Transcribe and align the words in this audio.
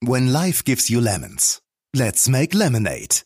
When 0.00 0.28
life 0.28 0.62
gives 0.62 0.88
you 0.88 1.00
lemons, 1.00 1.60
let's 1.92 2.28
make 2.28 2.56
lemonade. 2.56 3.24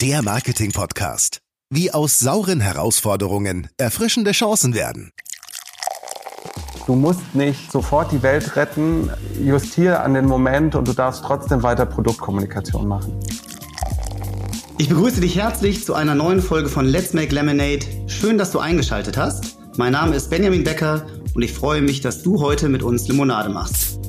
Der 0.00 0.22
Marketing-Podcast. 0.22 1.40
Wie 1.68 1.90
aus 1.90 2.20
sauren 2.20 2.60
Herausforderungen 2.60 3.68
erfrischende 3.76 4.30
Chancen 4.30 4.72
werden. 4.72 5.10
Du 6.86 6.94
musst 6.94 7.34
nicht 7.34 7.72
sofort 7.72 8.12
die 8.12 8.22
Welt 8.22 8.54
retten, 8.54 9.10
justiere 9.42 9.98
an 9.98 10.14
den 10.14 10.26
Moment 10.26 10.76
und 10.76 10.86
du 10.86 10.92
darfst 10.92 11.24
trotzdem 11.24 11.64
weiter 11.64 11.86
Produktkommunikation 11.86 12.86
machen. 12.86 13.18
Ich 14.78 14.88
begrüße 14.88 15.20
dich 15.20 15.34
herzlich 15.34 15.84
zu 15.84 15.94
einer 15.94 16.14
neuen 16.14 16.40
Folge 16.40 16.68
von 16.68 16.86
Let's 16.86 17.14
Make 17.14 17.34
Lemonade. 17.34 17.80
Schön, 18.06 18.38
dass 18.38 18.52
du 18.52 18.60
eingeschaltet 18.60 19.16
hast. 19.16 19.56
Mein 19.76 19.90
Name 19.90 20.14
ist 20.14 20.30
Benjamin 20.30 20.62
Becker 20.62 21.04
und 21.34 21.42
ich 21.42 21.52
freue 21.52 21.82
mich, 21.82 22.00
dass 22.00 22.22
du 22.22 22.40
heute 22.40 22.68
mit 22.68 22.84
uns 22.84 23.08
Limonade 23.08 23.48
machst. 23.48 24.03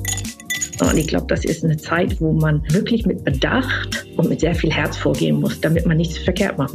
Und 0.80 0.96
ich 0.96 1.06
glaube, 1.06 1.26
das 1.28 1.44
ist 1.44 1.64
eine 1.64 1.76
Zeit, 1.76 2.20
wo 2.20 2.32
man 2.32 2.62
wirklich 2.70 3.06
mit 3.06 3.24
Bedacht 3.24 4.06
und 4.16 4.28
mit 4.28 4.40
sehr 4.40 4.54
viel 4.54 4.70
Herz 4.70 4.96
vorgehen 4.96 5.40
muss, 5.40 5.60
damit 5.60 5.86
man 5.86 5.96
nichts 5.96 6.18
verkehrt 6.18 6.58
macht. 6.58 6.74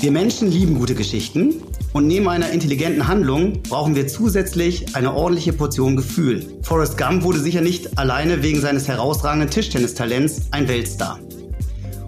Wir 0.00 0.10
Menschen 0.10 0.50
lieben 0.50 0.74
gute 0.74 0.94
Geschichten 0.94 1.54
und 1.92 2.08
neben 2.08 2.28
einer 2.28 2.50
intelligenten 2.50 3.06
Handlung 3.06 3.62
brauchen 3.62 3.94
wir 3.94 4.08
zusätzlich 4.08 4.96
eine 4.96 5.14
ordentliche 5.14 5.52
Portion 5.52 5.96
Gefühl. 5.96 6.44
Forrest 6.62 6.98
Gump 6.98 7.22
wurde 7.22 7.38
sicher 7.38 7.60
nicht 7.60 7.96
alleine 7.96 8.42
wegen 8.42 8.60
seines 8.60 8.88
herausragenden 8.88 9.48
Tischtennistalents 9.48 10.48
ein 10.50 10.68
Weltstar. 10.68 11.20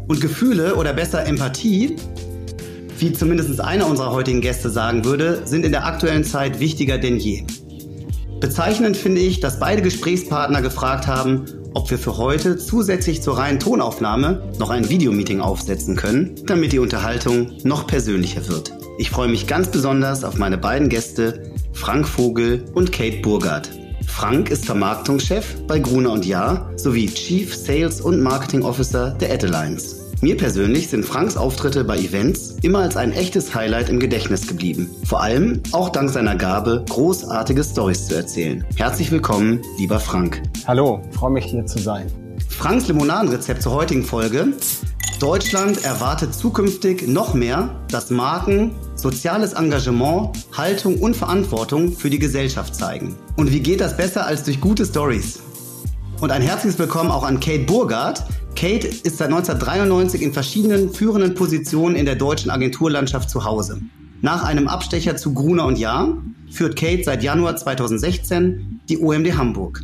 Und 0.08 0.20
Gefühle 0.20 0.74
oder 0.74 0.92
besser 0.92 1.24
Empathie, 1.24 1.96
wie 2.98 3.12
zumindest 3.12 3.60
einer 3.60 3.86
unserer 3.86 4.10
heutigen 4.10 4.40
Gäste 4.40 4.70
sagen 4.70 5.04
würde, 5.04 5.42
sind 5.46 5.64
in 5.64 5.72
der 5.72 5.86
aktuellen 5.86 6.24
Zeit 6.24 6.60
wichtiger 6.60 6.98
denn 6.98 7.16
je. 7.16 7.44
Bezeichnend 8.40 8.98
finde 8.98 9.22
ich, 9.22 9.40
dass 9.40 9.58
beide 9.58 9.80
Gesprächspartner 9.80 10.60
gefragt 10.60 11.06
haben, 11.06 11.46
ob 11.72 11.90
wir 11.90 11.98
für 11.98 12.18
heute 12.18 12.58
zusätzlich 12.58 13.22
zur 13.22 13.38
reinen 13.38 13.58
Tonaufnahme 13.58 14.52
noch 14.58 14.68
ein 14.68 14.90
Videomeeting 14.90 15.40
aufsetzen 15.40 15.96
können, 15.96 16.34
damit 16.44 16.72
die 16.72 16.78
Unterhaltung 16.78 17.52
noch 17.64 17.86
persönlicher 17.86 18.46
wird. 18.48 18.72
Ich 18.98 19.10
freue 19.10 19.28
mich 19.28 19.46
ganz 19.46 19.68
besonders 19.68 20.22
auf 20.22 20.36
meine 20.36 20.58
beiden 20.58 20.90
Gäste, 20.90 21.50
Frank 21.72 22.06
Vogel 22.06 22.64
und 22.74 22.92
Kate 22.92 23.18
Burgard. 23.22 23.70
Frank 24.06 24.50
ist 24.50 24.66
Vermarktungschef 24.66 25.56
bei 25.66 25.78
Gruner 25.78 26.12
und 26.12 26.26
Jahr 26.26 26.70
sowie 26.76 27.06
Chief 27.06 27.54
Sales 27.54 28.00
und 28.00 28.20
Marketing 28.20 28.62
Officer 28.62 29.10
der 29.20 29.32
Ad 29.32 29.46
Alliance. 29.46 30.05
Mir 30.22 30.38
persönlich 30.38 30.88
sind 30.88 31.04
Franks 31.04 31.36
Auftritte 31.36 31.84
bei 31.84 31.98
Events 31.98 32.56
immer 32.62 32.78
als 32.78 32.96
ein 32.96 33.12
echtes 33.12 33.54
Highlight 33.54 33.90
im 33.90 34.00
Gedächtnis 34.00 34.46
geblieben. 34.46 34.90
Vor 35.04 35.22
allem 35.22 35.62
auch 35.72 35.90
dank 35.90 36.08
seiner 36.08 36.36
Gabe, 36.36 36.86
großartige 36.88 37.62
Stories 37.62 38.06
zu 38.06 38.14
erzählen. 38.14 38.64
Herzlich 38.76 39.10
willkommen, 39.10 39.60
lieber 39.76 40.00
Frank. 40.00 40.42
Hallo, 40.66 41.02
freue 41.12 41.32
mich 41.32 41.44
hier 41.44 41.66
zu 41.66 41.78
sein. 41.78 42.06
Franks 42.48 42.88
Limonadenrezept 42.88 43.60
zur 43.60 43.72
heutigen 43.72 44.04
Folge. 44.04 44.54
Deutschland 45.20 45.84
erwartet 45.84 46.34
zukünftig 46.34 47.06
noch 47.06 47.34
mehr, 47.34 47.78
dass 47.90 48.08
Marken 48.08 48.74
soziales 48.94 49.52
Engagement, 49.52 50.30
Haltung 50.56 50.98
und 50.98 51.14
Verantwortung 51.14 51.92
für 51.92 52.08
die 52.08 52.18
Gesellschaft 52.18 52.74
zeigen. 52.74 53.16
Und 53.36 53.52
wie 53.52 53.60
geht 53.60 53.82
das 53.82 53.98
besser 53.98 54.24
als 54.24 54.44
durch 54.44 54.62
gute 54.62 54.86
Stories? 54.86 55.40
Und 56.22 56.32
ein 56.32 56.40
herzliches 56.40 56.78
Willkommen 56.78 57.10
auch 57.10 57.22
an 57.22 57.38
Kate 57.40 57.64
Burgard, 57.64 58.24
Kate 58.56 58.86
ist 58.86 59.18
seit 59.18 59.28
1993 59.28 60.22
in 60.22 60.32
verschiedenen 60.32 60.90
führenden 60.90 61.34
Positionen 61.34 61.94
in 61.94 62.06
der 62.06 62.16
deutschen 62.16 62.50
Agenturlandschaft 62.50 63.28
zu 63.28 63.44
Hause. 63.44 63.82
Nach 64.22 64.44
einem 64.44 64.66
Abstecher 64.66 65.14
zu 65.16 65.34
Gruner 65.34 65.66
und 65.66 65.78
Jahr 65.78 66.16
führt 66.50 66.74
Kate 66.74 67.04
seit 67.04 67.22
Januar 67.22 67.56
2016 67.56 68.80
die 68.88 68.98
OMD 68.98 69.36
Hamburg. 69.36 69.82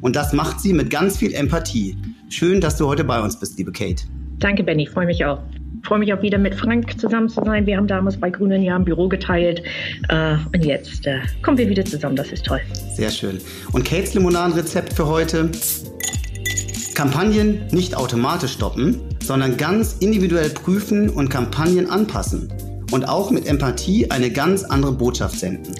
Und 0.00 0.16
das 0.16 0.32
macht 0.32 0.60
sie 0.60 0.72
mit 0.72 0.88
ganz 0.88 1.18
viel 1.18 1.34
Empathie. 1.34 1.98
Schön, 2.30 2.62
dass 2.62 2.78
du 2.78 2.86
heute 2.86 3.04
bei 3.04 3.20
uns 3.20 3.38
bist, 3.38 3.58
liebe 3.58 3.72
Kate. 3.72 4.04
Danke, 4.38 4.64
Benny. 4.64 4.86
Freue 4.86 5.06
mich 5.06 5.22
auch. 5.24 5.40
Freue 5.82 5.98
mich 5.98 6.14
auch 6.14 6.22
wieder 6.22 6.38
mit 6.38 6.54
Frank 6.54 6.98
zusammen 6.98 7.28
zu 7.28 7.44
sein. 7.44 7.66
Wir 7.66 7.76
haben 7.76 7.86
damals 7.86 8.16
bei 8.16 8.30
Grünen 8.30 8.62
Jahr 8.62 8.78
ein 8.78 8.86
Büro 8.86 9.06
geteilt. 9.06 9.62
Äh, 10.08 10.36
und 10.54 10.64
jetzt 10.64 11.06
äh, 11.06 11.18
kommen 11.42 11.58
wir 11.58 11.68
wieder 11.68 11.84
zusammen. 11.84 12.16
Das 12.16 12.32
ist 12.32 12.46
toll. 12.46 12.60
Sehr 12.94 13.10
schön. 13.10 13.38
Und 13.72 13.84
Kates 13.84 14.14
Limonadenrezept 14.14 14.94
für 14.94 15.06
heute 15.06 15.50
Kampagnen 16.94 17.66
nicht 17.72 17.96
automatisch 17.96 18.52
stoppen, 18.52 19.00
sondern 19.20 19.56
ganz 19.56 19.96
individuell 19.98 20.50
prüfen 20.50 21.10
und 21.10 21.28
Kampagnen 21.28 21.90
anpassen 21.90 22.52
und 22.92 23.08
auch 23.08 23.30
mit 23.30 23.46
Empathie 23.46 24.10
eine 24.10 24.30
ganz 24.30 24.62
andere 24.62 24.92
Botschaft 24.92 25.38
senden. 25.38 25.74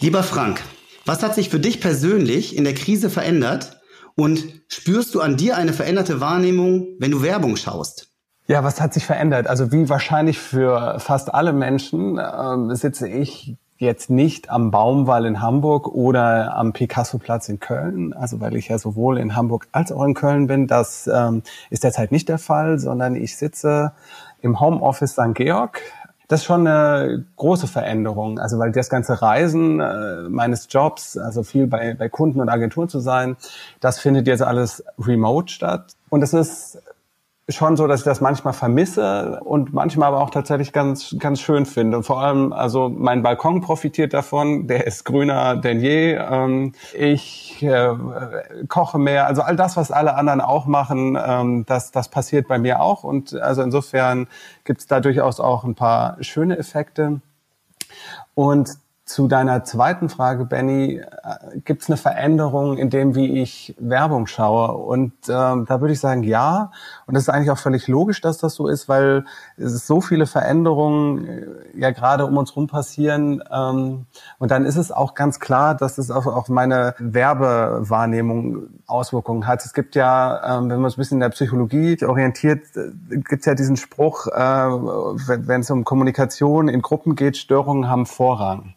Lieber 0.00 0.24
Frank, 0.24 0.62
was 1.04 1.22
hat 1.22 1.34
sich 1.36 1.48
für 1.48 1.60
dich 1.60 1.80
persönlich 1.80 2.56
in 2.56 2.64
der 2.64 2.74
Krise 2.74 3.08
verändert 3.08 3.80
und 4.16 4.44
spürst 4.68 5.14
du 5.14 5.20
an 5.20 5.36
dir 5.36 5.56
eine 5.56 5.72
veränderte 5.72 6.20
Wahrnehmung, 6.20 6.88
wenn 6.98 7.12
du 7.12 7.22
Werbung 7.22 7.56
schaust? 7.56 8.08
Ja, 8.48 8.64
was 8.64 8.80
hat 8.80 8.94
sich 8.94 9.04
verändert? 9.04 9.46
Also 9.46 9.70
wie 9.72 9.88
wahrscheinlich 9.88 10.38
für 10.38 10.98
fast 10.98 11.32
alle 11.32 11.52
Menschen 11.52 12.18
äh, 12.18 12.74
sitze 12.74 13.08
ich 13.08 13.56
jetzt 13.78 14.10
nicht 14.10 14.50
am 14.50 14.70
Baumwall 14.70 15.26
in 15.26 15.42
Hamburg 15.42 15.88
oder 15.88 16.56
am 16.56 16.72
Picasso-Platz 16.72 17.48
in 17.48 17.60
Köln, 17.60 18.12
also 18.14 18.40
weil 18.40 18.56
ich 18.56 18.68
ja 18.68 18.78
sowohl 18.78 19.18
in 19.18 19.36
Hamburg 19.36 19.68
als 19.72 19.92
auch 19.92 20.02
in 20.04 20.14
Köln 20.14 20.46
bin. 20.46 20.66
Das 20.66 21.08
ähm, 21.12 21.42
ist 21.70 21.84
derzeit 21.84 22.12
nicht 22.12 22.28
der 22.28 22.38
Fall, 22.38 22.78
sondern 22.78 23.14
ich 23.14 23.36
sitze 23.36 23.92
im 24.40 24.60
Homeoffice 24.60 25.12
St. 25.12 25.34
Georg. 25.34 25.82
Das 26.28 26.40
ist 26.40 26.46
schon 26.46 26.66
eine 26.66 27.24
große 27.36 27.68
Veränderung, 27.68 28.40
also 28.40 28.58
weil 28.58 28.72
das 28.72 28.90
ganze 28.90 29.22
Reisen 29.22 29.78
äh, 29.78 30.22
meines 30.28 30.66
Jobs, 30.70 31.16
also 31.16 31.44
viel 31.44 31.68
bei, 31.68 31.94
bei 31.94 32.08
Kunden 32.08 32.40
und 32.40 32.48
Agenturen 32.48 32.88
zu 32.88 32.98
sein, 32.98 33.36
das 33.80 34.00
findet 34.00 34.26
jetzt 34.26 34.42
alles 34.42 34.82
remote 34.98 35.52
statt. 35.52 35.92
Und 36.08 36.22
es 36.22 36.32
ist 36.32 36.82
schon 37.48 37.76
so, 37.76 37.86
dass 37.86 38.00
ich 38.00 38.04
das 38.04 38.20
manchmal 38.20 38.52
vermisse 38.52 39.40
und 39.44 39.72
manchmal 39.72 40.08
aber 40.08 40.20
auch 40.20 40.30
tatsächlich 40.30 40.72
ganz, 40.72 41.14
ganz 41.18 41.40
schön 41.40 41.64
finde. 41.64 41.98
Und 41.98 42.02
vor 42.02 42.20
allem, 42.20 42.52
also 42.52 42.88
mein 42.88 43.22
Balkon 43.22 43.60
profitiert 43.60 44.14
davon, 44.14 44.66
der 44.66 44.86
ist 44.86 45.04
grüner 45.04 45.56
denn 45.56 45.80
je. 45.80 46.14
Ähm, 46.14 46.72
ich 46.92 47.62
äh, 47.62 47.94
koche 48.68 48.98
mehr, 48.98 49.28
also 49.28 49.42
all 49.42 49.54
das, 49.54 49.76
was 49.76 49.92
alle 49.92 50.16
anderen 50.16 50.40
auch 50.40 50.66
machen, 50.66 51.16
ähm, 51.24 51.64
das, 51.66 51.92
das 51.92 52.08
passiert 52.08 52.48
bei 52.48 52.58
mir 52.58 52.80
auch. 52.80 53.04
Und 53.04 53.34
also 53.34 53.62
insofern 53.62 54.26
gibt 54.64 54.80
es 54.80 54.86
da 54.88 54.98
durchaus 54.98 55.38
auch 55.38 55.62
ein 55.62 55.76
paar 55.76 56.16
schöne 56.22 56.58
Effekte. 56.58 57.20
Und 58.34 58.70
zu 59.06 59.28
deiner 59.28 59.62
zweiten 59.62 60.08
Frage, 60.08 60.44
Benny, 60.44 60.96
äh, 60.96 61.60
gibt 61.64 61.82
es 61.82 61.88
eine 61.88 61.96
Veränderung 61.96 62.76
in 62.76 62.90
dem, 62.90 63.14
wie 63.14 63.40
ich 63.40 63.72
Werbung 63.78 64.26
schaue? 64.26 64.76
Und 64.76 65.12
ähm, 65.28 65.64
da 65.64 65.80
würde 65.80 65.92
ich 65.92 66.00
sagen, 66.00 66.24
ja. 66.24 66.72
Und 67.06 67.14
das 67.14 67.22
ist 67.22 67.28
eigentlich 67.28 67.52
auch 67.52 67.58
völlig 67.58 67.86
logisch, 67.86 68.20
dass 68.20 68.38
das 68.38 68.54
so 68.54 68.66
ist, 68.66 68.88
weil 68.88 69.24
es 69.56 69.86
so 69.86 70.00
viele 70.00 70.26
Veränderungen 70.26 71.24
äh, 71.24 71.46
ja 71.78 71.92
gerade 71.92 72.26
um 72.26 72.36
uns 72.36 72.50
herum 72.50 72.66
passieren. 72.66 73.44
Ähm, 73.48 74.06
und 74.38 74.50
dann 74.50 74.64
ist 74.64 74.76
es 74.76 74.90
auch 74.90 75.14
ganz 75.14 75.38
klar, 75.38 75.76
dass 75.76 75.98
es 75.98 76.10
auf, 76.10 76.26
auf 76.26 76.48
meine 76.48 76.96
Werbewahrnehmung 76.98 78.66
Auswirkungen 78.88 79.46
hat. 79.46 79.64
Es 79.64 79.72
gibt 79.72 79.94
ja, 79.94 80.58
ähm, 80.58 80.68
wenn 80.68 80.80
man 80.80 80.86
es 80.88 80.96
ein 80.96 81.00
bisschen 81.00 81.16
in 81.16 81.20
der 81.20 81.28
Psychologie 81.28 82.04
orientiert, 82.04 82.64
äh, 82.74 83.18
gibt 83.18 83.40
es 83.40 83.46
ja 83.46 83.54
diesen 83.54 83.76
Spruch, 83.76 84.26
äh, 84.26 84.32
wenn 84.32 85.60
es 85.60 85.70
um 85.70 85.84
Kommunikation 85.84 86.68
in 86.68 86.82
Gruppen 86.82 87.14
geht, 87.14 87.36
Störungen 87.36 87.88
haben 87.88 88.04
Vorrang. 88.04 88.74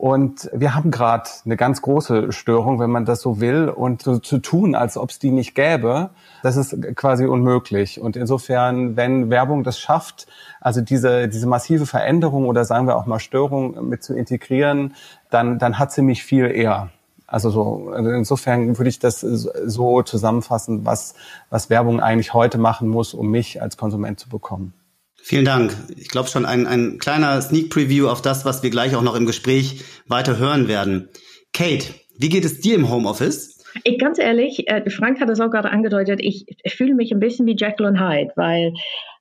Und 0.00 0.48
wir 0.54 0.74
haben 0.74 0.90
gerade 0.90 1.28
eine 1.44 1.58
ganz 1.58 1.82
große 1.82 2.32
Störung, 2.32 2.80
wenn 2.80 2.88
man 2.88 3.04
das 3.04 3.20
so 3.20 3.38
will. 3.38 3.68
Und 3.68 4.00
so 4.00 4.18
zu 4.18 4.38
tun, 4.38 4.74
als 4.74 4.96
ob 4.96 5.10
es 5.10 5.18
die 5.18 5.30
nicht 5.30 5.54
gäbe, 5.54 6.08
das 6.42 6.56
ist 6.56 6.74
quasi 6.96 7.26
unmöglich. 7.26 8.00
Und 8.00 8.16
insofern, 8.16 8.96
wenn 8.96 9.28
Werbung 9.28 9.62
das 9.62 9.78
schafft, 9.78 10.26
also 10.58 10.80
diese, 10.80 11.28
diese 11.28 11.46
massive 11.46 11.84
Veränderung 11.84 12.46
oder 12.46 12.64
sagen 12.64 12.86
wir 12.86 12.96
auch 12.96 13.04
mal 13.04 13.18
Störung 13.18 13.90
mit 13.90 14.02
zu 14.02 14.14
integrieren, 14.14 14.94
dann, 15.28 15.58
dann 15.58 15.78
hat 15.78 15.92
sie 15.92 16.00
mich 16.00 16.24
viel 16.24 16.46
eher. 16.46 16.88
Also 17.26 17.50
so, 17.50 17.90
also 17.94 18.08
insofern 18.08 18.78
würde 18.78 18.88
ich 18.88 19.00
das 19.00 19.20
so 19.20 20.00
zusammenfassen, 20.00 20.86
was, 20.86 21.14
was 21.50 21.68
Werbung 21.68 22.00
eigentlich 22.00 22.32
heute 22.32 22.56
machen 22.56 22.88
muss, 22.88 23.12
um 23.12 23.30
mich 23.30 23.60
als 23.60 23.76
Konsument 23.76 24.18
zu 24.18 24.30
bekommen. 24.30 24.72
Vielen 25.22 25.44
Dank. 25.44 25.76
Ich 25.96 26.08
glaube 26.08 26.28
schon 26.28 26.44
ein, 26.44 26.66
ein 26.66 26.98
kleiner 26.98 27.40
Sneak 27.40 27.70
Preview 27.70 28.08
auf 28.08 28.22
das, 28.22 28.44
was 28.44 28.62
wir 28.62 28.70
gleich 28.70 28.96
auch 28.96 29.02
noch 29.02 29.14
im 29.14 29.26
Gespräch 29.26 29.84
weiter 30.06 30.38
hören 30.38 30.66
werden. 30.66 31.08
Kate, 31.52 31.94
wie 32.18 32.28
geht 32.28 32.44
es 32.44 32.60
dir 32.60 32.74
im 32.74 32.90
Homeoffice? 32.90 33.64
Ich, 33.84 33.98
ganz 33.98 34.18
ehrlich, 34.18 34.68
äh, 34.68 34.88
Frank 34.90 35.20
hat 35.20 35.30
es 35.30 35.40
auch 35.40 35.50
gerade 35.50 35.70
angedeutet, 35.70 36.20
ich, 36.20 36.46
fühle 36.66 36.94
mich 36.94 37.12
ein 37.12 37.20
bisschen 37.20 37.46
wie 37.46 37.56
Jekyll 37.56 37.86
und 37.86 38.00
Hyde, 38.00 38.32
weil 38.36 38.72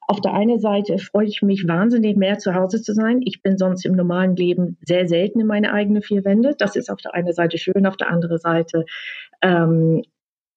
auf 0.07 0.21
der 0.21 0.33
einen 0.33 0.59
Seite 0.59 0.97
freue 0.97 1.27
ich 1.27 1.43
mich 1.43 1.67
wahnsinnig 1.67 2.17
mehr 2.17 2.39
zu 2.39 2.55
Hause 2.55 2.81
zu 2.81 2.93
sein. 2.93 3.21
Ich 3.25 3.43
bin 3.43 3.59
sonst 3.59 3.85
im 3.85 3.93
normalen 3.93 4.35
Leben 4.35 4.77
sehr 4.81 5.07
selten 5.07 5.39
in 5.39 5.45
meine 5.45 5.71
eigenen 5.71 6.01
vier 6.01 6.25
Wände. 6.25 6.55
Das 6.57 6.75
ist 6.75 6.89
auf 6.89 6.99
der 6.99 7.13
einen 7.13 7.31
Seite 7.31 7.59
schön, 7.59 7.85
auf 7.85 7.95
der 7.95 8.09
anderen 8.09 8.39
Seite 8.39 8.85
ähm, 9.43 10.01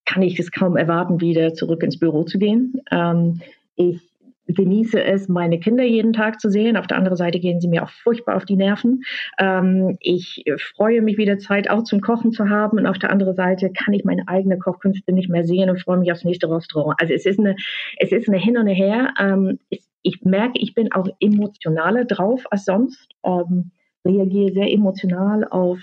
kann 0.05 0.23
ich 0.23 0.39
es 0.39 0.51
kaum 0.51 0.75
erwarten, 0.75 1.21
wieder 1.21 1.53
zurück 1.53 1.83
ins 1.83 1.99
Büro 1.99 2.23
zu 2.23 2.39
gehen. 2.39 2.81
Ähm, 2.91 3.41
ich 3.75 4.01
genieße 4.47 5.01
es, 5.03 5.29
meine 5.29 5.59
Kinder 5.59 5.83
jeden 5.83 6.13
Tag 6.13 6.39
zu 6.39 6.49
sehen. 6.49 6.77
Auf 6.77 6.87
der 6.87 6.97
anderen 6.97 7.17
Seite 7.17 7.39
gehen 7.39 7.61
sie 7.61 7.67
mir 7.67 7.83
auch 7.83 7.89
furchtbar 7.89 8.35
auf 8.35 8.45
die 8.45 8.55
Nerven. 8.55 9.03
Ähm, 9.39 9.97
ich 9.99 10.43
freue 10.75 11.01
mich 11.01 11.17
wieder 11.17 11.37
Zeit 11.37 11.69
auch 11.69 11.83
zum 11.83 12.01
Kochen 12.01 12.31
zu 12.31 12.49
haben 12.49 12.77
und 12.77 12.85
auf 12.85 12.99
der 12.99 13.11
anderen 13.11 13.35
Seite 13.35 13.71
kann 13.71 13.93
ich 13.93 14.03
meine 14.03 14.27
eigene 14.27 14.57
Kochkünste 14.57 15.13
nicht 15.13 15.29
mehr 15.29 15.43
sehen 15.43 15.69
und 15.69 15.81
freue 15.81 15.97
mich 15.97 16.11
aufs 16.11 16.25
nächste 16.25 16.49
Restaurant. 16.49 16.99
Also 16.99 17.13
es 17.13 17.25
ist 17.25 17.39
eine, 17.39 17.55
es 17.97 18.11
ist 18.11 18.27
eine 18.27 18.37
Hin 18.37 18.57
und 18.57 18.67
Her. 18.67 19.13
Ähm, 19.19 19.59
ich, 19.69 19.83
ich, 20.01 20.21
merke, 20.23 20.59
ich 20.59 20.75
bin 20.75 20.91
auch 20.91 21.07
emotionaler 21.19 22.05
drauf 22.05 22.45
als 22.51 22.65
sonst. 22.65 23.09
Ähm, 23.23 23.71
reagiere 24.05 24.51
sehr 24.51 24.69
emotional 24.69 25.47
auf 25.47 25.79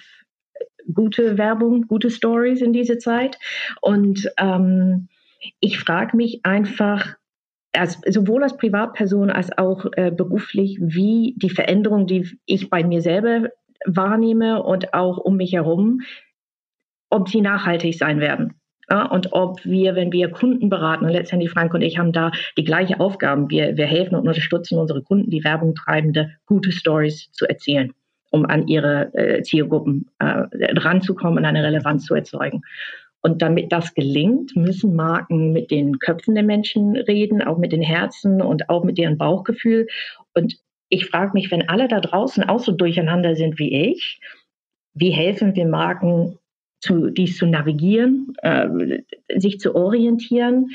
gute 0.92 1.38
Werbung, 1.38 1.86
gute 1.86 2.10
Stories 2.10 2.60
in 2.60 2.72
dieser 2.72 2.98
Zeit 2.98 3.38
und 3.80 4.30
ähm, 4.38 5.08
ich 5.60 5.78
frage 5.78 6.16
mich 6.16 6.44
einfach, 6.44 7.16
als, 7.72 8.00
sowohl 8.08 8.42
als 8.42 8.56
Privatperson 8.56 9.30
als 9.30 9.56
auch 9.56 9.86
äh, 9.96 10.10
beruflich, 10.10 10.78
wie 10.80 11.34
die 11.36 11.50
Veränderung, 11.50 12.06
die 12.06 12.28
ich 12.46 12.70
bei 12.70 12.84
mir 12.84 13.00
selber 13.00 13.50
wahrnehme 13.86 14.62
und 14.62 14.92
auch 14.94 15.18
um 15.18 15.36
mich 15.36 15.52
herum, 15.52 16.00
ob 17.08 17.28
sie 17.28 17.40
nachhaltig 17.40 17.96
sein 17.96 18.20
werden. 18.20 18.54
Ja, 18.90 19.06
und 19.06 19.32
ob 19.32 19.64
wir, 19.64 19.94
wenn 19.94 20.10
wir 20.10 20.30
Kunden 20.30 20.68
beraten, 20.68 21.04
und 21.04 21.12
letztendlich 21.12 21.50
Frank 21.50 21.72
und 21.74 21.82
ich 21.82 21.98
haben 21.98 22.12
da 22.12 22.32
die 22.58 22.64
gleiche 22.64 22.98
Aufgaben, 22.98 23.48
wir, 23.48 23.76
wir 23.76 23.86
helfen 23.86 24.16
und 24.16 24.26
unterstützen 24.26 24.78
unsere 24.78 25.02
Kunden, 25.02 25.30
die 25.30 25.44
Werbung 25.44 25.76
treibende, 25.76 26.32
gute 26.44 26.72
Stories 26.72 27.30
zu 27.30 27.46
erzählen, 27.46 27.92
um 28.32 28.46
an 28.46 28.66
ihre 28.66 29.14
äh, 29.14 29.42
Zielgruppen 29.42 30.10
äh, 30.18 30.42
ranzukommen 30.76 31.38
und 31.38 31.44
eine 31.44 31.62
Relevanz 31.62 32.04
zu 32.04 32.16
erzeugen. 32.16 32.62
Und 33.22 33.42
damit 33.42 33.70
das 33.70 33.94
gelingt, 33.94 34.56
müssen 34.56 34.94
Marken 34.94 35.52
mit 35.52 35.70
den 35.70 35.98
Köpfen 35.98 36.34
der 36.34 36.44
Menschen 36.44 36.96
reden, 36.96 37.42
auch 37.42 37.58
mit 37.58 37.72
den 37.72 37.82
Herzen 37.82 38.40
und 38.40 38.70
auch 38.70 38.82
mit 38.82 38.96
deren 38.98 39.18
Bauchgefühl. 39.18 39.86
Und 40.34 40.56
ich 40.88 41.06
frage 41.06 41.32
mich, 41.34 41.50
wenn 41.50 41.68
alle 41.68 41.86
da 41.88 42.00
draußen 42.00 42.44
auch 42.44 42.60
so 42.60 42.72
durcheinander 42.72 43.36
sind 43.36 43.58
wie 43.58 43.90
ich, 43.90 44.20
wie 44.94 45.10
helfen 45.10 45.54
wir 45.54 45.66
Marken, 45.66 46.38
zu, 46.80 47.10
dies 47.10 47.36
zu 47.36 47.46
navigieren, 47.46 48.32
äh, 48.42 48.68
sich 49.36 49.60
zu 49.60 49.74
orientieren 49.74 50.70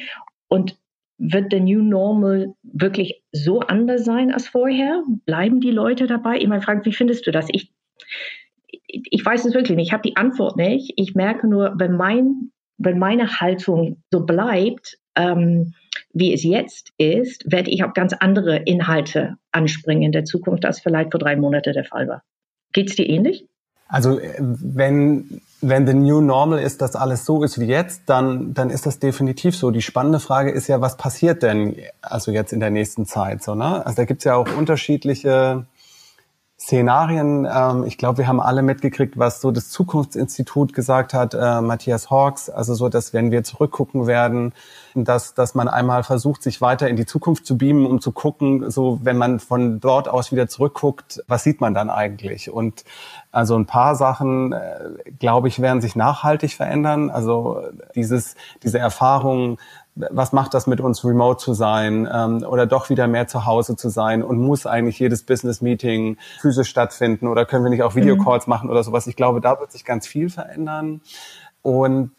und 0.48 0.78
wird 1.18 1.52
der 1.52 1.62
New 1.62 1.82
Normal 1.82 2.54
wirklich 2.64 3.24
so 3.32 3.60
anders 3.62 4.06
sein 4.06 4.32
als 4.32 4.48
vorher? 4.48 5.04
Bleiben 5.26 5.62
die 5.62 5.72
Leute 5.72 6.08
dabei? 6.08 6.38
Ich 6.38 6.48
meine, 6.48 6.62
Frank, 6.62 6.86
wie 6.86 6.94
findest 6.94 7.26
du 7.26 7.32
das? 7.32 7.48
Ich, 7.52 7.72
ich 9.10 9.26
weiß 9.26 9.46
es 9.46 9.54
wirklich 9.54 9.76
nicht. 9.76 9.88
Ich 9.88 9.94
habe 9.94 10.08
die 10.08 10.16
Antwort 10.16 10.58
nicht. 10.58 10.94
Ich 10.98 11.16
merke 11.16 11.48
nur, 11.48 11.74
wenn, 11.78 11.94
mein, 11.94 12.52
wenn 12.78 13.00
meine 13.00 13.40
Haltung 13.40 14.02
so 14.12 14.26
bleibt, 14.26 14.98
ähm, 15.16 15.74
wie 16.14 16.34
es 16.34 16.44
jetzt 16.44 16.92
ist, 16.98 17.50
werde 17.52 17.72
ich 17.72 17.84
auch 17.84 17.94
ganz 17.94 18.14
andere 18.14 18.58
Inhalte 18.58 19.36
anspringen 19.52 20.04
in 20.04 20.12
der 20.12 20.26
Zukunft, 20.26 20.66
als 20.66 20.80
vielleicht 20.80 21.12
vor 21.12 21.20
drei 21.20 21.36
Monaten 21.36 21.74
der 21.74 21.86
Fall 21.86 22.08
war. 22.08 22.24
Geht 22.74 22.90
es 22.90 22.96
dir 22.96 23.08
ähnlich? 23.08 23.46
Also 23.88 24.20
äh, 24.20 24.34
wenn, 24.40 25.42
wenn 25.62 25.88
the 25.88 25.94
new 25.94 26.22
normal 26.22 26.60
ist, 26.60 26.82
dass 26.82 26.96
alles 26.96 27.26
so 27.26 27.44
ist 27.44 27.60
wie 27.60 27.66
jetzt, 27.66 28.04
dann, 28.08 28.54
dann 28.54 28.70
ist 28.70 28.86
das 28.86 29.00
definitiv 29.00 29.56
so. 29.56 29.72
Die 29.72 29.82
spannende 29.82 30.20
Frage 30.20 30.52
ist 30.52 30.68
ja, 30.68 30.82
was 30.82 30.98
passiert 30.98 31.44
denn 31.44 31.76
also 32.02 32.32
jetzt 32.32 32.54
in 32.54 32.60
der 32.60 32.72
nächsten 32.72 33.06
Zeit? 33.06 33.44
So, 33.44 33.56
ne? 33.56 33.86
Also 33.86 33.98
da 33.98 34.06
gibt's 34.06 34.24
ja 34.24 34.36
auch 34.36 34.48
unterschiedliche 34.58 35.66
Szenarien. 36.58 37.46
Ähm, 37.54 37.84
ich 37.84 37.98
glaube, 37.98 38.20
wir 38.20 38.28
haben 38.28 38.40
alle 38.40 38.62
mitgekriegt, 38.62 39.18
was 39.18 39.42
so 39.42 39.52
das 39.52 39.70
Zukunftsinstitut 39.70 40.74
gesagt 40.74 41.14
hat, 41.14 41.34
äh, 41.34 41.62
Matthias 41.62 42.10
Hawks. 42.10 42.50
Also 42.50 42.74
so, 42.74 42.88
dass 42.88 43.14
wenn 43.14 43.30
wir 43.30 43.44
zurückgucken 43.44 44.08
werden, 44.08 44.54
dass, 44.94 45.34
dass 45.34 45.54
man 45.54 45.68
einmal 45.68 46.04
versucht, 46.04 46.42
sich 46.42 46.62
weiter 46.62 46.88
in 46.88 46.96
die 46.96 47.06
Zukunft 47.06 47.46
zu 47.46 47.58
beamen, 47.58 47.86
um 47.86 48.00
zu 48.00 48.14
gucken, 48.14 48.72
so 48.72 49.00
wenn 49.04 49.18
man 49.18 49.40
von 49.42 49.82
dort 49.82 50.08
aus 50.08 50.32
wieder 50.32 50.48
zurückguckt, 50.48 51.22
was 51.28 51.44
sieht 51.44 51.60
man 51.60 51.74
dann 51.74 51.90
eigentlich? 51.90 52.50
Und 52.50 52.86
also 53.34 53.58
ein 53.58 53.66
paar 53.66 53.96
Sachen, 53.96 54.54
äh, 54.54 55.12
glaube 55.20 55.50
ich, 55.50 55.62
werden 55.62 55.82
sich 55.82 55.98
nachhaltig 55.98 56.54
verändern. 56.54 57.10
Also 57.10 57.64
dieses, 57.96 58.36
diese 58.64 58.80
Erfahrung, 58.80 59.58
was 59.96 60.34
macht 60.34 60.54
das 60.54 60.68
mit 60.68 60.82
uns, 60.82 61.06
remote 61.06 61.42
zu 61.42 61.54
sein 61.54 62.08
ähm, 62.12 62.44
oder 62.44 62.66
doch 62.66 62.90
wieder 62.90 63.08
mehr 63.08 63.28
zu 63.28 63.46
Hause 63.46 63.78
zu 63.78 63.90
sein 63.90 64.24
und 64.24 64.40
muss 64.40 64.66
eigentlich 64.66 65.00
jedes 65.00 65.24
Business-Meeting 65.24 66.18
physisch 66.42 66.70
stattfinden 66.70 67.28
oder 67.28 67.46
können 67.46 67.64
wir 67.64 67.70
nicht 67.70 67.84
auch 67.84 67.96
Videocalls 67.96 68.46
mhm. 68.46 68.52
machen 68.52 68.70
oder 68.70 68.84
sowas. 68.84 69.08
Ich 69.08 69.16
glaube, 69.16 69.40
da 69.40 69.60
wird 69.60 69.72
sich 69.72 69.86
ganz 69.86 70.06
viel 70.06 70.30
verändern. 70.30 71.02
Und 71.62 72.12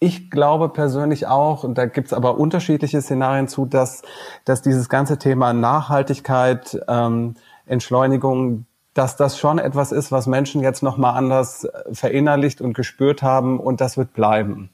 ich 0.00 0.30
glaube 0.30 0.70
persönlich 0.70 1.26
auch, 1.26 1.62
und 1.62 1.78
da 1.78 1.86
gibt's 1.86 2.12
aber 2.12 2.38
unterschiedliche 2.38 3.00
Szenarien 3.00 3.48
zu, 3.48 3.66
dass, 3.66 4.02
dass 4.44 4.62
dieses 4.62 4.88
ganze 4.88 5.18
Thema 5.18 5.52
Nachhaltigkeit, 5.52 6.80
ähm, 6.88 7.36
Entschleunigung, 7.66 8.66
dass 8.94 9.16
das 9.16 9.38
schon 9.38 9.58
etwas 9.58 9.92
ist, 9.92 10.10
was 10.10 10.26
Menschen 10.26 10.62
jetzt 10.62 10.82
nochmal 10.82 11.16
anders 11.16 11.68
verinnerlicht 11.92 12.60
und 12.60 12.72
gespürt 12.72 13.22
haben 13.22 13.60
und 13.60 13.80
das 13.80 13.96
wird 13.96 14.14
bleiben. 14.14 14.70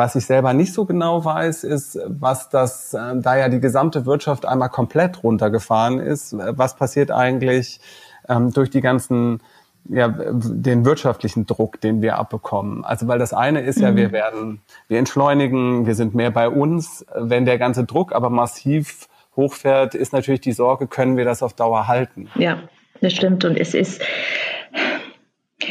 Was 0.00 0.16
ich 0.16 0.24
selber 0.24 0.54
nicht 0.54 0.72
so 0.72 0.86
genau 0.86 1.26
weiß, 1.26 1.62
ist, 1.62 1.98
was 2.06 2.48
das, 2.48 2.94
äh, 2.94 3.16
da 3.16 3.36
ja 3.36 3.50
die 3.50 3.60
gesamte 3.60 4.06
Wirtschaft 4.06 4.46
einmal 4.46 4.70
komplett 4.70 5.22
runtergefahren 5.22 5.98
ist, 5.98 6.32
äh, 6.32 6.56
was 6.56 6.74
passiert 6.74 7.10
eigentlich 7.10 7.80
ähm, 8.26 8.50
durch 8.50 8.70
die 8.70 8.80
ganzen 8.80 9.42
ja, 9.90 10.08
den 10.08 10.86
wirtschaftlichen 10.86 11.44
Druck, 11.44 11.82
den 11.82 12.00
wir 12.00 12.16
abbekommen. 12.16 12.82
Also 12.82 13.08
weil 13.08 13.18
das 13.18 13.34
eine 13.34 13.60
ist 13.60 13.78
ja, 13.78 13.90
mhm. 13.90 13.96
wir 13.96 14.12
werden, 14.12 14.62
wir 14.88 14.98
entschleunigen, 14.98 15.84
wir 15.84 15.94
sind 15.94 16.14
mehr 16.14 16.30
bei 16.30 16.48
uns. 16.48 17.04
Wenn 17.14 17.44
der 17.44 17.58
ganze 17.58 17.84
Druck 17.84 18.14
aber 18.14 18.30
massiv 18.30 19.06
hochfährt, 19.36 19.94
ist 19.94 20.14
natürlich 20.14 20.40
die 20.40 20.52
Sorge, 20.52 20.86
können 20.86 21.18
wir 21.18 21.26
das 21.26 21.42
auf 21.42 21.52
Dauer 21.52 21.88
halten? 21.88 22.30
Ja, 22.36 22.60
das 23.02 23.12
stimmt. 23.12 23.44
Und 23.44 23.58
es 23.58 23.74
ist, 23.74 24.00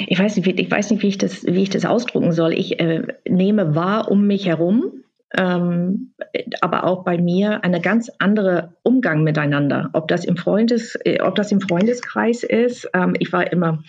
ich 0.07 0.19
weiß 0.19 0.38
nicht, 0.38 0.59
ich 0.59 0.71
weiß 0.71 0.91
nicht, 0.91 1.03
wie 1.03 1.07
ich 1.07 1.18
das, 1.18 1.45
wie 1.45 1.63
ich 1.63 1.69
das 1.69 1.86
ausdrucken 1.86 2.31
soll. 2.31 2.53
Ich 2.53 2.80
äh, 2.80 3.03
nehme 3.27 3.75
wahr 3.75 4.09
um 4.12 4.27
mich 4.27 4.45
herum, 4.45 5.03
ähm, 5.38 6.13
aber 6.62 6.86
auch 6.86 7.03
bei 7.03 7.18
mir 7.18 7.63
eine 7.63 7.81
ganz 7.81 8.12
andere 8.19 8.74
Umgang 8.83 9.24
miteinander. 9.24 9.89
Ob 9.94 10.07
das 10.07 10.25
im 10.25 10.38
Freundes, 10.38 10.95
äh, 11.06 11.21
ob 11.21 11.36
das 11.36 11.51
im 11.51 11.62
Freundeskreis 11.62 12.44
ist. 12.44 12.89
Ähm, 12.94 13.15
ich 13.19 13.31
war 13.31 13.51
immer 13.51 13.83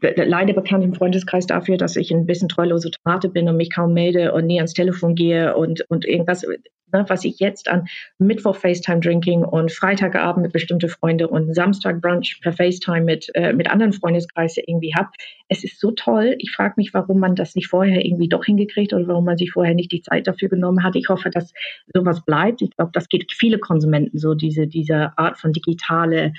leider 0.00 0.52
bekannt 0.52 0.84
im 0.84 0.94
Freundeskreis 0.94 1.46
dafür, 1.46 1.76
dass 1.76 1.96
ich 1.96 2.12
ein 2.12 2.26
bisschen 2.26 2.48
treulose 2.48 2.90
Tomate 2.90 3.28
bin 3.28 3.48
und 3.48 3.56
mich 3.56 3.72
kaum 3.72 3.92
melde 3.92 4.32
und 4.32 4.46
nie 4.46 4.58
ans 4.58 4.74
Telefon 4.74 5.14
gehe 5.14 5.56
und, 5.56 5.84
und 5.88 6.04
irgendwas 6.04 6.44
ne, 6.94 7.04
was 7.08 7.24
ich 7.24 7.40
jetzt 7.40 7.68
an 7.68 7.86
Mittwoch 8.18 8.56
FaceTime 8.56 9.00
Drinking 9.00 9.44
und 9.44 9.70
Freitagabend 9.70 10.44
mit 10.44 10.52
bestimmte 10.52 10.88
Freunde 10.88 11.28
und 11.28 11.54
Samstag 11.54 12.00
Brunch 12.00 12.40
per 12.40 12.52
FaceTime 12.52 13.02
mit, 13.02 13.30
äh, 13.34 13.52
mit 13.52 13.70
anderen 13.70 13.92
Freundeskreise 13.92 14.62
irgendwie 14.66 14.94
habe. 14.96 15.10
Es 15.48 15.62
ist 15.62 15.78
so 15.78 15.90
toll. 15.90 16.36
Ich 16.38 16.52
frage 16.52 16.74
mich, 16.76 16.94
warum 16.94 17.20
man 17.20 17.34
das 17.34 17.54
nicht 17.54 17.68
vorher 17.68 18.04
irgendwie 18.04 18.28
doch 18.28 18.44
hingekriegt 18.44 18.94
oder 18.94 19.06
warum 19.08 19.26
man 19.26 19.36
sich 19.36 19.52
vorher 19.52 19.74
nicht 19.74 19.92
die 19.92 20.00
Zeit 20.00 20.26
dafür 20.26 20.48
genommen 20.48 20.82
hat. 20.82 20.96
Ich 20.96 21.08
hoffe, 21.08 21.28
dass 21.28 21.52
sowas 21.92 22.24
bleibt. 22.24 22.62
Ich 22.62 22.70
glaube, 22.70 22.92
das 22.94 23.08
geht 23.08 23.30
viele 23.32 23.58
Konsumenten 23.58 24.18
so, 24.18 24.34
diese, 24.34 24.66
diese 24.66 25.18
Art 25.18 25.38
von 25.38 25.52
digitale 25.52 26.32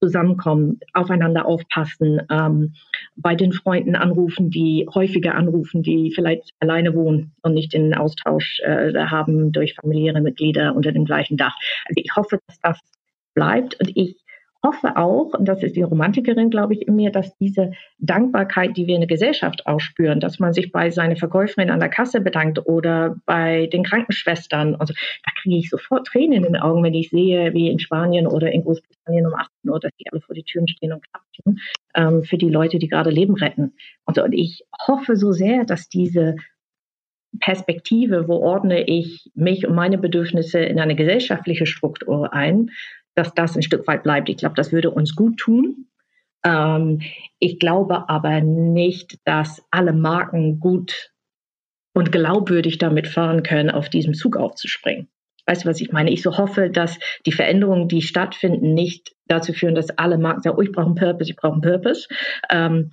Zusammenkommen, 0.00 0.80
aufeinander 0.92 1.46
aufpassen, 1.46 2.22
ähm, 2.30 2.74
bei 3.16 3.34
den 3.34 3.52
Freunden 3.52 3.94
anrufen, 3.94 4.50
die 4.50 4.86
häufiger 4.92 5.34
anrufen, 5.34 5.82
die 5.82 6.12
vielleicht 6.14 6.52
alleine 6.60 6.94
wohnen 6.94 7.32
und 7.42 7.54
nicht 7.54 7.74
den 7.74 7.94
Austausch 7.94 8.60
äh, 8.60 8.92
haben 8.94 9.52
durch 9.52 9.76
familiäre 9.98 10.20
Mitglieder 10.20 10.74
unter 10.74 10.92
dem 10.92 11.04
gleichen 11.04 11.36
Dach. 11.36 11.56
Also 11.86 12.00
ich 12.02 12.14
hoffe, 12.16 12.40
dass 12.46 12.60
das 12.60 12.78
bleibt 13.34 13.78
und 13.80 13.96
ich 13.96 14.16
hoffe 14.64 14.96
auch, 14.96 15.34
und 15.34 15.44
das 15.46 15.62
ist 15.62 15.76
die 15.76 15.82
Romantikerin, 15.82 16.50
glaube 16.50 16.74
ich, 16.74 16.88
in 16.88 16.96
mir, 16.96 17.12
dass 17.12 17.36
diese 17.38 17.70
Dankbarkeit, 17.98 18.76
die 18.76 18.88
wir 18.88 18.96
in 18.96 19.02
der 19.02 19.08
Gesellschaft 19.08 19.64
ausspüren, 19.66 20.18
dass 20.18 20.40
man 20.40 20.52
sich 20.52 20.72
bei 20.72 20.90
seiner 20.90 21.14
Verkäuferin 21.14 21.70
an 21.70 21.78
der 21.78 21.88
Kasse 21.88 22.20
bedankt 22.20 22.66
oder 22.66 23.14
bei 23.24 23.68
den 23.72 23.84
Krankenschwestern, 23.84 24.74
also 24.74 24.92
da 25.24 25.32
kriege 25.40 25.58
ich 25.58 25.70
sofort 25.70 26.08
Tränen 26.08 26.38
in 26.38 26.42
den 26.42 26.56
Augen, 26.56 26.82
wenn 26.82 26.94
ich 26.94 27.10
sehe, 27.10 27.54
wie 27.54 27.70
in 27.70 27.78
Spanien 27.78 28.26
oder 28.26 28.50
in 28.50 28.64
Großbritannien 28.64 29.26
um 29.26 29.34
18 29.34 29.70
Uhr, 29.70 29.78
dass 29.78 29.92
die 30.00 30.10
alle 30.10 30.20
vor 30.22 30.34
die 30.34 30.42
Türen 30.42 30.66
stehen 30.66 30.92
und 30.92 31.04
klatschen 31.08 31.60
ähm, 31.94 32.24
für 32.24 32.36
die 32.36 32.50
Leute, 32.50 32.80
die 32.80 32.88
gerade 32.88 33.10
Leben 33.10 33.36
retten. 33.36 33.74
Und, 34.06 34.16
so, 34.16 34.24
und 34.24 34.32
ich 34.32 34.64
hoffe 34.88 35.14
so 35.14 35.30
sehr, 35.30 35.66
dass 35.66 35.88
diese 35.88 36.34
Perspektive, 37.40 38.28
wo 38.28 38.36
ordne 38.36 38.84
ich 38.88 39.30
mich 39.34 39.66
und 39.66 39.74
meine 39.74 39.98
Bedürfnisse 39.98 40.60
in 40.60 40.80
eine 40.80 40.96
gesellschaftliche 40.96 41.66
Struktur 41.66 42.32
ein, 42.32 42.70
dass 43.14 43.34
das 43.34 43.56
ein 43.56 43.62
Stück 43.62 43.86
weit 43.86 44.02
bleibt. 44.02 44.28
Ich 44.28 44.38
glaube, 44.38 44.54
das 44.54 44.72
würde 44.72 44.90
uns 44.90 45.14
gut 45.14 45.38
tun. 45.38 45.88
Ähm, 46.44 47.00
ich 47.38 47.58
glaube 47.58 48.08
aber 48.08 48.40
nicht, 48.40 49.18
dass 49.24 49.62
alle 49.70 49.92
Marken 49.92 50.60
gut 50.60 51.10
und 51.94 52.12
glaubwürdig 52.12 52.78
damit 52.78 53.08
fahren 53.08 53.42
können, 53.42 53.70
auf 53.70 53.88
diesem 53.88 54.14
Zug 54.14 54.36
aufzuspringen. 54.36 55.08
Weißt 55.46 55.64
du, 55.64 55.68
was 55.68 55.80
ich 55.80 55.92
meine? 55.92 56.10
Ich 56.10 56.22
so 56.22 56.36
hoffe, 56.36 56.70
dass 56.70 56.98
die 57.24 57.32
Veränderungen, 57.32 57.88
die 57.88 58.02
stattfinden, 58.02 58.74
nicht 58.74 59.12
dazu 59.26 59.52
führen, 59.52 59.74
dass 59.74 59.90
alle 59.90 60.18
Marken 60.18 60.42
sagen, 60.42 60.56
oh, 60.58 60.62
ich 60.62 60.72
brauche 60.72 60.86
einen 60.86 60.94
Purpose, 60.94 61.30
ich 61.30 61.36
brauche 61.36 61.54
einen 61.54 61.62
Purpose, 61.62 62.06
ähm, 62.50 62.92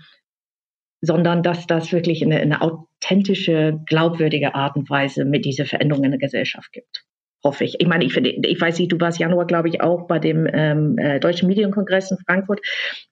sondern 1.05 1.43
dass 1.43 1.67
das 1.67 1.91
wirklich 1.91 2.23
eine, 2.23 2.39
eine 2.39 2.61
authentische, 2.61 3.79
glaubwürdige 3.85 4.55
Art 4.55 4.75
und 4.75 4.89
Weise 4.89 5.25
mit 5.25 5.45
dieser 5.45 5.65
Veränderung 5.65 6.03
in 6.03 6.11
der 6.11 6.19
Gesellschaft 6.19 6.71
gibt. 6.71 7.03
hoffe 7.43 7.63
ich. 7.63 7.79
Ich 7.79 7.87
meine, 7.87 8.03
ich, 8.03 8.17
ich 8.17 8.59
weiß 8.59 8.79
nicht, 8.79 8.91
du 8.91 8.99
warst 8.99 9.19
Januar, 9.19 9.45
glaube 9.45 9.69
ich, 9.69 9.81
auch 9.81 10.07
bei 10.07 10.19
dem 10.19 10.47
ähm, 10.51 10.97
äh, 10.97 11.19
Deutschen 11.19 11.47
Medienkongress 11.47 12.11
in 12.11 12.17
Frankfurt. 12.25 12.59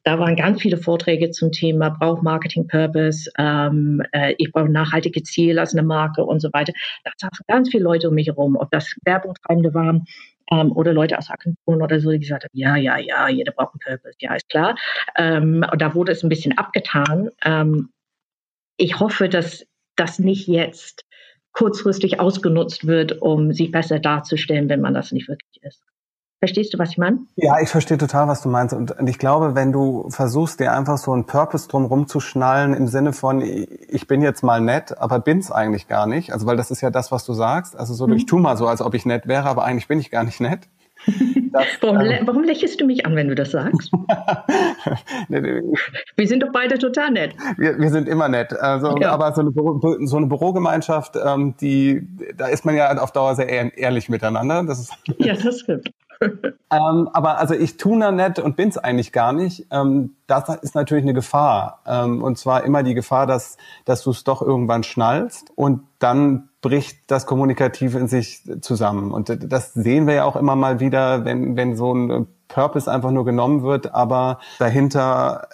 Da 0.04 0.18
waren 0.20 0.36
ganz 0.36 0.62
viele 0.62 0.78
Vorträge 0.78 1.30
zum 1.30 1.52
Thema 1.52 1.90
Brauch 1.90 2.22
Marketing 2.24 2.68
Purpose, 2.68 3.30
ähm, 3.38 4.02
äh, 4.12 4.34
ich 4.38 4.52
brauche 4.52 4.70
nachhaltige 4.70 5.22
Ziele 5.24 5.62
als 5.62 5.74
eine 5.74 5.84
Marke 5.84 6.26
und 6.26 6.42
so 6.42 6.50
weiter. 6.52 6.74
Da 7.04 7.12
saßen 7.16 7.46
ganz 7.48 7.70
viele 7.70 7.84
Leute 7.84 8.10
um 8.10 8.16
mich 8.16 8.28
herum, 8.28 8.56
ob 8.56 8.72
das 8.72 8.96
Werbungtreibende 9.06 9.74
waren 9.74 10.06
ähm, 10.52 10.72
oder 10.72 10.94
Leute 10.94 11.18
aus 11.18 11.30
Agenturen 11.30 11.82
oder 11.82 12.00
so, 12.00 12.12
die 12.12 12.20
gesagt 12.20 12.44
haben, 12.44 12.58
ja, 12.58 12.76
ja, 12.76 12.98
ja, 12.98 13.30
jeder 13.30 13.52
braucht 13.52 13.74
einen 13.74 13.98
Purpose, 13.98 14.18
ja, 14.20 14.36
ist 14.36 14.50
klar. 14.50 14.76
Ähm, 15.18 15.66
und 15.72 15.82
da 15.82 15.94
wurde 15.96 16.12
es 16.12 16.24
ein 16.24 16.30
bisschen 16.30 16.58
abgetan. 16.58 17.30
Ähm, 17.44 17.90
ich 18.78 19.00
hoffe, 19.00 19.30
dass 19.30 19.66
das 19.96 20.20
nicht 20.20 20.48
jetzt 20.48 21.06
kurzfristig 21.54 22.20
ausgenutzt 22.20 22.88
wird, 22.88 23.22
um 23.22 23.54
sich 23.54 23.72
besser 23.72 24.00
darzustellen, 24.00 24.70
wenn 24.70 24.82
man 24.82 24.94
das 24.94 25.12
nicht 25.12 25.28
wirklich 25.28 25.64
ist. 25.64 25.84
Verstehst 26.44 26.74
du, 26.74 26.78
was 26.78 26.90
ich 26.90 26.98
meine? 26.98 27.20
Ja, 27.38 27.62
ich 27.62 27.70
verstehe 27.70 27.98
total, 27.98 28.28
was 28.28 28.42
du 28.42 28.50
meinst. 28.50 28.74
Und, 28.74 28.94
ich 29.08 29.18
glaube, 29.18 29.56
wenn 29.56 29.72
du 29.72 30.10
versuchst, 30.10 30.60
dir 30.60 30.74
einfach 30.74 30.98
so 30.98 31.14
einen 31.14 31.24
Purpose 31.24 31.70
drum 31.70 31.86
rumzuschnallen 31.86 32.74
im 32.74 32.90
Sinne 32.90 33.14
von, 33.14 33.40
ich 33.40 34.08
bin 34.08 34.22
jetzt 34.22 34.44
mal 34.44 34.60
nett, 34.60 34.98
aber 34.98 35.20
bin's 35.20 35.52
eigentlich 35.52 35.88
gar 35.88 36.06
nicht. 36.06 36.34
Also, 36.34 36.46
weil 36.46 36.58
das 36.58 36.70
ist 36.70 36.82
ja 36.82 36.90
das, 36.90 37.14
was 37.14 37.24
du 37.24 37.32
sagst. 37.32 37.78
Also 37.78 37.94
so, 37.94 38.08
mhm. 38.08 38.16
ich 38.16 38.26
tu 38.26 38.40
mal 38.40 38.58
so, 38.58 38.68
als 38.68 38.82
ob 38.82 38.94
ich 38.94 39.06
nett 39.06 39.26
wäre, 39.26 39.48
aber 39.48 39.64
eigentlich 39.64 39.88
bin 39.88 40.02
ich 40.02 40.12
gar 40.12 40.26
nicht 40.26 40.42
nett. 40.42 40.68
Das, 41.52 41.66
warum, 41.82 42.02
ähm, 42.02 42.26
warum, 42.26 42.44
lächelst 42.44 42.80
du 42.82 42.86
mich 42.86 43.06
an, 43.06 43.16
wenn 43.16 43.28
du 43.28 43.36
das 43.36 43.52
sagst? 43.52 43.92
wir 45.30 46.28
sind 46.28 46.44
doch 46.44 46.52
beide 46.52 46.78
total 46.78 47.12
nett. 47.12 47.36
Wir, 47.58 47.78
wir 47.80 47.90
sind 47.90 48.08
immer 48.08 48.30
nett. 48.30 48.54
Also, 48.54 48.98
ja. 48.98 49.12
Aber 49.12 49.34
so 49.34 49.42
eine, 49.42 49.52
Büro, 49.52 49.80
so 50.06 50.18
eine 50.18 50.28
Bürogemeinschaft, 50.28 51.16
ähm, 51.24 51.56
die, 51.60 52.08
da 52.36 52.48
ist 52.48 52.66
man 52.66 52.76
ja 52.76 52.98
auf 52.98 53.12
Dauer 53.12 53.36
sehr 53.36 53.78
ehrlich 53.78 54.10
miteinander. 54.10 54.64
Das 54.64 54.80
ist 54.80 54.94
ja, 55.18 55.34
das 55.34 55.60
stimmt. 55.60 55.90
ähm, 56.72 57.10
aber 57.14 57.38
also 57.40 57.54
ich 57.54 57.78
tue 57.78 58.00
da 58.00 58.12
nett 58.12 58.40
und 58.40 58.56
bin's 58.56 58.78
eigentlich 58.78 59.12
gar 59.12 59.34
nicht. 59.34 59.66
Ähm, 59.72 60.16
das 60.28 60.50
ist 60.62 60.76
natürlich 60.76 61.04
eine 61.04 61.14
Gefahr. 61.14 61.82
Ähm, 61.86 62.24
und 62.24 62.38
zwar 62.38 62.64
immer 62.64 62.84
die 62.84 62.94
Gefahr, 62.94 63.28
dass, 63.28 63.58
dass 63.86 64.04
du 64.04 64.12
es 64.12 64.24
doch 64.24 64.42
irgendwann 64.42 64.84
schnallst 64.84 65.52
und 65.56 65.84
dann 66.00 66.50
bricht 66.64 67.12
das 67.12 67.28
Kommunikative 67.28 68.00
in 68.00 68.08
sich 68.08 68.42
zusammen. 68.62 69.12
Und 69.12 69.38
das 69.52 69.74
sehen 69.74 70.08
wir 70.08 70.16
ja 70.16 70.24
auch 70.24 70.38
immer 70.38 70.56
mal 70.56 70.80
wieder, 70.80 71.26
wenn, 71.26 71.56
wenn 71.56 71.76
so 71.76 71.94
ein 71.94 72.26
Purpose 72.48 72.90
einfach 72.92 73.12
nur 73.12 73.26
genommen 73.26 73.62
wird, 73.62 73.94
aber 73.94 74.40
dahinter 74.58 75.50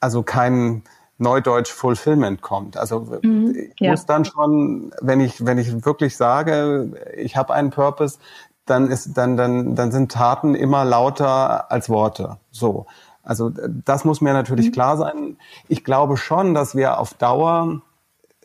also 0.00 0.22
kein 0.22 0.82
Neudeutsch 1.18 1.72
Fulfillment 1.72 2.42
kommt. 2.42 2.76
Also 2.76 3.18
mhm, 3.22 3.54
ich 3.54 3.80
ja. 3.80 3.90
muss 3.90 4.06
dann 4.06 4.24
schon, 4.24 4.92
wenn 5.00 5.20
ich 5.20 5.44
wenn 5.44 5.58
ich 5.58 5.84
wirklich 5.84 6.16
sage, 6.16 6.92
ich 7.16 7.36
habe 7.36 7.52
einen 7.54 7.70
Purpose, 7.70 8.18
dann 8.66 8.90
ist 8.90 9.14
dann 9.16 9.36
dann 9.36 9.74
dann 9.74 9.92
sind 9.92 10.12
Taten 10.12 10.54
immer 10.54 10.84
lauter 10.84 11.70
als 11.70 11.88
Worte. 11.88 12.36
So. 12.50 12.86
Also 13.22 13.50
das 13.50 14.04
muss 14.04 14.20
mir 14.20 14.32
natürlich 14.32 14.68
mhm. 14.68 14.72
klar 14.72 14.96
sein. 14.96 15.36
Ich 15.68 15.84
glaube 15.84 16.16
schon, 16.16 16.54
dass 16.54 16.74
wir 16.74 16.98
auf 16.98 17.14
Dauer 17.14 17.82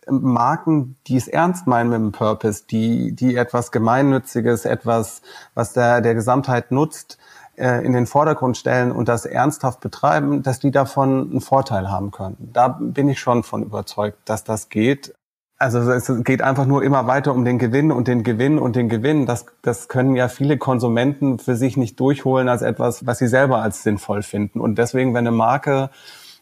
Marken, 0.07 0.97
die 1.07 1.17
es 1.17 1.27
ernst 1.27 1.67
meinen 1.67 1.89
mit 1.89 1.99
dem 1.99 2.11
Purpose, 2.11 2.63
die, 2.69 3.13
die 3.13 3.35
etwas 3.35 3.71
Gemeinnütziges, 3.71 4.65
etwas, 4.65 5.21
was 5.53 5.73
der, 5.73 6.01
der 6.01 6.15
Gesamtheit 6.15 6.71
nutzt, 6.71 7.17
äh, 7.57 7.85
in 7.85 7.93
den 7.93 8.05
Vordergrund 8.05 8.57
stellen 8.57 8.91
und 8.91 9.07
das 9.07 9.25
ernsthaft 9.25 9.79
betreiben, 9.79 10.43
dass 10.43 10.59
die 10.59 10.71
davon 10.71 11.29
einen 11.31 11.41
Vorteil 11.41 11.89
haben 11.89 12.11
können. 12.11 12.35
Da 12.39 12.67
bin 12.67 13.07
ich 13.09 13.19
schon 13.19 13.43
von 13.43 13.63
überzeugt, 13.63 14.17
dass 14.25 14.43
das 14.43 14.69
geht. 14.69 15.13
Also 15.57 15.79
es 15.89 16.11
geht 16.25 16.41
einfach 16.41 16.65
nur 16.65 16.83
immer 16.83 17.07
weiter 17.07 17.33
um 17.33 17.45
den 17.45 17.57
Gewinn 17.57 17.93
und 17.93 18.09
den 18.09 18.23
Gewinn 18.23 18.59
und 18.59 18.75
den 18.75 18.89
Gewinn. 18.89 19.25
Das, 19.25 19.45
das 19.61 19.87
können 19.87 20.15
ja 20.15 20.27
viele 20.27 20.57
Konsumenten 20.57 21.39
für 21.39 21.55
sich 21.55 21.77
nicht 21.77 21.97
durchholen 21.97 22.49
als 22.49 22.61
etwas, 22.61 23.05
was 23.05 23.19
sie 23.19 23.27
selber 23.27 23.61
als 23.61 23.83
sinnvoll 23.83 24.21
finden. 24.21 24.59
Und 24.59 24.77
deswegen, 24.77 25.13
wenn 25.13 25.25
eine 25.25 25.35
Marke 25.35 25.91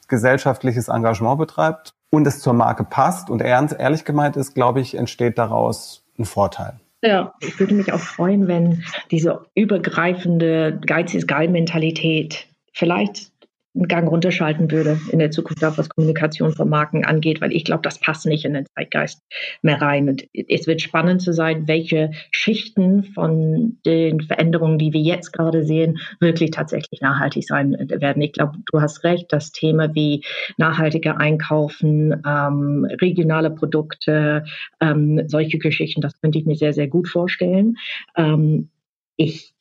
gesellschaftliches 0.08 0.88
Engagement 0.88 1.38
betreibt, 1.38 1.94
und 2.14 2.28
es 2.28 2.42
zur 2.42 2.54
Marke 2.54 2.84
passt 2.84 3.32
und 3.32 3.42
ernst, 3.42 3.76
ehrlich 3.80 4.06
gemeint 4.06 4.36
ist, 4.36 4.54
glaube 4.54 4.80
ich, 4.82 4.94
entsteht 4.94 5.40
daraus 5.40 6.04
ein 6.20 6.26
Vorteil. 6.26 6.80
Ja, 7.02 7.34
ich 7.40 7.60
würde 7.60 7.74
mich 7.74 7.92
auch 7.92 8.00
freuen, 8.00 8.48
wenn 8.48 8.84
diese 9.10 9.48
übergreifende 9.56 10.80
Geiz 10.86 11.16
ist 11.16 11.28
Geil-Mentalität 11.28 12.46
vielleicht 12.72 13.32
einen 13.76 13.88
Gang 13.88 14.08
runterschalten 14.08 14.72
würde 14.72 15.00
in 15.12 15.20
der 15.20 15.32
Zukunft, 15.32 15.64
auch 15.64 15.78
was 15.78 15.90
Kommunikation 15.90 16.52
von 16.52 16.70
Marken 16.70 17.06
angeht, 17.06 17.42
weil 17.42 17.52
ich 17.52 17.66
glaube, 17.66 17.82
das 17.82 18.00
passt 18.00 18.26
nicht 18.26 18.46
in 18.46 18.54
den 18.54 18.66
Zeitgeist 18.76 19.22
mehr 19.62 19.82
rein. 19.82 20.10
Und 20.10 20.24
es 20.34 20.68
wird 20.68 20.82
spannend 20.82 21.22
zu 21.22 21.34
sein, 21.34 21.68
welche 21.68 22.12
Schichten 22.32 23.04
von 23.04 23.80
den 23.86 24.22
Veränderungen, 24.22 24.78
die 24.78 24.94
wir 24.94 25.02
jetzt 25.02 25.32
gerade 25.34 25.64
sehen, 25.64 26.00
wirklich 26.20 26.52
tatsächlich 26.52 27.02
nachhaltig 27.02 27.46
sein 27.46 27.76
werden. 27.90 28.22
Ich 28.22 28.34
glaube, 28.34 28.60
du 28.72 28.82
hast 28.82 29.04
recht, 29.04 29.34
das 29.34 29.52
Thema 29.52 29.94
wie 29.96 30.24
nachhaltiger 30.58 31.20
Einkaufen, 31.20 32.22
ähm, 32.26 32.88
regionale 33.02 33.50
Produkte, 33.50 34.46
ähm, 34.82 35.24
solche 35.28 35.58
Geschichten, 35.58 36.02
das 36.02 36.20
könnte 36.22 36.38
ich 36.38 36.46
mir 36.46 36.56
sehr, 36.56 36.74
sehr 36.74 36.88
gut 36.88 37.08
vorstellen. 37.08 37.78
Ähm, 38.16 38.70
ich 39.16 39.54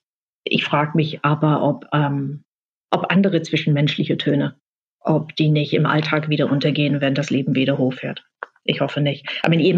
ich 0.45 0.65
frage 0.65 0.93
mich 0.97 1.25
aber, 1.25 1.63
ob 1.63 1.87
ähm, 1.93 2.43
ob 2.93 3.11
andere 3.11 3.43
zwischenmenschliche 3.43 4.17
Töne, 4.17 4.55
ob 5.01 5.35
die 5.37 5.49
nicht 5.49 5.73
im 5.73 5.87
Alltag 5.87 6.29
wieder 6.29 6.51
untergehen, 6.51 7.01
wenn 7.01 7.15
das 7.15 7.31
Leben 7.31 7.55
wieder 7.55 7.79
hochfährt. 7.79 8.25
Ich 8.65 8.81
hoffe 8.81 9.01
nicht. 9.01 9.27
Aber 9.43 9.55
ihr, 9.55 9.77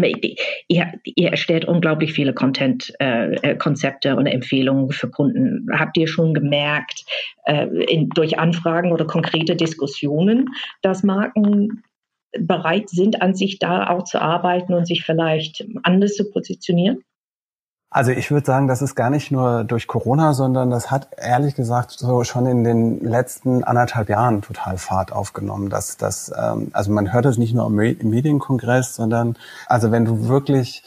ihr, 0.67 0.93
ihr 1.03 1.29
erstellt 1.29 1.65
unglaublich 1.65 2.13
viele 2.13 2.33
Content-Konzepte 2.33 4.09
äh, 4.09 4.13
und 4.13 4.27
Empfehlungen 4.27 4.91
für 4.91 5.09
Kunden. 5.09 5.65
Habt 5.71 5.97
ihr 5.97 6.07
schon 6.07 6.35
gemerkt, 6.35 7.03
äh, 7.45 7.65
in, 7.65 8.09
durch 8.09 8.37
Anfragen 8.37 8.91
oder 8.91 9.05
konkrete 9.05 9.55
Diskussionen, 9.55 10.49
dass 10.83 11.01
Marken 11.01 11.83
bereit 12.37 12.89
sind, 12.89 13.23
an 13.23 13.33
sich 13.33 13.57
da 13.57 13.89
auch 13.89 14.03
zu 14.03 14.21
arbeiten 14.21 14.73
und 14.73 14.85
sich 14.85 15.03
vielleicht 15.03 15.65
anders 15.81 16.13
zu 16.13 16.29
positionieren? 16.29 16.99
Also 17.95 18.11
ich 18.11 18.29
würde 18.29 18.45
sagen, 18.45 18.67
das 18.67 18.81
ist 18.81 18.95
gar 18.95 19.09
nicht 19.09 19.31
nur 19.31 19.63
durch 19.63 19.87
Corona, 19.87 20.33
sondern 20.33 20.69
das 20.69 20.91
hat 20.91 21.07
ehrlich 21.15 21.55
gesagt 21.55 21.91
so 21.91 22.25
schon 22.25 22.45
in 22.45 22.65
den 22.65 22.99
letzten 22.99 23.63
anderthalb 23.63 24.09
Jahren 24.09 24.41
total 24.41 24.77
Fahrt 24.77 25.13
aufgenommen. 25.13 25.69
Dass 25.69 25.95
das, 25.95 26.29
ähm, 26.37 26.71
also 26.73 26.91
man 26.91 27.13
hört 27.13 27.25
es 27.25 27.37
nicht 27.37 27.53
nur 27.53 27.67
im 27.67 27.75
Medienkongress, 27.75 28.95
sondern 28.95 29.37
also 29.67 29.91
wenn 29.91 30.03
du 30.03 30.27
wirklich 30.27 30.83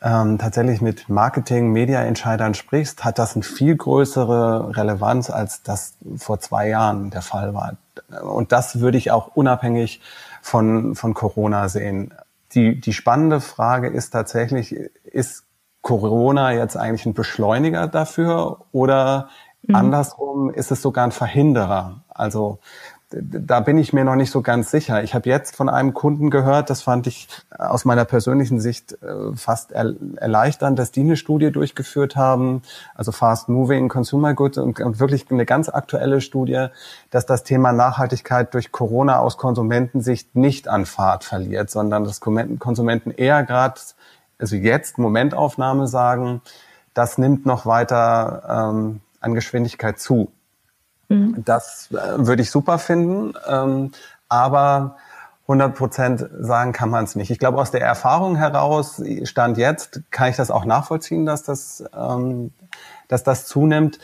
ähm, 0.00 0.38
tatsächlich 0.38 0.80
mit 0.80 1.10
Marketing, 1.10 1.70
Media-Entscheidern 1.70 2.54
sprichst, 2.54 3.04
hat 3.04 3.18
das 3.18 3.34
eine 3.34 3.42
viel 3.42 3.76
größere 3.76 4.74
Relevanz, 4.74 5.28
als 5.28 5.62
das 5.62 5.96
vor 6.16 6.40
zwei 6.40 6.70
Jahren 6.70 7.10
der 7.10 7.20
Fall 7.20 7.52
war. 7.52 7.76
Und 8.22 8.52
das 8.52 8.80
würde 8.80 8.96
ich 8.96 9.10
auch 9.10 9.36
unabhängig 9.36 10.00
von, 10.40 10.94
von 10.94 11.12
Corona 11.12 11.68
sehen. 11.68 12.14
Die, 12.54 12.80
die 12.80 12.94
spannende 12.94 13.42
Frage 13.42 13.88
ist 13.88 14.12
tatsächlich, 14.12 14.72
ist 15.04 15.44
Corona 15.82 16.52
jetzt 16.52 16.76
eigentlich 16.76 17.06
ein 17.06 17.14
Beschleuniger 17.14 17.88
dafür 17.88 18.64
oder 18.72 19.28
mhm. 19.62 19.74
andersrum 19.74 20.50
ist 20.50 20.70
es 20.70 20.82
sogar 20.82 21.04
ein 21.04 21.12
Verhinderer? 21.12 22.02
Also 22.08 22.58
da 23.10 23.60
bin 23.60 23.78
ich 23.78 23.94
mir 23.94 24.04
noch 24.04 24.16
nicht 24.16 24.30
so 24.30 24.42
ganz 24.42 24.70
sicher. 24.70 25.02
Ich 25.02 25.14
habe 25.14 25.30
jetzt 25.30 25.56
von 25.56 25.70
einem 25.70 25.94
Kunden 25.94 26.28
gehört, 26.28 26.68
das 26.68 26.82
fand 26.82 27.06
ich 27.06 27.28
aus 27.56 27.86
meiner 27.86 28.04
persönlichen 28.04 28.60
Sicht 28.60 28.98
äh, 29.02 29.34
fast 29.34 29.72
erleichternd, 29.72 30.78
dass 30.78 30.90
die 30.90 31.00
eine 31.00 31.16
Studie 31.16 31.50
durchgeführt 31.50 32.16
haben, 32.16 32.60
also 32.94 33.10
Fast 33.10 33.48
Moving 33.48 33.88
Consumer 33.88 34.34
Goods 34.34 34.58
und, 34.58 34.78
wirklich 35.00 35.30
eine 35.30 35.46
ganz 35.46 35.70
aktuelle 35.70 36.20
Studie, 36.20 36.66
dass 37.10 37.24
das 37.24 37.44
Thema 37.44 37.72
Nachhaltigkeit 37.72 38.52
durch 38.52 38.72
Corona 38.72 39.20
aus 39.20 39.38
Konsumentensicht 39.38 40.36
nicht 40.36 40.68
an 40.68 40.84
Fahrt 40.84 41.24
verliert, 41.24 41.70
sondern 41.70 42.04
dass 42.04 42.20
Konsumenten 42.20 43.10
eher 43.10 43.42
gerade 43.42 43.80
also 44.38 44.56
jetzt 44.56 44.98
Momentaufnahme 44.98 45.86
sagen, 45.86 46.42
das 46.94 47.18
nimmt 47.18 47.46
noch 47.46 47.66
weiter 47.66 48.70
ähm, 48.70 49.00
an 49.20 49.34
Geschwindigkeit 49.34 49.98
zu. 49.98 50.32
Mhm. 51.08 51.42
Das 51.44 51.90
äh, 51.92 52.26
würde 52.26 52.42
ich 52.42 52.50
super 52.50 52.78
finden, 52.78 53.34
ähm, 53.48 53.92
aber 54.28 54.96
100 55.42 55.74
Prozent 55.74 56.28
sagen 56.40 56.72
kann 56.72 56.90
man 56.90 57.04
es 57.04 57.14
nicht. 57.14 57.30
Ich 57.30 57.38
glaube, 57.38 57.58
aus 57.58 57.70
der 57.70 57.80
Erfahrung 57.80 58.36
heraus, 58.36 59.02
Stand 59.24 59.56
jetzt, 59.56 60.02
kann 60.10 60.28
ich 60.28 60.36
das 60.36 60.50
auch 60.50 60.66
nachvollziehen, 60.66 61.24
dass 61.24 61.42
das, 61.42 61.82
ähm, 61.96 62.52
dass 63.08 63.24
das 63.24 63.46
zunimmt. 63.46 63.98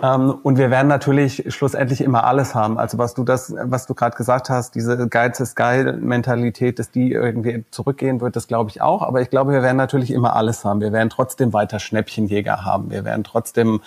Ähm, 0.00 0.30
und 0.42 0.56
wir 0.56 0.70
werden 0.70 0.88
natürlich 0.88 1.44
schlussendlich 1.54 2.00
immer 2.00 2.24
alles 2.24 2.54
haben. 2.54 2.78
Also 2.78 2.96
was 2.98 3.14
du 3.14 3.24
das, 3.24 3.54
was 3.62 3.86
du 3.86 3.94
gerade 3.94 4.16
gesagt 4.16 4.48
hast, 4.48 4.74
diese 4.74 5.08
Geiz 5.08 5.38
ist 5.40 5.54
geil 5.54 5.98
Mentalität, 5.98 6.78
dass 6.78 6.90
die 6.90 7.12
irgendwie 7.12 7.64
zurückgehen 7.70 8.20
wird, 8.20 8.36
das 8.36 8.48
glaube 8.48 8.70
ich 8.70 8.80
auch. 8.80 9.02
Aber 9.02 9.20
ich 9.20 9.28
glaube, 9.28 9.52
wir 9.52 9.62
werden 9.62 9.76
natürlich 9.76 10.10
immer 10.10 10.34
alles 10.34 10.64
haben. 10.64 10.80
Wir 10.80 10.92
werden 10.92 11.10
trotzdem 11.10 11.52
weiter 11.52 11.78
Schnäppchenjäger 11.78 12.64
haben. 12.64 12.90
Wir 12.90 13.04
werden 13.04 13.24
trotzdem 13.24 13.80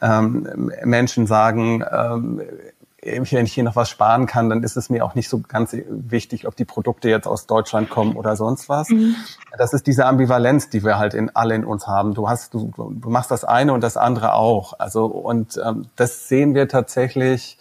ähm, 0.00 0.70
Menschen 0.84 1.26
sagen, 1.26 1.84
ähm, 1.90 2.40
wenn 3.02 3.46
ich 3.46 3.52
hier 3.52 3.64
noch 3.64 3.76
was 3.76 3.88
sparen 3.88 4.26
kann, 4.26 4.50
dann 4.50 4.62
ist 4.62 4.76
es 4.76 4.90
mir 4.90 5.04
auch 5.04 5.14
nicht 5.14 5.28
so 5.28 5.40
ganz 5.40 5.74
wichtig, 5.88 6.46
ob 6.46 6.56
die 6.56 6.64
Produkte 6.64 7.08
jetzt 7.08 7.26
aus 7.26 7.46
Deutschland 7.46 7.88
kommen 7.88 8.14
oder 8.14 8.36
sonst 8.36 8.68
was. 8.68 8.90
Mhm. 8.90 9.16
Das 9.56 9.72
ist 9.72 9.86
diese 9.86 10.06
Ambivalenz, 10.06 10.68
die 10.68 10.84
wir 10.84 10.98
halt 10.98 11.14
in 11.14 11.34
alle 11.34 11.54
in 11.54 11.64
uns 11.64 11.86
haben. 11.86 12.14
Du 12.14 12.28
hast, 12.28 12.52
du, 12.52 12.70
du 12.76 13.10
machst 13.10 13.30
das 13.30 13.44
eine 13.44 13.72
und 13.72 13.82
das 13.82 13.96
andere 13.96 14.34
auch. 14.34 14.78
Also 14.78 15.06
und 15.06 15.58
ähm, 15.64 15.86
das 15.96 16.28
sehen 16.28 16.54
wir 16.54 16.68
tatsächlich 16.68 17.58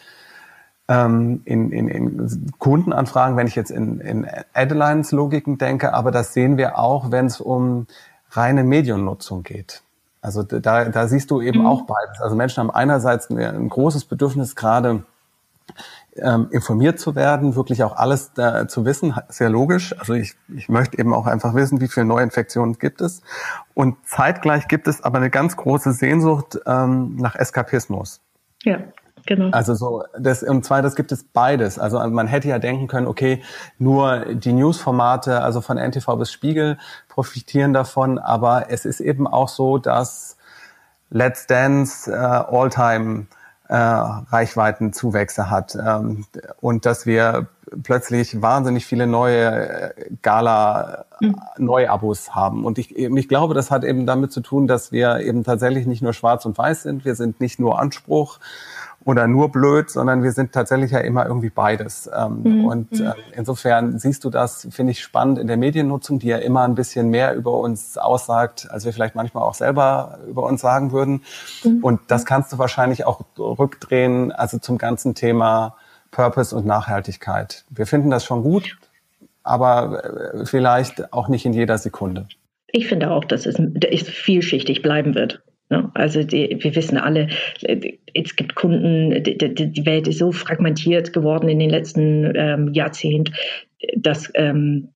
ähm, 0.89 1.41
in, 1.45 1.71
in, 1.71 1.87
in 1.87 2.51
Kundenanfragen, 2.57 3.37
wenn 3.37 3.47
ich 3.47 3.55
jetzt 3.55 3.71
in, 3.71 4.01
in 4.01 4.27
Adelines 4.53 5.11
Logiken 5.11 5.57
denke, 5.57 5.93
aber 5.93 6.11
das 6.11 6.33
sehen 6.33 6.57
wir 6.57 6.77
auch, 6.77 7.11
wenn 7.11 7.27
es 7.27 7.39
um 7.39 7.87
reine 8.31 8.63
Mediennutzung 8.63 9.43
geht. 9.43 9.83
Also 10.21 10.43
da, 10.43 10.85
da 10.85 11.07
siehst 11.07 11.31
du 11.31 11.41
eben 11.41 11.59
mhm. 11.59 11.65
auch 11.65 11.83
beides. 11.83 12.19
Also 12.19 12.35
Menschen 12.35 12.59
haben 12.59 12.71
einerseits 12.71 13.29
ein 13.29 13.69
großes 13.69 14.03
Bedürfnis, 14.05 14.55
gerade 14.55 15.03
ähm, 16.15 16.47
informiert 16.51 16.99
zu 16.99 17.15
werden, 17.15 17.55
wirklich 17.55 17.83
auch 17.83 17.95
alles 17.95 18.33
da 18.33 18.67
zu 18.67 18.85
wissen, 18.85 19.15
sehr 19.29 19.49
logisch. 19.49 19.97
Also 19.99 20.13
ich, 20.13 20.35
ich 20.55 20.69
möchte 20.69 20.97
eben 20.97 21.13
auch 21.13 21.27
einfach 21.27 21.53
wissen, 21.53 21.81
wie 21.81 21.87
viele 21.87 22.05
Neuinfektionen 22.05 22.77
gibt 22.77 23.01
es. 23.01 23.21
Und 23.73 23.97
zeitgleich 24.05 24.67
gibt 24.67 24.87
es 24.87 25.03
aber 25.03 25.17
eine 25.17 25.29
ganz 25.29 25.55
große 25.55 25.93
Sehnsucht 25.93 26.59
ähm, 26.65 27.15
nach 27.17 27.35
Eskapismus. 27.35 28.21
Ja. 28.63 28.79
Genau. 29.25 29.49
Also 29.51 29.75
so, 29.75 30.03
das, 30.17 30.43
und 30.43 30.65
zwar, 30.65 30.81
das 30.81 30.95
gibt 30.95 31.11
es 31.11 31.23
beides. 31.23 31.77
Also 31.77 31.99
man 31.99 32.25
hätte 32.25 32.47
ja 32.47 32.57
denken 32.57 32.87
können, 32.87 33.05
okay, 33.05 33.43
nur 33.77 34.33
die 34.33 34.53
Newsformate, 34.53 35.41
also 35.41 35.61
von 35.61 35.77
NTV 35.77 36.15
bis 36.17 36.31
Spiegel, 36.31 36.77
profitieren 37.09 37.73
davon, 37.73 38.17
aber 38.17 38.71
es 38.71 38.85
ist 38.85 38.99
eben 39.01 39.27
auch 39.27 39.49
so, 39.49 39.77
dass 39.77 40.37
Let's 41.11 41.47
Dance 41.47 42.11
äh, 42.11 42.15
Alltime 42.15 43.27
äh, 43.69 43.75
Reichweitenzuwächse 43.75 45.49
hat 45.49 45.75
ähm, 45.75 46.25
und 46.59 46.85
dass 46.87 47.05
wir 47.05 47.47
plötzlich 47.83 48.41
wahnsinnig 48.41 48.85
viele 48.85 49.05
neue 49.05 49.93
äh, 49.95 50.09
Gala 50.23 51.05
mhm. 51.19 51.39
Neuabos 51.57 52.33
haben 52.33 52.65
und 52.65 52.79
ich, 52.79 52.97
ich 52.97 53.27
glaube, 53.27 53.53
das 53.53 53.69
hat 53.69 53.83
eben 53.83 54.07
damit 54.07 54.31
zu 54.31 54.41
tun, 54.41 54.65
dass 54.65 54.91
wir 54.91 55.19
eben 55.19 55.43
tatsächlich 55.43 55.85
nicht 55.85 56.01
nur 56.01 56.13
schwarz 56.13 56.45
und 56.45 56.57
weiß 56.57 56.81
sind, 56.83 57.05
wir 57.05 57.13
sind 57.13 57.39
nicht 57.39 57.59
nur 57.59 57.79
Anspruch, 57.79 58.39
oder 59.05 59.27
nur 59.27 59.51
blöd, 59.51 59.89
sondern 59.89 60.23
wir 60.23 60.31
sind 60.31 60.51
tatsächlich 60.51 60.91
ja 60.91 60.99
immer 60.99 61.25
irgendwie 61.25 61.49
beides. 61.49 62.09
Ähm, 62.15 62.41
mhm. 62.43 62.65
Und 62.65 62.99
äh, 62.99 63.13
insofern 63.33 63.97
siehst 63.97 64.23
du 64.23 64.29
das, 64.29 64.67
finde 64.71 64.91
ich, 64.91 65.01
spannend 65.01 65.39
in 65.39 65.47
der 65.47 65.57
Mediennutzung, 65.57 66.19
die 66.19 66.27
ja 66.27 66.37
immer 66.37 66.63
ein 66.63 66.75
bisschen 66.75 67.09
mehr 67.09 67.33
über 67.33 67.57
uns 67.57 67.97
aussagt, 67.97 68.67
als 68.69 68.85
wir 68.85 68.93
vielleicht 68.93 69.15
manchmal 69.15 69.43
auch 69.43 69.53
selber 69.53 70.19
über 70.27 70.43
uns 70.43 70.61
sagen 70.61 70.91
würden. 70.91 71.23
Mhm. 71.63 71.79
Und 71.81 72.01
das 72.07 72.25
kannst 72.25 72.51
du 72.51 72.57
wahrscheinlich 72.57 73.05
auch 73.05 73.21
rückdrehen, 73.37 74.31
also 74.31 74.59
zum 74.59 74.77
ganzen 74.77 75.15
Thema 75.15 75.75
Purpose 76.11 76.55
und 76.55 76.65
Nachhaltigkeit. 76.65 77.65
Wir 77.69 77.85
finden 77.85 78.09
das 78.09 78.25
schon 78.25 78.43
gut, 78.43 78.77
aber 79.43 80.03
äh, 80.03 80.45
vielleicht 80.45 81.13
auch 81.13 81.29
nicht 81.29 81.45
in 81.45 81.53
jeder 81.53 81.77
Sekunde. 81.77 82.27
Ich 82.71 82.87
finde 82.87 83.09
auch, 83.11 83.25
dass 83.25 83.45
es, 83.45 83.55
dass 83.57 84.01
es 84.01 84.09
vielschichtig 84.09 84.81
bleiben 84.81 85.15
wird. 85.15 85.41
Ne? 85.69 85.91
Also 85.93 86.23
die, 86.23 86.57
wir 86.59 86.75
wissen 86.75 86.97
alle, 86.97 87.27
es 87.61 88.35
gibt 88.35 88.55
Kunden, 88.55 89.23
die, 89.23 89.37
die, 89.37 89.85
Welt 89.85 90.07
ist 90.07 90.17
so 90.17 90.31
fragmentiert 90.31 91.13
geworden 91.13 91.47
in 91.47 91.59
den 91.59 91.69
letzten 91.69 92.33
ähm, 92.35 92.73
Jahrzehnten, 92.73 93.33
dass 93.95 94.31
ähm, 94.33 94.89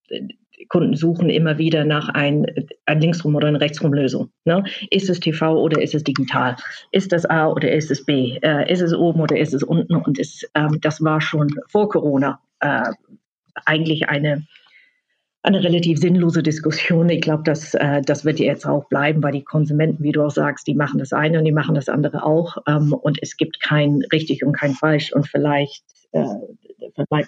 Kunden 0.69 0.95
suchen 0.95 1.29
immer 1.29 1.57
wieder 1.57 1.85
nach 1.85 2.09
ein, 2.09 2.45
ein 2.85 2.99
Linksrum- 2.99 3.35
oder 3.35 3.47
ein 3.47 3.55
Rechtsrum-Lösung. 3.55 4.31
Ne? 4.45 4.63
Ist 4.89 5.09
es 5.09 5.19
TV 5.19 5.55
oder 5.61 5.81
ist 5.81 5.93
es 5.93 6.03
digital? 6.03 6.55
Ist 6.91 7.11
das 7.11 7.25
A 7.25 7.47
oder 7.47 7.71
ist 7.71 7.91
es 7.91 8.05
B? 8.05 8.39
Äh, 8.41 8.71
ist 8.71 8.81
es 8.81 8.93
oben 8.93 9.21
oder 9.21 9.37
ist 9.37 9.53
es 9.53 9.61
unten? 9.61 9.95
Und 9.95 10.17
ist, 10.17 10.49
ähm, 10.55 10.79
das 10.81 11.03
war 11.03 11.21
schon 11.21 11.49
vor 11.67 11.89
Corona 11.89 12.39
äh, 12.59 12.83
eigentlich 13.65 14.09
eine 14.09 14.47
eine 15.43 15.61
relativ 15.61 15.99
sinnlose 15.99 16.41
Diskussion. 16.41 17.09
Ich 17.09 17.21
glaube, 17.21 17.43
das, 17.43 17.73
äh, 17.73 18.01
das 18.01 18.23
wird 18.23 18.39
jetzt 18.39 18.65
auch 18.65 18.87
bleiben, 18.87 19.21
weil 19.21 19.33
die 19.33 19.43
Konsumenten, 19.43 20.01
wie 20.01 20.13
du 20.13 20.23
auch 20.23 20.31
sagst, 20.31 20.65
die 20.67 20.73
machen 20.73 20.99
das 20.99 21.11
eine 21.11 21.37
und 21.37 21.45
die 21.45 21.51
machen 21.51 21.75
das 21.75 21.89
andere 21.89 22.23
auch. 22.23 22.57
Ähm, 22.65 22.93
und 22.93 23.19
es 23.21 23.35
gibt 23.35 23.59
kein 23.59 24.01
richtig 24.11 24.45
und 24.45 24.53
kein 24.53 24.73
falsch. 24.73 25.11
Und 25.11 25.27
vielleicht 25.27 25.83
äh, 26.13 26.23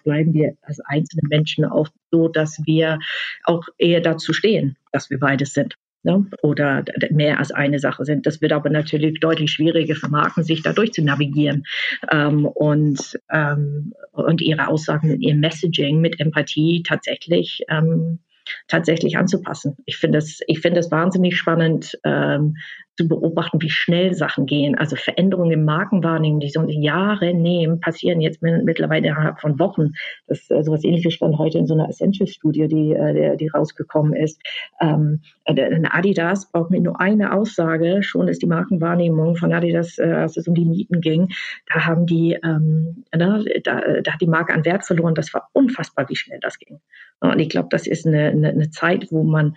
bleiben 0.04 0.34
wir 0.34 0.56
als 0.62 0.80
einzelne 0.80 1.28
Menschen 1.28 1.66
auch 1.66 1.90
so, 2.10 2.30
dass 2.30 2.62
wir 2.66 3.00
auch 3.44 3.68
eher 3.78 4.00
dazu 4.00 4.32
stehen, 4.32 4.78
dass 4.94 5.10
wir 5.10 5.20
beides 5.20 5.54
sind 5.54 5.76
ne? 6.06 6.26
oder 6.42 6.86
mehr 7.10 7.40
als 7.40 7.52
eine 7.52 7.80
Sache 7.80 8.06
sind. 8.06 8.26
Das 8.26 8.42
wird 8.42 8.54
aber 8.54 8.70
natürlich 8.70 9.20
deutlich 9.20 9.51
schwieriger 9.51 9.96
für 9.96 10.08
Marken, 10.10 10.44
sich 10.44 10.62
da 10.62 10.72
durchzunavigieren 10.72 11.66
ähm, 12.12 12.46
und, 12.46 13.20
ähm, 13.32 13.94
und 14.12 14.42
ihre 14.42 14.68
Aussagen, 14.68 15.20
ihr 15.20 15.36
Messaging 15.36 16.00
mit 16.00 16.20
Empathie 16.20 16.84
tatsächlich 16.84 17.64
ähm, 17.70 18.20
tatsächlich 18.68 19.18
anzupassen. 19.18 19.77
Ich 19.86 19.98
finde 19.98 20.20
es, 20.20 20.40
ich 20.48 20.60
finde 20.60 20.79
es 20.79 20.92
wahnsinnig 20.92 21.38
spannend, 21.38 21.98
ähm, 22.03 22.55
zu 22.98 23.08
beobachten, 23.08 23.62
wie 23.62 23.70
schnell 23.70 24.14
Sachen 24.14 24.46
gehen. 24.46 24.75
Also 24.75 24.96
Veränderungen 24.96 25.51
im 25.51 25.66
Markenwahrnehmen, 25.66 26.40
die 26.40 26.50
so 26.50 26.66
Jahre 26.68 27.34
nehmen, 27.34 27.79
passieren 27.79 28.22
jetzt 28.22 28.42
mittlerweile 28.42 29.08
innerhalb 29.08 29.40
von 29.40 29.60
Wochen. 29.60 29.92
Das 30.27 30.40
ist 30.40 30.51
also 30.51 30.72
was 30.72 30.84
ähnliches 30.84 31.14
stand 31.14 31.38
heute 31.38 31.58
in 31.58 31.68
so 31.68 31.74
einer 31.74 31.90
Essential-Studie, 31.90 32.68
die, 32.68 32.94
äh, 32.94 33.36
die 33.36 33.48
rausgekommen 33.48 34.14
ist. 34.14 34.42
Ähm, 34.81 35.22
ein 35.46 35.86
Adidas 35.88 36.51
braucht 36.51 36.72
mir 36.72 36.81
nur 36.81 37.00
eine 37.00 37.34
Aussage, 37.34 38.01
schon 38.01 38.27
ist 38.27 38.42
die 38.42 38.48
Markenwahrnehmung 38.48 39.36
von 39.36 39.53
Adidas, 39.53 39.98
äh, 39.98 40.03
als 40.03 40.38
es 40.38 40.48
um 40.48 40.55
die 40.55 40.66
Mieten 40.66 41.01
ging, 41.01 41.29
da 41.68 41.86
haben 41.86 42.05
die, 42.05 42.38
ähm, 42.44 43.03
da, 43.12 43.40
da 43.64 44.12
hat 44.14 44.22
die 44.22 44.27
Marke 44.27 44.53
an 44.53 44.66
Wert 44.66 44.86
verloren. 44.86 45.16
Das 45.16 45.34
war 45.34 45.50
unfassbar, 45.53 46.08
wie 46.10 46.16
schnell 46.16 46.40
das 46.40 46.58
ging. 46.60 46.79
Und 47.20 47.40
ich 47.40 47.50
glaube, 47.50 47.70
das 47.72 47.88
ist 47.88 48.06
eine, 48.06 48.28
eine, 48.28 48.50
eine 48.50 48.70
Zeit, 48.70 49.08
wo 49.12 49.24
man 49.24 49.56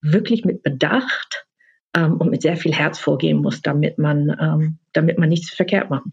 wirklich 0.00 0.44
mit 0.44 0.62
Bedacht 0.62 1.46
ähm, 1.94 2.16
und 2.18 2.30
mit 2.30 2.42
sehr 2.42 2.56
viel 2.56 2.72
Herz 2.72 2.98
vorgehen 2.98 3.38
muss, 3.38 3.62
damit 3.62 3.98
man, 3.98 4.36
ähm, 4.40 4.78
damit 4.92 5.18
man 5.18 5.28
nichts 5.28 5.50
verkehrt 5.50 5.90
macht. 5.90 6.06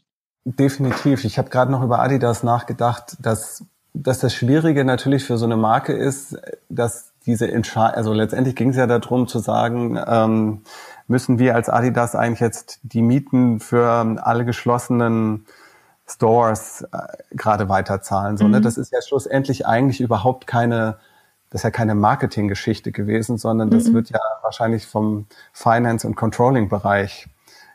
Definitiv. 0.46 1.24
Ich 1.26 1.38
habe 1.38 1.50
gerade 1.50 1.72
noch 1.72 1.84
über 1.84 2.00
Adidas 2.00 2.44
nachgedacht, 2.44 3.18
dass, 3.22 3.66
dass 3.94 4.20
das 4.20 4.34
Schwierige 4.34 4.84
natürlich 4.84 5.24
für 5.24 5.38
so 5.38 5.46
eine 5.46 5.58
Marke 5.58 5.94
ist, 5.94 6.38
dass 6.70 7.14
diese 7.26 7.50
Entscheidung, 7.50 7.96
also 7.96 8.14
letztendlich 8.14 8.56
ging 8.56 8.70
es 8.70 8.76
ja 8.76 8.88
darum 8.88 9.28
zu 9.28 9.40
sagen, 9.40 9.98
ähm, 10.06 10.62
müssen 11.08 11.40
wir 11.40 11.56
als 11.56 11.70
Adidas 11.70 12.16
eigentlich 12.16 12.42
jetzt 12.42 12.80
die 12.84 13.02
Mieten 13.02 13.60
für 13.60 14.18
alle 14.22 14.46
geschlossenen 14.46 15.46
Stores 16.08 16.86
äh, 16.92 16.98
gerade 17.32 17.70
weiterzahlen. 17.70 18.38
So, 18.38 18.46
ne? 18.46 18.48
mhm. 18.48 18.56
ne? 18.56 18.62
Das 18.62 18.78
ist 18.78 18.92
ja 18.92 19.02
schlussendlich 19.02 19.66
eigentlich 19.66 20.02
überhaupt 20.02 20.48
keine 20.48 20.98
das 21.54 21.60
ist 21.60 21.66
ja 21.66 21.72
keine 21.72 21.94
Marketinggeschichte 21.94 22.92
gewesen, 22.92 23.38
sondern 23.38 23.70
das 23.70 23.88
mhm. 23.88 23.94
wird 23.94 24.10
ja 24.10 24.20
wahrscheinlich 24.42 24.88
vom 24.88 25.28
Finance- 25.54 26.08
und 26.08 26.16
Controlling-Bereich 26.16 27.28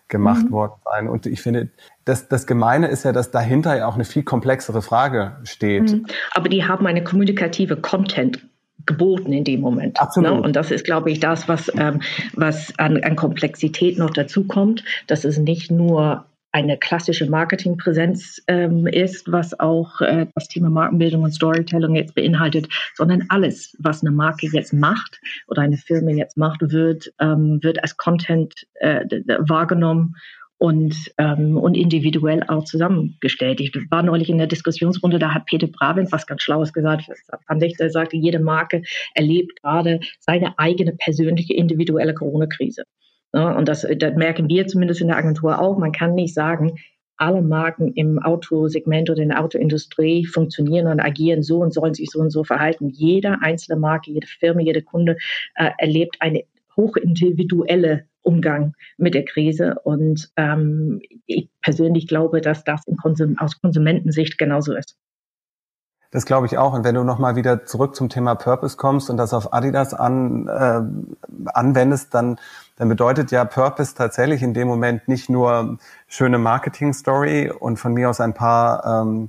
gemacht 0.08 0.46
mhm. 0.46 0.50
worden 0.50 0.72
sein. 0.84 1.08
Und 1.08 1.26
ich 1.26 1.40
finde, 1.40 1.68
das, 2.04 2.28
das 2.28 2.48
Gemeine 2.48 2.88
ist 2.88 3.04
ja, 3.04 3.12
dass 3.12 3.30
dahinter 3.30 3.76
ja 3.76 3.86
auch 3.86 3.94
eine 3.94 4.04
viel 4.04 4.24
komplexere 4.24 4.82
Frage 4.82 5.36
steht. 5.44 5.92
Mhm. 5.92 6.06
Aber 6.32 6.48
die 6.48 6.66
haben 6.66 6.88
eine 6.88 7.04
kommunikative 7.04 7.76
Content 7.76 8.44
geboten 8.84 9.32
in 9.32 9.44
dem 9.44 9.60
Moment. 9.60 9.94
Ne? 9.94 10.00
Absolut. 10.00 10.30
Ne? 10.30 10.40
Und 10.40 10.56
das 10.56 10.72
ist, 10.72 10.84
glaube 10.84 11.12
ich, 11.12 11.20
das, 11.20 11.46
was, 11.46 11.70
ähm, 11.76 12.00
was 12.34 12.76
an, 12.78 13.00
an 13.04 13.14
Komplexität 13.14 13.96
noch 13.96 14.10
dazu 14.10 14.44
kommt, 14.44 14.82
dass 15.06 15.24
es 15.24 15.38
nicht 15.38 15.70
nur 15.70 16.24
eine 16.58 16.76
klassische 16.76 17.30
Marketingpräsenz 17.30 18.42
ähm, 18.48 18.88
ist, 18.88 19.30
was 19.30 19.58
auch 19.60 20.00
äh, 20.00 20.26
das 20.34 20.48
Thema 20.48 20.70
Markenbildung 20.70 21.22
und 21.22 21.32
Storytelling 21.32 21.94
jetzt 21.94 22.16
beinhaltet, 22.16 22.66
sondern 22.94 23.26
alles, 23.28 23.76
was 23.78 24.02
eine 24.02 24.10
Marke 24.10 24.48
jetzt 24.52 24.72
macht 24.72 25.20
oder 25.46 25.62
eine 25.62 25.76
Firma 25.76 26.10
jetzt 26.10 26.36
macht, 26.36 26.60
wird, 26.60 27.12
ähm, 27.20 27.60
wird 27.62 27.80
als 27.82 27.96
Content 27.96 28.54
äh, 28.80 29.04
wahrgenommen 29.38 30.16
und, 30.58 30.96
ähm, 31.18 31.56
und 31.56 31.76
individuell 31.76 32.42
auch 32.48 32.64
zusammengestellt. 32.64 33.60
Ich 33.60 33.72
war 33.90 34.02
neulich 34.02 34.28
in 34.28 34.38
der 34.38 34.48
Diskussionsrunde, 34.48 35.20
da 35.20 35.32
hat 35.32 35.46
Peter 35.46 35.68
Bravin 35.68 36.10
was 36.10 36.26
ganz 36.26 36.42
Schlaues 36.42 36.72
gesagt, 36.72 37.04
fand 37.46 37.62
ich, 37.62 37.76
der 37.76 37.90
sagte, 37.90 38.16
jede 38.16 38.40
Marke 38.40 38.82
erlebt 39.14 39.62
gerade 39.62 40.00
seine 40.18 40.58
eigene 40.58 40.92
persönliche 40.92 41.54
individuelle 41.54 42.14
Corona-Krise. 42.14 42.82
Ja, 43.34 43.56
und 43.56 43.68
das, 43.68 43.86
das 43.98 44.14
merken 44.14 44.48
wir 44.48 44.66
zumindest 44.66 45.00
in 45.00 45.08
der 45.08 45.16
Agentur 45.16 45.60
auch. 45.60 45.78
Man 45.78 45.92
kann 45.92 46.14
nicht 46.14 46.34
sagen, 46.34 46.78
alle 47.18 47.42
Marken 47.42 47.92
im 47.94 48.18
Autosegment 48.20 49.10
oder 49.10 49.22
in 49.22 49.30
der 49.30 49.42
Autoindustrie 49.42 50.24
funktionieren 50.24 50.86
und 50.86 51.00
agieren 51.00 51.42
so 51.42 51.58
und 51.58 51.74
sollen 51.74 51.94
sich 51.94 52.10
so 52.10 52.20
und 52.20 52.30
so 52.30 52.44
verhalten. 52.44 52.88
Jede 52.90 53.42
einzelne 53.42 53.78
Marke, 53.78 54.12
jede 54.12 54.26
Firma, 54.26 54.60
jeder 54.60 54.82
Kunde 54.82 55.16
äh, 55.56 55.70
erlebt 55.78 56.16
eine 56.20 56.44
hochindividuelle 56.76 58.06
Umgang 58.22 58.74
mit 58.96 59.14
der 59.14 59.24
Krise. 59.24 59.76
Und 59.82 60.30
ähm, 60.36 61.00
ich 61.26 61.48
persönlich 61.60 62.06
glaube, 62.06 62.40
dass 62.40 62.64
das 62.64 62.82
Konsum 63.02 63.36
aus 63.38 63.60
Konsumentensicht 63.60 64.38
genauso 64.38 64.74
ist. 64.74 64.96
Das 66.10 66.24
glaube 66.24 66.46
ich 66.46 66.56
auch. 66.56 66.72
Und 66.72 66.84
wenn 66.84 66.94
du 66.94 67.04
nochmal 67.04 67.36
wieder 67.36 67.66
zurück 67.66 67.94
zum 67.94 68.08
Thema 68.08 68.34
Purpose 68.34 68.76
kommst 68.76 69.10
und 69.10 69.18
das 69.18 69.34
auf 69.34 69.52
Adidas 69.52 69.92
an, 69.92 70.48
äh, 70.48 70.80
anwendest, 71.52 72.14
dann, 72.14 72.38
dann 72.76 72.88
bedeutet 72.88 73.30
ja 73.30 73.44
Purpose 73.44 73.94
tatsächlich 73.94 74.42
in 74.42 74.54
dem 74.54 74.68
Moment 74.68 75.06
nicht 75.06 75.28
nur 75.28 75.76
schöne 76.06 76.38
Marketing-Story 76.38 77.50
und 77.50 77.78
von 77.78 77.92
mir 77.92 78.08
aus 78.08 78.20
ein 78.20 78.32
paar 78.32 79.02
ähm, 79.02 79.28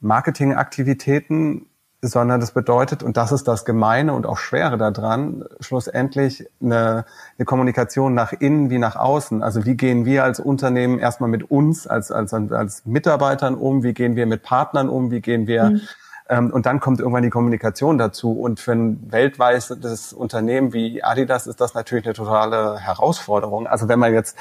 Marketingaktivitäten, 0.00 1.66
sondern 2.02 2.40
das 2.40 2.52
bedeutet, 2.52 3.02
und 3.02 3.16
das 3.16 3.32
ist 3.32 3.48
das 3.48 3.64
Gemeine 3.64 4.12
und 4.12 4.26
auch 4.26 4.38
Schwere 4.38 4.76
daran, 4.76 5.44
schlussendlich 5.60 6.46
eine, 6.60 7.04
eine 7.38 7.44
Kommunikation 7.44 8.14
nach 8.14 8.32
innen 8.32 8.68
wie 8.68 8.78
nach 8.78 8.96
außen. 8.96 9.42
Also 9.42 9.64
wie 9.64 9.76
gehen 9.76 10.04
wir 10.04 10.24
als 10.24 10.40
Unternehmen 10.40 10.98
erstmal 10.98 11.30
mit 11.30 11.50
uns 11.50 11.86
als, 11.86 12.10
als, 12.10 12.34
als 12.34 12.84
Mitarbeitern 12.84 13.54
um, 13.54 13.82
wie 13.82 13.94
gehen 13.94 14.16
wir 14.16 14.26
mit 14.26 14.42
Partnern 14.42 14.88
um, 14.88 15.10
wie 15.10 15.20
gehen 15.20 15.46
wir 15.46 15.70
mhm. 15.70 15.80
Ähm, 16.28 16.50
und 16.50 16.66
dann 16.66 16.80
kommt 16.80 17.00
irgendwann 17.00 17.22
die 17.22 17.30
Kommunikation 17.30 17.98
dazu. 17.98 18.32
Und 18.32 18.60
für 18.60 18.72
ein 18.72 19.10
weltweites 19.10 20.12
Unternehmen 20.12 20.72
wie 20.72 21.02
Adidas 21.02 21.46
ist 21.46 21.60
das 21.60 21.74
natürlich 21.74 22.04
eine 22.04 22.14
totale 22.14 22.78
Herausforderung. 22.78 23.66
Also 23.66 23.88
wenn 23.88 23.98
man 23.98 24.12
jetzt 24.12 24.36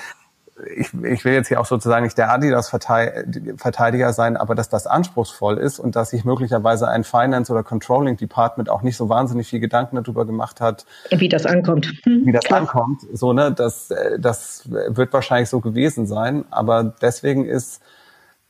ich, 0.75 0.93
ich 1.03 1.25
will 1.25 1.33
jetzt 1.33 1.49
hier 1.49 1.59
auch 1.59 1.65
sozusagen 1.65 2.05
nicht 2.05 2.17
der 2.17 2.31
Adidas-Verteidiger 2.31 4.13
sein, 4.13 4.37
aber 4.37 4.55
dass 4.55 4.69
das 4.69 4.87
anspruchsvoll 4.87 5.57
ist 5.57 5.79
und 5.79 5.95
dass 5.95 6.11
sich 6.11 6.23
möglicherweise 6.23 6.87
ein 6.87 7.03
Finance- 7.03 7.51
oder 7.51 7.63
Controlling-Department 7.63 8.69
auch 8.69 8.81
nicht 8.81 8.95
so 8.95 9.09
wahnsinnig 9.09 9.49
viel 9.49 9.59
Gedanken 9.59 9.97
darüber 9.97 10.25
gemacht 10.25 10.61
hat. 10.61 10.85
Wie 11.11 11.27
das 11.27 11.45
ankommt. 11.45 11.93
Wie 12.05 12.31
das 12.31 12.45
Klar. 12.45 12.61
ankommt. 12.61 13.01
So, 13.11 13.33
ne, 13.33 13.51
das, 13.51 13.93
das 14.17 14.69
wird 14.69 15.11
wahrscheinlich 15.11 15.49
so 15.49 15.59
gewesen 15.59 16.07
sein. 16.07 16.45
Aber 16.51 16.83
deswegen 17.01 17.45
ist 17.45 17.81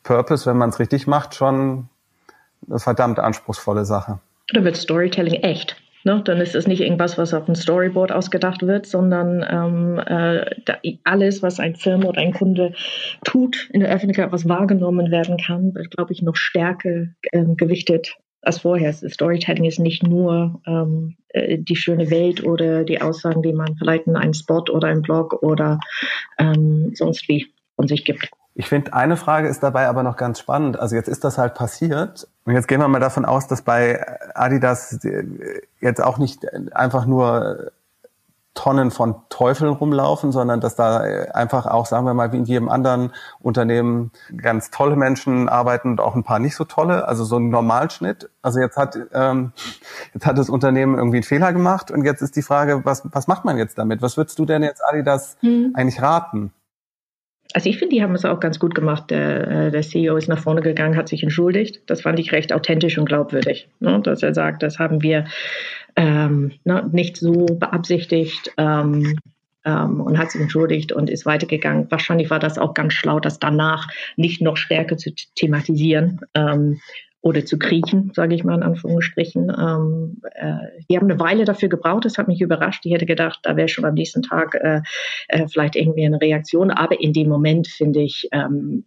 Purpose, 0.03 0.45
wenn 0.45 0.57
man 0.57 0.69
es 0.69 0.79
richtig 0.79 1.07
macht, 1.07 1.33
schon 1.33 1.89
eine 2.67 2.79
verdammt 2.79 3.19
anspruchsvolle 3.19 3.85
Sache. 3.85 4.19
Da 4.53 4.63
wird 4.63 4.77
Storytelling 4.77 5.41
echt. 5.41 5.75
Ne? 6.05 6.21
Dann 6.23 6.39
ist 6.39 6.55
es 6.55 6.67
nicht 6.67 6.81
irgendwas, 6.81 7.17
was 7.17 7.33
auf 7.33 7.45
dem 7.45 7.55
Storyboard 7.55 8.11
ausgedacht 8.11 8.61
wird, 8.65 8.85
sondern 8.85 9.43
ähm, 9.49 9.99
äh, 10.05 10.97
alles, 11.03 11.41
was 11.41 11.59
ein 11.59 11.75
Firma 11.75 12.05
oder 12.05 12.21
ein 12.21 12.33
Kunde 12.33 12.73
tut 13.23 13.69
in 13.73 13.79
der 13.79 13.89
Öffentlichkeit, 13.89 14.31
was 14.31 14.47
wahrgenommen 14.47 15.09
werden 15.09 15.37
kann, 15.37 15.73
wird, 15.73 15.89
glaube 15.89 16.13
ich, 16.13 16.21
noch 16.21 16.35
stärker 16.35 17.07
ähm, 17.31 17.57
gewichtet 17.57 18.15
als 18.43 18.59
vorher. 18.59 18.93
Storytelling 18.93 19.65
ist 19.65 19.79
nicht 19.79 20.03
nur 20.03 20.61
ähm, 20.67 21.17
äh, 21.29 21.57
die 21.57 21.75
schöne 21.75 22.11
Welt 22.11 22.43
oder 22.43 22.83
die 22.83 23.01
Aussagen, 23.01 23.41
die 23.41 23.53
man 23.53 23.75
vielleicht 23.75 24.05
in 24.05 24.15
einem 24.15 24.33
Spot 24.33 24.63
oder 24.71 24.87
einem 24.87 25.01
Blog 25.01 25.41
oder 25.41 25.79
ähm, 26.37 26.91
sonst 26.93 27.27
wie 27.27 27.47
von 27.75 27.87
sich 27.87 28.05
gibt. 28.05 28.29
Ich 28.57 28.69
finde, 28.69 28.93
eine 28.93 29.17
Frage 29.17 29.49
ist 29.49 29.63
dabei 29.63 29.87
aber 29.87 30.01
noch 30.01 30.15
ganz 30.15 30.39
spannend. 30.39 30.79
Also 30.79 30.95
jetzt 30.95 31.09
ist 31.09 31.25
das 31.25 31.37
halt 31.37 31.55
passiert. 31.55 32.25
Und 32.45 32.53
jetzt 32.53 32.69
gehen 32.69 32.79
wir 32.79 32.87
mal 32.87 33.01
davon 33.01 33.25
aus, 33.25 33.47
dass 33.47 33.61
bei 33.61 34.03
Adidas 34.33 34.97
jetzt 35.81 36.01
auch 36.01 36.17
nicht 36.17 36.45
einfach 36.73 37.05
nur 37.05 37.71
Tonnen 38.53 38.91
von 38.91 39.15
Teufeln 39.27 39.73
rumlaufen, 39.73 40.31
sondern 40.31 40.61
dass 40.61 40.77
da 40.77 40.99
einfach 40.99 41.65
auch, 41.65 41.85
sagen 41.85 42.05
wir 42.05 42.13
mal, 42.13 42.31
wie 42.31 42.37
in 42.37 42.45
jedem 42.45 42.69
anderen 42.69 43.11
Unternehmen 43.41 44.11
ganz 44.37 44.71
tolle 44.71 44.95
Menschen 44.95 45.49
arbeiten 45.49 45.89
und 45.89 45.99
auch 45.99 46.15
ein 46.15 46.23
paar 46.23 46.39
nicht 46.39 46.55
so 46.55 46.63
tolle. 46.63 47.09
Also 47.09 47.25
so 47.25 47.35
ein 47.35 47.49
Normalschnitt. 47.49 48.29
Also 48.41 48.61
jetzt 48.61 48.77
hat, 48.77 48.97
ähm, 49.13 49.51
jetzt 50.13 50.25
hat 50.25 50.37
das 50.37 50.49
Unternehmen 50.49 50.95
irgendwie 50.95 51.17
einen 51.17 51.23
Fehler 51.23 51.51
gemacht 51.51 51.91
und 51.91 52.05
jetzt 52.05 52.21
ist 52.21 52.37
die 52.37 52.41
Frage, 52.41 52.85
was, 52.85 53.03
was 53.11 53.27
macht 53.27 53.43
man 53.43 53.57
jetzt 53.57 53.77
damit? 53.77 54.01
Was 54.01 54.15
würdest 54.15 54.39
du 54.39 54.45
denn 54.45 54.63
jetzt 54.63 54.81
Adidas 54.81 55.35
hm. 55.41 55.73
eigentlich 55.75 56.01
raten? 56.01 56.53
Also 57.55 57.69
ich 57.69 57.77
finde, 57.77 57.95
die 57.95 58.03
haben 58.03 58.13
es 58.15 58.25
auch 58.25 58.41
ganz 58.41 58.59
gut 58.59 58.75
gemacht. 58.75 59.09
Der, 59.11 59.47
äh, 59.47 59.71
der, 59.71 59.81
CEO 59.81 60.17
ist 60.17 60.27
nach 60.27 60.39
vorne 60.39 60.59
gegangen, 60.59 60.97
hat 60.97 61.07
sich 61.07 61.23
entschuldigt. 61.23 61.81
Das 61.85 62.01
fand 62.01 62.19
ich 62.19 62.33
recht 62.33 62.51
authentisch 62.51 62.97
und 62.97 63.05
glaubwürdig, 63.05 63.69
ne? 63.79 64.01
dass 64.03 64.23
er 64.23 64.33
sagt, 64.33 64.61
das 64.61 64.77
haben 64.77 65.01
wir 65.01 65.23
ähm, 65.95 66.51
ne, 66.65 66.85
nicht 66.91 67.15
so 67.15 67.45
beabsichtigt. 67.45 68.51
Ähm, 68.57 69.15
ähm, 69.63 70.01
und 70.01 70.17
hat 70.17 70.31
sich 70.31 70.41
entschuldigt 70.41 70.91
und 70.91 71.09
ist 71.09 71.25
weitergegangen. 71.25 71.89
Wahrscheinlich 71.89 72.29
war 72.29 72.39
das 72.39 72.57
auch 72.57 72.73
ganz 72.73 72.91
schlau, 72.91 73.21
das 73.21 73.39
danach 73.39 73.87
nicht 74.17 74.41
noch 74.41 74.57
stärker 74.57 74.97
zu 74.97 75.11
thematisieren. 75.35 76.19
Oder 77.25 77.43
zu 77.43 77.57
kriechen, 77.57 78.11
sage 78.13 78.35
ich 78.35 78.43
mal 78.43 78.53
in 78.53 78.61
Anführungsstrichen. 78.61 79.49
Ähm, 79.49 80.21
äh, 80.35 80.57
die 80.87 80.95
haben 80.95 81.09
eine 81.09 81.19
Weile 81.19 81.43
dafür 81.43 81.69
gebraucht, 81.69 82.05
das 82.05 82.19
hat 82.19 82.27
mich 82.27 82.39
überrascht. 82.39 82.85
Ich 82.85 82.93
hätte 82.93 83.07
gedacht, 83.07 83.39
da 83.41 83.55
wäre 83.55 83.67
schon 83.67 83.83
am 83.83 83.95
nächsten 83.95 84.21
Tag 84.21 84.53
äh, 84.53 84.81
äh, 85.29 85.47
vielleicht 85.47 85.75
irgendwie 85.75 86.05
eine 86.05 86.21
Reaktion, 86.21 86.69
aber 86.69 87.01
in 87.01 87.13
dem 87.13 87.27
Moment 87.27 87.67
finde 87.67 88.01
ich, 88.01 88.29
ähm, 88.31 88.85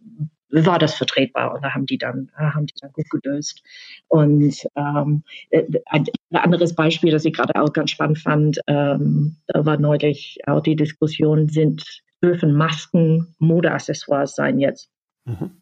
war 0.51 0.79
das 0.79 0.95
vertretbar 0.95 1.53
und 1.53 1.65
da 1.65 1.75
haben 1.75 1.85
die 1.85 1.97
dann, 1.97 2.31
haben 2.33 2.65
die 2.65 2.73
dann 2.79 2.93
gut 2.93 3.09
gelöst. 3.09 3.61
Und 4.07 4.55
ähm, 4.77 5.23
äh, 5.49 5.63
ein 5.87 6.05
anderes 6.31 6.73
Beispiel, 6.73 7.11
das 7.11 7.25
ich 7.25 7.33
gerade 7.33 7.61
auch 7.61 7.73
ganz 7.73 7.91
spannend 7.91 8.19
fand, 8.19 8.59
ähm, 8.67 9.35
da 9.47 9.65
war 9.65 9.77
neulich 9.77 10.39
auch 10.47 10.61
die 10.61 10.77
Diskussion, 10.77 11.49
sind 11.49 11.83
dürfen 12.23 12.53
Masken 12.53 13.35
Modeaccessoires 13.39 14.35
sein 14.35 14.59
jetzt? 14.59 14.89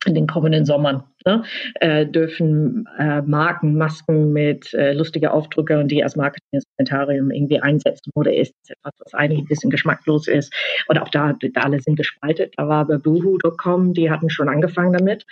In 0.06 0.16
den 0.16 0.28
kommenden 0.28 0.66
Sommern. 0.66 1.04
Ne? 1.26 1.44
Äh, 1.82 2.06
dürfen 2.06 2.88
äh, 2.98 3.22
Marken 3.22 3.78
Masken 3.78 4.32
mit 4.32 4.74
äh, 4.74 4.94
lustiger 4.94 5.34
Aufdrücke 5.34 5.80
und 5.80 5.90
die 5.90 6.04
als 6.04 6.16
Marketinginstrumentarium 6.16 7.32
irgendwie 7.32 7.60
einsetzen 7.60 8.12
oder 8.16 8.34
ist 8.34 8.54
etwas, 8.68 8.94
was 9.00 9.14
eigentlich 9.14 9.40
ein 9.40 9.48
bisschen 9.48 9.70
geschmacklos 9.70 10.28
ist. 10.28 10.54
Und 10.88 11.00
auch 11.00 11.10
da, 11.10 11.34
da 11.54 11.62
alle 11.62 11.82
sind 11.82 11.96
gespaltet. 11.96 12.54
Da 12.58 12.68
war 12.68 12.86
bei 12.88 12.98
Boohoo.com, 12.98 13.94
die 13.94 14.10
hatten 14.10 14.30
schon 14.30 14.48
angefangen 14.48 14.94
damit, 14.94 15.26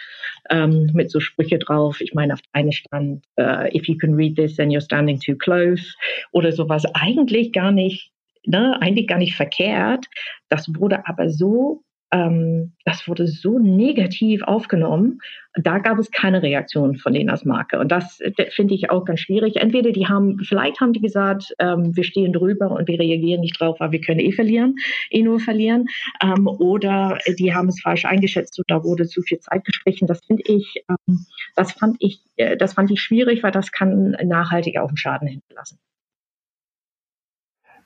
ähm, 0.50 0.89
mit 0.93 1.12
so 1.12 1.19
Sprüche 1.19 1.60
drauf. 1.60 2.02
Ich 2.02 2.13
meine, 2.13 2.34
auf 2.34 2.41
der 2.41 2.62
einen 2.62 2.71
stand, 2.71 3.24
uh, 3.39 3.65
if 3.74 3.88
you 3.88 3.98
can 3.98 4.15
read 4.15 4.36
this, 4.36 4.56
then 4.56 4.69
you're 4.69 4.82
standing 4.82 5.19
too 5.19 5.36
close 5.36 5.93
oder 6.32 6.52
sowas. 6.52 6.84
Eigentlich 6.93 7.54
gar 7.54 7.71
nicht 7.71 8.12
Ne, 8.48 8.80
eigentlich 8.80 9.08
gar 9.08 9.17
nicht 9.17 9.36
verkehrt. 9.36 10.06
Das 10.50 10.67
wurde 10.76 11.08
aber 11.08 11.32
so 11.32 11.82
das 12.11 13.07
wurde 13.07 13.27
so 13.27 13.59
negativ 13.59 14.43
aufgenommen. 14.43 15.19
Da 15.55 15.79
gab 15.79 15.97
es 15.97 16.11
keine 16.11 16.41
Reaktion 16.43 16.97
von 16.97 17.13
denen 17.13 17.29
als 17.29 17.45
Marke. 17.45 17.79
Und 17.79 17.91
das, 17.91 18.19
das 18.37 18.53
finde 18.53 18.73
ich 18.73 18.89
auch 18.89 19.05
ganz 19.05 19.21
schwierig. 19.21 19.57
Entweder 19.57 19.91
die 19.91 20.07
haben, 20.07 20.39
vielleicht 20.39 20.79
haben 20.79 20.93
die 20.93 21.01
gesagt, 21.01 21.53
ähm, 21.59 21.95
wir 21.95 22.03
stehen 22.03 22.31
drüber 22.31 22.71
und 22.71 22.87
wir 22.87 22.99
reagieren 22.99 23.41
nicht 23.41 23.59
drauf, 23.59 23.79
weil 23.79 23.91
wir 23.91 24.01
können 24.01 24.19
eh 24.19 24.31
verlieren, 24.31 24.75
eh 25.09 25.23
nur 25.23 25.39
verlieren. 25.39 25.87
Ähm, 26.21 26.47
oder 26.47 27.17
die 27.39 27.53
haben 27.53 27.69
es 27.69 27.81
falsch 27.81 28.05
eingeschätzt 28.05 28.57
und 28.59 28.69
da 28.69 28.83
wurde 28.83 29.07
zu 29.07 29.21
viel 29.21 29.39
Zeit 29.39 29.65
gestrichen. 29.65 30.07
Das 30.07 30.23
finde 30.25 30.43
ich, 30.45 30.83
ähm, 30.89 31.25
das 31.55 31.73
fand 31.73 31.97
ich, 31.99 32.21
äh, 32.37 32.55
das 32.55 32.73
fand 32.73 32.91
ich 32.91 33.01
schwierig, 33.01 33.43
weil 33.43 33.51
das 33.51 33.71
kann 33.71 34.15
nachhaltig 34.23 34.77
auch 34.77 34.89
einen 34.89 34.97
Schaden 34.97 35.27
hinterlassen. 35.27 35.79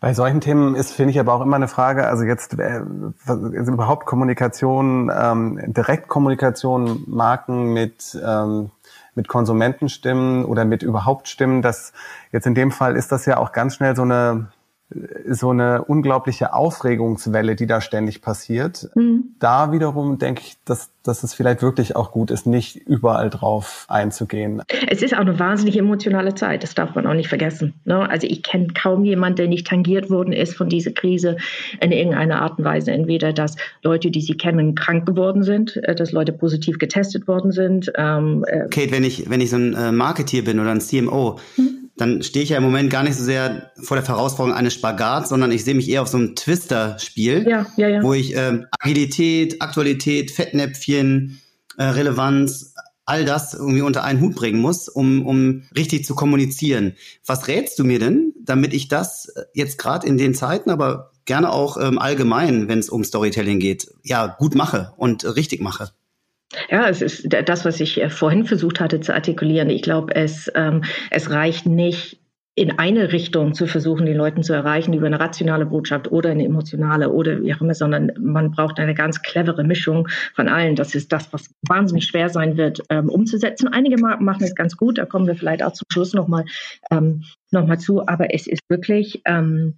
Bei 0.01 0.13
solchen 0.13 0.39
Themen 0.39 0.75
ist, 0.75 0.93
finde 0.93 1.11
ich, 1.11 1.19
aber 1.19 1.33
auch 1.33 1.41
immer 1.41 1.57
eine 1.57 1.67
Frage, 1.67 2.07
also 2.07 2.23
jetzt 2.23 2.57
äh, 2.57 2.79
überhaupt 3.27 4.05
Kommunikation, 4.05 5.11
ähm, 5.13 5.59
Direktkommunikation, 5.67 7.03
Marken 7.05 7.73
mit, 7.73 8.17
ähm, 8.25 8.71
mit 9.13 9.27
Konsumentenstimmen 9.27 10.45
oder 10.45 10.63
mit 10.63 10.83
überhaupt 10.83 11.27
Stimmen, 11.27 11.61
das 11.61 11.91
jetzt 12.31 12.47
in 12.47 12.55
dem 12.55 12.71
Fall 12.71 12.95
ist 12.95 13.11
das 13.11 13.25
ja 13.25 13.37
auch 13.37 13.51
ganz 13.51 13.75
schnell 13.75 13.93
so 13.97 14.03
eine 14.03 14.47
so 15.27 15.51
eine 15.51 15.83
unglaubliche 15.83 16.53
Aufregungswelle, 16.53 17.55
die 17.55 17.67
da 17.67 17.79
ständig 17.79 18.21
passiert. 18.23 18.89
Mhm. 18.95 19.35
Da 19.39 19.71
wiederum 19.71 20.17
denke 20.17 20.41
ich, 20.43 20.57
dass, 20.65 20.89
dass 21.03 21.21
es 21.21 21.35
vielleicht 21.35 21.61
wirklich 21.61 21.95
auch 21.95 22.11
gut 22.11 22.31
ist, 22.31 22.47
nicht 22.47 22.75
überall 22.75 23.29
drauf 23.29 23.85
einzugehen. 23.87 24.63
Es 24.87 25.03
ist 25.03 25.13
auch 25.13 25.19
eine 25.19 25.37
wahnsinnig 25.37 25.77
emotionale 25.77 26.33
Zeit, 26.33 26.63
das 26.63 26.73
darf 26.73 26.95
man 26.95 27.05
auch 27.05 27.13
nicht 27.13 27.29
vergessen. 27.29 27.75
Ne? 27.85 28.09
Also 28.09 28.25
ich 28.25 28.41
kenne 28.41 28.69
kaum 28.73 29.05
jemanden, 29.05 29.37
der 29.37 29.47
nicht 29.47 29.67
tangiert 29.67 30.09
worden 30.09 30.33
ist 30.33 30.55
von 30.55 30.69
dieser 30.69 30.91
Krise 30.91 31.37
in 31.79 31.91
irgendeiner 31.91 32.41
Art 32.41 32.57
und 32.57 32.65
Weise. 32.65 32.91
Entweder, 32.91 33.31
dass 33.31 33.57
Leute, 33.83 34.09
die 34.09 34.21
sie 34.21 34.37
kennen, 34.37 34.73
krank 34.73 35.05
geworden 35.05 35.43
sind, 35.43 35.77
äh, 35.83 35.93
dass 35.93 36.11
Leute 36.11 36.33
positiv 36.33 36.79
getestet 36.79 37.27
worden 37.27 37.51
sind. 37.51 37.91
Ähm, 37.95 38.43
äh 38.47 38.67
Kate, 38.69 38.91
wenn 38.91 39.03
ich, 39.03 39.29
wenn 39.29 39.39
ich 39.39 39.51
so 39.51 39.57
ein 39.57 39.75
äh, 39.75 39.91
Marketeer 39.91 40.43
bin 40.43 40.59
oder 40.59 40.71
ein 40.71 40.81
CMO, 40.81 41.37
mhm 41.57 41.78
dann 41.99 42.23
stehe 42.23 42.43
ich 42.43 42.49
ja 42.49 42.57
im 42.57 42.63
Moment 42.63 42.89
gar 42.89 43.03
nicht 43.03 43.15
so 43.15 43.23
sehr 43.25 43.71
vor 43.81 43.97
der 43.97 44.07
Herausforderung 44.07 44.57
eines 44.57 44.73
Spagats, 44.73 45.29
sondern 45.29 45.51
ich 45.51 45.65
sehe 45.65 45.75
mich 45.75 45.89
eher 45.89 46.01
auf 46.01 46.07
so 46.07 46.17
einem 46.17 46.33
Twister-Spiel, 46.33 47.45
ja, 47.47 47.65
ja, 47.75 47.87
ja. 47.89 48.01
wo 48.01 48.13
ich 48.13 48.35
ähm, 48.37 48.67
Agilität, 48.79 49.61
Aktualität, 49.61 50.31
Fettnäpfchen, 50.31 51.41
äh, 51.77 51.83
Relevanz, 51.83 52.73
all 53.05 53.25
das 53.25 53.53
irgendwie 53.53 53.81
unter 53.81 54.03
einen 54.03 54.21
Hut 54.21 54.35
bringen 54.35 54.61
muss, 54.61 54.87
um, 54.87 55.25
um 55.25 55.63
richtig 55.75 56.05
zu 56.05 56.15
kommunizieren. 56.15 56.93
Was 57.25 57.47
rätst 57.49 57.77
du 57.79 57.83
mir 57.83 57.99
denn, 57.99 58.33
damit 58.39 58.73
ich 58.73 58.87
das 58.87 59.33
jetzt 59.53 59.77
gerade 59.77 60.07
in 60.07 60.17
den 60.17 60.33
Zeiten, 60.33 60.69
aber 60.69 61.11
gerne 61.25 61.51
auch 61.51 61.75
ähm, 61.81 61.99
allgemein, 61.99 62.69
wenn 62.69 62.79
es 62.79 62.89
um 62.89 63.03
Storytelling 63.03 63.59
geht, 63.59 63.91
ja, 64.03 64.25
gut 64.25 64.55
mache 64.55 64.93
und 64.95 65.25
richtig 65.35 65.59
mache? 65.59 65.91
Ja, 66.69 66.89
es 66.89 67.01
ist 67.01 67.27
das, 67.29 67.65
was 67.65 67.79
ich 67.79 68.01
äh, 68.01 68.09
vorhin 68.09 68.45
versucht 68.45 68.79
hatte 68.79 68.99
zu 68.99 69.13
artikulieren. 69.13 69.69
Ich 69.69 69.83
glaube, 69.83 70.15
es, 70.15 70.51
ähm, 70.55 70.83
es 71.11 71.29
reicht 71.29 71.67
nicht, 71.67 72.19
in 72.59 72.77
eine 72.77 73.13
Richtung 73.13 73.53
zu 73.53 73.67
versuchen, 73.67 74.05
die 74.05 74.13
Leuten 74.13 74.43
zu 74.43 74.51
erreichen 74.51 74.93
über 74.93 75.05
eine 75.05 75.19
rationale 75.19 75.65
Botschaft 75.65 76.11
oder 76.11 76.31
eine 76.31 76.43
emotionale 76.43 77.09
oder 77.09 77.41
wie 77.41 77.53
auch 77.53 77.61
immer, 77.61 77.73
sondern 77.73 78.11
man 78.19 78.51
braucht 78.51 78.79
eine 78.79 78.93
ganz 78.93 79.21
clevere 79.21 79.63
Mischung 79.63 80.09
von 80.35 80.49
allen. 80.49 80.75
Das 80.75 80.93
ist 80.93 81.13
das, 81.13 81.31
was 81.31 81.49
wahnsinnig 81.65 82.05
schwer 82.05 82.27
sein 82.27 82.57
wird, 82.57 82.81
ähm, 82.89 83.07
umzusetzen. 83.07 83.69
Einige 83.69 83.97
machen 84.01 84.43
es 84.43 84.55
ganz 84.55 84.75
gut, 84.75 84.97
da 84.97 85.05
kommen 85.05 85.25
wir 85.25 85.35
vielleicht 85.35 85.63
auch 85.63 85.71
zum 85.71 85.85
Schluss 85.89 86.13
nochmal 86.13 86.43
ähm, 86.91 87.23
noch 87.51 87.73
zu, 87.77 88.05
aber 88.05 88.33
es 88.33 88.45
ist 88.45 88.61
wirklich, 88.67 89.21
ähm, 89.23 89.77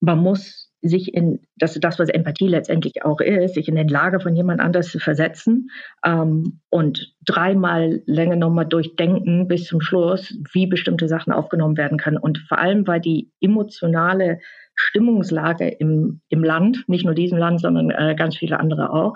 man 0.00 0.18
muss 0.18 0.63
sich 0.84 1.14
in, 1.14 1.40
das 1.56 1.78
das, 1.80 1.98
was 1.98 2.10
Empathie 2.10 2.46
letztendlich 2.46 3.04
auch 3.04 3.20
ist, 3.20 3.54
sich 3.54 3.68
in 3.68 3.74
den 3.74 3.88
Lager 3.88 4.20
von 4.20 4.36
jemand 4.36 4.60
anders 4.60 4.88
zu 4.88 4.98
versetzen 4.98 5.70
ähm, 6.04 6.60
und 6.68 7.14
dreimal 7.24 8.02
länger 8.06 8.36
nochmal 8.36 8.66
durchdenken 8.66 9.48
bis 9.48 9.64
zum 9.64 9.80
Schluss, 9.80 10.38
wie 10.52 10.66
bestimmte 10.66 11.08
Sachen 11.08 11.32
aufgenommen 11.32 11.78
werden 11.78 11.96
können. 11.96 12.18
Und 12.18 12.38
vor 12.48 12.58
allem, 12.58 12.86
weil 12.86 13.00
die 13.00 13.30
emotionale 13.40 14.40
Stimmungslage 14.76 15.68
im, 15.68 16.20
im 16.28 16.44
Land, 16.44 16.84
nicht 16.88 17.04
nur 17.04 17.14
diesem 17.14 17.38
Land, 17.38 17.60
sondern 17.60 17.90
äh, 17.90 18.14
ganz 18.18 18.36
viele 18.36 18.60
andere 18.60 18.92
auch, 18.92 19.14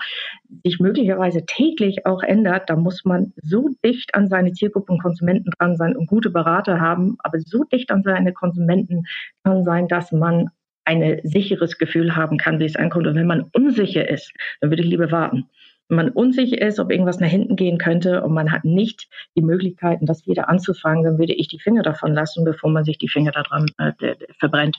sich 0.65 0.79
möglicherweise 0.79 1.45
täglich 1.45 2.07
auch 2.07 2.23
ändert, 2.23 2.71
da 2.71 2.77
muss 2.77 3.05
man 3.05 3.33
so 3.43 3.69
dicht 3.85 4.15
an 4.15 4.29
seine 4.29 4.53
Zielgruppen 4.53 4.95
und 4.95 5.03
Konsumenten 5.03 5.51
dran 5.59 5.77
sein 5.77 5.97
und 5.97 6.07
gute 6.07 6.31
Berater 6.31 6.81
haben, 6.81 7.17
aber 7.19 7.41
so 7.41 7.65
dicht 7.65 7.91
an 7.91 8.03
seine 8.05 8.33
Konsumenten 8.33 9.05
kann 9.43 9.65
sein, 9.65 9.89
dass 9.89 10.13
man 10.13 10.51
ein 10.89 11.21
sicheres 11.23 11.77
Gefühl 11.77 12.17
haben 12.17 12.39
kann, 12.39 12.59
wie 12.59 12.65
es 12.65 12.77
ankommt. 12.77 13.07
Und 13.07 13.15
wenn 13.15 13.27
man 13.27 13.51
unsicher 13.53 14.09
ist, 14.09 14.33
dann 14.61 14.71
würde 14.71 14.83
ich 14.83 14.89
lieber 14.89 15.13
warten. 15.13 15.49
Wenn 15.89 15.97
man 15.97 16.11
unsicher 16.11 16.61
ist, 16.61 16.79
ob 16.79 16.91
irgendwas 16.91 17.21
nach 17.21 17.29
hinten 17.29 17.57
gehen 17.57 17.79
könnte 17.79 18.23
und 18.23 18.33
man 18.33 18.53
hat 18.53 18.65
nicht 18.65 19.09
die 19.37 19.43
Möglichkeiten, 19.43 20.07
das 20.07 20.27
wieder 20.27 20.49
anzufangen, 20.49 21.05
dann 21.05 21.19
würde 21.19 21.35
ich 21.35 21.49
die 21.49 21.61
Finger 21.61 21.83
davon 21.83 22.15
lassen, 22.15 22.45
bevor 22.45 22.71
man 22.71 22.85
sich 22.85 22.99
die 22.99 23.09
Finger 23.09 23.33
daran 23.33 23.67
äh, 23.79 24.15
verbrennt. 24.39 24.79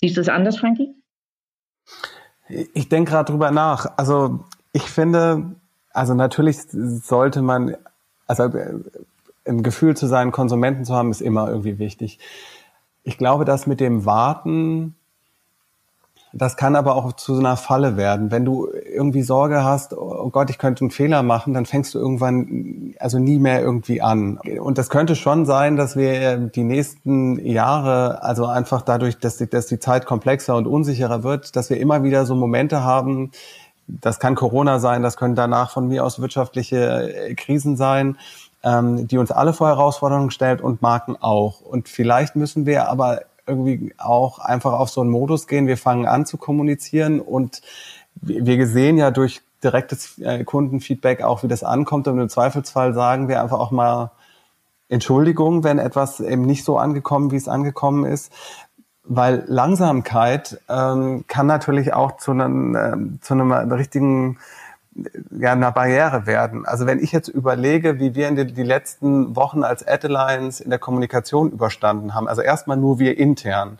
Siehst 0.00 0.16
du 0.16 0.20
es 0.20 0.28
anders, 0.28 0.58
Frankie? 0.58 0.94
Ich 2.48 2.88
denke 2.88 3.10
gerade 3.10 3.32
drüber 3.32 3.50
nach. 3.50 3.96
Also 3.96 4.44
ich 4.72 4.82
finde, 4.82 5.56
also 5.92 6.14
natürlich 6.14 6.58
sollte 6.68 7.42
man, 7.42 7.76
also 8.26 8.44
äh, 8.44 8.74
ein 9.46 9.62
Gefühl 9.62 9.96
zu 9.96 10.06
seinen 10.06 10.30
Konsumenten 10.32 10.84
zu 10.84 10.94
haben, 10.94 11.10
ist 11.10 11.20
immer 11.20 11.48
irgendwie 11.48 11.78
wichtig. 11.78 12.18
Ich 13.04 13.18
glaube, 13.18 13.44
dass 13.44 13.66
mit 13.66 13.80
dem 13.80 14.06
Warten, 14.06 14.96
das 16.32 16.56
kann 16.56 16.74
aber 16.74 16.96
auch 16.96 17.12
zu 17.12 17.34
so 17.34 17.40
einer 17.40 17.56
Falle 17.56 17.96
werden. 17.96 18.32
Wenn 18.32 18.44
du 18.44 18.66
irgendwie 18.72 19.22
Sorge 19.22 19.62
hast, 19.62 19.96
oh 19.96 20.30
Gott, 20.30 20.50
ich 20.50 20.58
könnte 20.58 20.80
einen 20.80 20.90
Fehler 20.90 21.22
machen, 21.22 21.54
dann 21.54 21.64
fängst 21.64 21.94
du 21.94 21.98
irgendwann 21.98 22.94
also 22.98 23.18
nie 23.18 23.38
mehr 23.38 23.60
irgendwie 23.60 24.02
an. 24.02 24.38
Und 24.60 24.78
das 24.78 24.90
könnte 24.90 25.14
schon 25.14 25.46
sein, 25.46 25.76
dass 25.76 25.96
wir 25.96 26.38
die 26.38 26.64
nächsten 26.64 27.38
Jahre, 27.46 28.22
also 28.22 28.46
einfach 28.46 28.82
dadurch, 28.82 29.18
dass 29.18 29.36
die, 29.36 29.48
dass 29.48 29.66
die 29.66 29.78
Zeit 29.78 30.06
komplexer 30.06 30.56
und 30.56 30.66
unsicherer 30.66 31.22
wird, 31.22 31.54
dass 31.54 31.70
wir 31.70 31.78
immer 31.78 32.02
wieder 32.02 32.26
so 32.26 32.34
Momente 32.34 32.82
haben, 32.82 33.30
das 33.86 34.18
kann 34.18 34.34
Corona 34.34 34.78
sein, 34.78 35.02
das 35.02 35.16
können 35.16 35.34
danach 35.34 35.70
von 35.70 35.88
mir 35.88 36.04
aus 36.04 36.20
wirtschaftliche 36.20 37.34
Krisen 37.36 37.76
sein, 37.76 38.16
ähm, 38.64 39.06
die 39.06 39.18
uns 39.18 39.30
alle 39.30 39.52
vor 39.52 39.68
Herausforderungen 39.68 40.30
stellt 40.30 40.60
und 40.60 40.82
Marken 40.82 41.16
auch. 41.20 41.60
Und 41.60 41.88
vielleicht 41.88 42.34
müssen 42.34 42.66
wir 42.66 42.88
aber 42.88 43.22
irgendwie 43.46 43.94
auch 43.98 44.38
einfach 44.38 44.72
auf 44.72 44.88
so 44.88 45.02
einen 45.02 45.10
Modus 45.10 45.46
gehen. 45.46 45.66
Wir 45.66 45.76
fangen 45.76 46.06
an 46.06 46.24
zu 46.24 46.38
kommunizieren 46.38 47.20
und 47.20 47.60
wir 48.22 48.66
sehen 48.66 48.96
ja 48.96 49.10
durch 49.10 49.42
direktes 49.62 50.18
äh, 50.18 50.44
Kundenfeedback 50.44 51.22
auch, 51.22 51.42
wie 51.42 51.48
das 51.48 51.62
ankommt. 51.62 52.08
Und 52.08 52.18
im 52.18 52.28
Zweifelsfall 52.28 52.94
sagen 52.94 53.28
wir 53.28 53.42
einfach 53.42 53.58
auch 53.58 53.70
mal 53.70 54.10
Entschuldigung, 54.88 55.64
wenn 55.64 55.78
etwas 55.78 56.20
eben 56.20 56.42
nicht 56.42 56.64
so 56.64 56.78
angekommen, 56.78 57.30
wie 57.30 57.36
es 57.36 57.48
angekommen 57.48 58.04
ist. 58.04 58.32
Weil 59.02 59.44
Langsamkeit 59.46 60.60
ähm, 60.68 61.24
kann 61.26 61.46
natürlich 61.46 61.92
auch 61.92 62.16
zu 62.16 62.30
einem, 62.30 62.74
äh, 62.74 63.20
zu 63.20 63.34
einem 63.34 63.52
richtigen 63.52 64.38
ja, 65.38 65.52
einer 65.52 65.72
Barriere 65.72 66.26
werden. 66.26 66.66
Also 66.66 66.86
wenn 66.86 67.00
ich 67.02 67.12
jetzt 67.12 67.28
überlege, 67.28 67.98
wie 67.98 68.14
wir 68.14 68.28
in 68.28 68.36
den 68.36 68.54
die 68.54 68.62
letzten 68.62 69.34
Wochen 69.34 69.64
als 69.64 69.86
Ad 69.86 70.06
Alliance 70.06 70.62
in 70.62 70.70
der 70.70 70.78
Kommunikation 70.78 71.50
überstanden 71.50 72.14
haben, 72.14 72.28
also 72.28 72.42
erstmal 72.42 72.76
nur 72.76 72.98
wir 72.98 73.18
intern, 73.18 73.78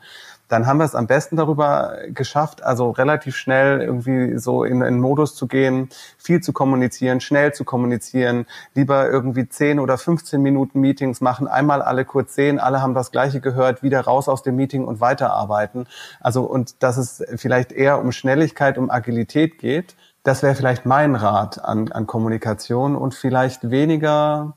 dann 0.48 0.66
haben 0.66 0.78
wir 0.78 0.84
es 0.84 0.94
am 0.94 1.06
besten 1.06 1.36
darüber 1.36 1.96
geschafft, 2.08 2.62
also 2.62 2.90
relativ 2.90 3.34
schnell 3.34 3.80
irgendwie 3.80 4.38
so 4.38 4.62
in 4.62 4.82
einen 4.82 5.00
Modus 5.00 5.34
zu 5.34 5.46
gehen, 5.46 5.88
viel 6.18 6.40
zu 6.42 6.52
kommunizieren, 6.52 7.20
schnell 7.20 7.54
zu 7.54 7.64
kommunizieren, 7.64 8.46
lieber 8.74 9.08
irgendwie 9.08 9.48
10 9.48 9.80
oder 9.80 9.96
15 9.96 10.42
Minuten 10.42 10.80
Meetings 10.80 11.20
machen, 11.20 11.48
einmal 11.48 11.80
alle 11.80 12.04
kurz 12.04 12.34
sehen, 12.34 12.58
alle 12.58 12.82
haben 12.82 12.94
das 12.94 13.10
Gleiche 13.10 13.40
gehört, 13.40 13.82
wieder 13.82 14.02
raus 14.02 14.28
aus 14.28 14.42
dem 14.42 14.56
Meeting 14.56 14.84
und 14.84 15.00
weiterarbeiten. 15.00 15.86
Also 16.20 16.42
und 16.42 16.82
dass 16.82 16.98
es 16.98 17.24
vielleicht 17.36 17.72
eher 17.72 17.98
um 17.98 18.12
Schnelligkeit, 18.12 18.76
um 18.76 18.90
Agilität 18.90 19.58
geht 19.58 19.96
das 20.24 20.42
wäre 20.42 20.54
vielleicht 20.54 20.86
mein 20.86 21.14
Rat 21.14 21.62
an, 21.62 21.92
an 21.92 22.06
Kommunikation 22.06 22.96
und 22.96 23.14
vielleicht 23.14 23.70
weniger 23.70 24.54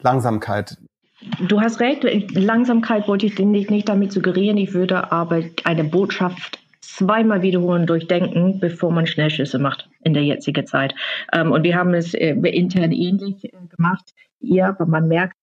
Langsamkeit. 0.00 0.76
Du 1.48 1.60
hast 1.60 1.80
recht, 1.80 2.04
Langsamkeit 2.32 3.08
wollte 3.08 3.26
ich 3.26 3.38
nicht, 3.38 3.70
nicht 3.70 3.88
damit 3.88 4.12
suggerieren. 4.12 4.58
Ich 4.58 4.74
würde 4.74 5.10
aber 5.10 5.42
eine 5.64 5.84
Botschaft 5.84 6.58
zweimal 6.82 7.40
wiederholen, 7.42 7.86
durchdenken, 7.86 8.60
bevor 8.60 8.92
man 8.92 9.06
Schnellschüsse 9.06 9.58
macht 9.58 9.88
in 10.02 10.12
der 10.12 10.24
jetzigen 10.24 10.66
Zeit. 10.66 10.94
Ähm, 11.32 11.50
und 11.50 11.62
wir 11.62 11.76
haben 11.76 11.94
es 11.94 12.12
äh, 12.12 12.32
intern 12.34 12.92
ähnlich 12.92 13.44
äh, 13.44 13.52
gemacht. 13.74 14.12
Ja, 14.40 14.68
aber 14.68 14.86
man 14.86 15.08
merkt 15.08 15.34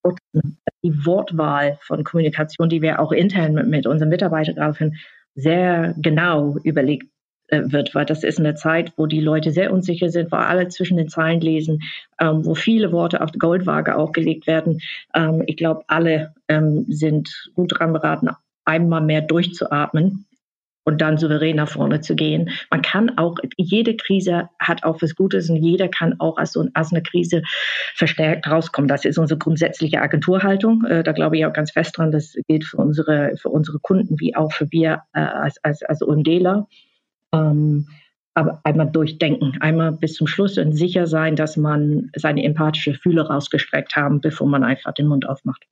die 0.84 1.06
Wortwahl 1.06 1.80
von 1.82 2.04
Kommunikation, 2.04 2.70
die 2.70 2.82
wir 2.82 3.00
auch 3.00 3.12
intern 3.12 3.54
mit, 3.54 3.68
mit 3.68 3.88
unseren 3.88 4.10
Mitarbeitern 4.10 4.94
sehr 5.34 5.96
genau 5.98 6.58
überlegt 6.64 7.08
wird, 7.52 7.94
weil 7.94 8.06
das 8.06 8.24
ist 8.24 8.40
eine 8.40 8.56
Zeit, 8.56 8.94
wo 8.96 9.06
die 9.06 9.20
Leute 9.20 9.52
sehr 9.52 9.74
unsicher 9.74 10.10
sind, 10.10 10.32
wo 10.32 10.38
alle 10.38 10.70
zwischen 10.70 10.98
den 10.98 11.10
Zeilen 11.10 11.42
lesen, 11.42 11.82
ähm, 12.20 12.46
wo 12.46 12.56
viele 12.56 12.92
Worte 12.92 13.22
auf 13.22 13.32
die 13.32 13.40
Goldwaage 13.40 13.98
auch 13.98 14.14
gelegt 14.14 14.48
werden. 14.48 14.80
Ähm, 15.14 15.44
ich 15.46 15.58
glaube, 15.58 15.84
alle 15.88 16.34
ähm, 16.48 16.86
sind 16.88 17.50
gut 17.54 17.74
daran 17.74 17.94
beraten, 17.94 18.30
einmal 18.66 19.02
mehr 19.02 19.22
durchzuatmen 19.22 20.26
und 20.84 21.02
dann 21.02 21.18
souverän 21.18 21.58
nach 21.58 21.70
vorne 21.70 22.02
zu 22.02 22.16
gehen. 22.16 22.50
Man 22.72 22.82
kann 22.82 23.18
auch, 23.18 23.36
jede 23.58 23.96
Krise 23.96 24.50
hat 24.60 24.84
auch 24.84 25.02
was 25.02 25.16
Gutes 25.16 25.50
und 25.50 25.58
jeder 25.58 25.90
kann 25.90 26.16
auch 26.20 26.38
aus, 26.38 26.54
so, 26.54 26.66
aus 26.74 26.92
einer 26.92 27.02
Krise 27.02 27.44
verstärkt 27.96 28.48
rauskommen. 28.48 28.88
Das 28.88 29.06
ist 29.06 29.18
unsere 29.18 29.38
grundsätzliche 29.38 30.02
Agenturhaltung. 30.02 30.86
Äh, 30.86 31.04
da 31.04 31.12
glaube 31.12 31.38
ich 31.38 31.46
auch 31.46 31.54
ganz 31.54 31.72
fest 31.72 31.98
dran. 31.98 32.12
Das 32.12 32.36
gilt 32.48 32.64
für 32.64 32.78
unsere, 32.78 33.36
für 33.38 33.50
unsere 33.50 33.80
Kunden 33.80 34.20
wie 34.20 34.36
auch 34.36 34.54
für 34.54 34.72
wir 34.72 35.04
äh, 35.14 35.20
als, 35.20 35.64
als, 35.64 35.84
als 35.84 36.02
OMDler. 36.02 36.68
Ähm, 37.34 37.88
aber 38.34 38.62
einmal 38.64 38.90
durchdenken, 38.90 39.58
einmal 39.60 39.92
bis 39.92 40.14
zum 40.14 40.28
Schluss 40.28 40.58
und 40.58 40.74
sicher 40.74 41.06
sein, 41.08 41.36
dass 41.36 41.58
man 41.58 42.12
seine 42.16 42.44
empathische 42.44 42.94
Fühler 42.94 43.28
rausgestreckt 43.28 43.96
haben, 43.96 44.22
bevor 44.22 44.48
man 44.48 44.64
einfach 44.64 44.94
den 44.94 45.08
Mund 45.08 45.28
aufmacht. 45.28 45.66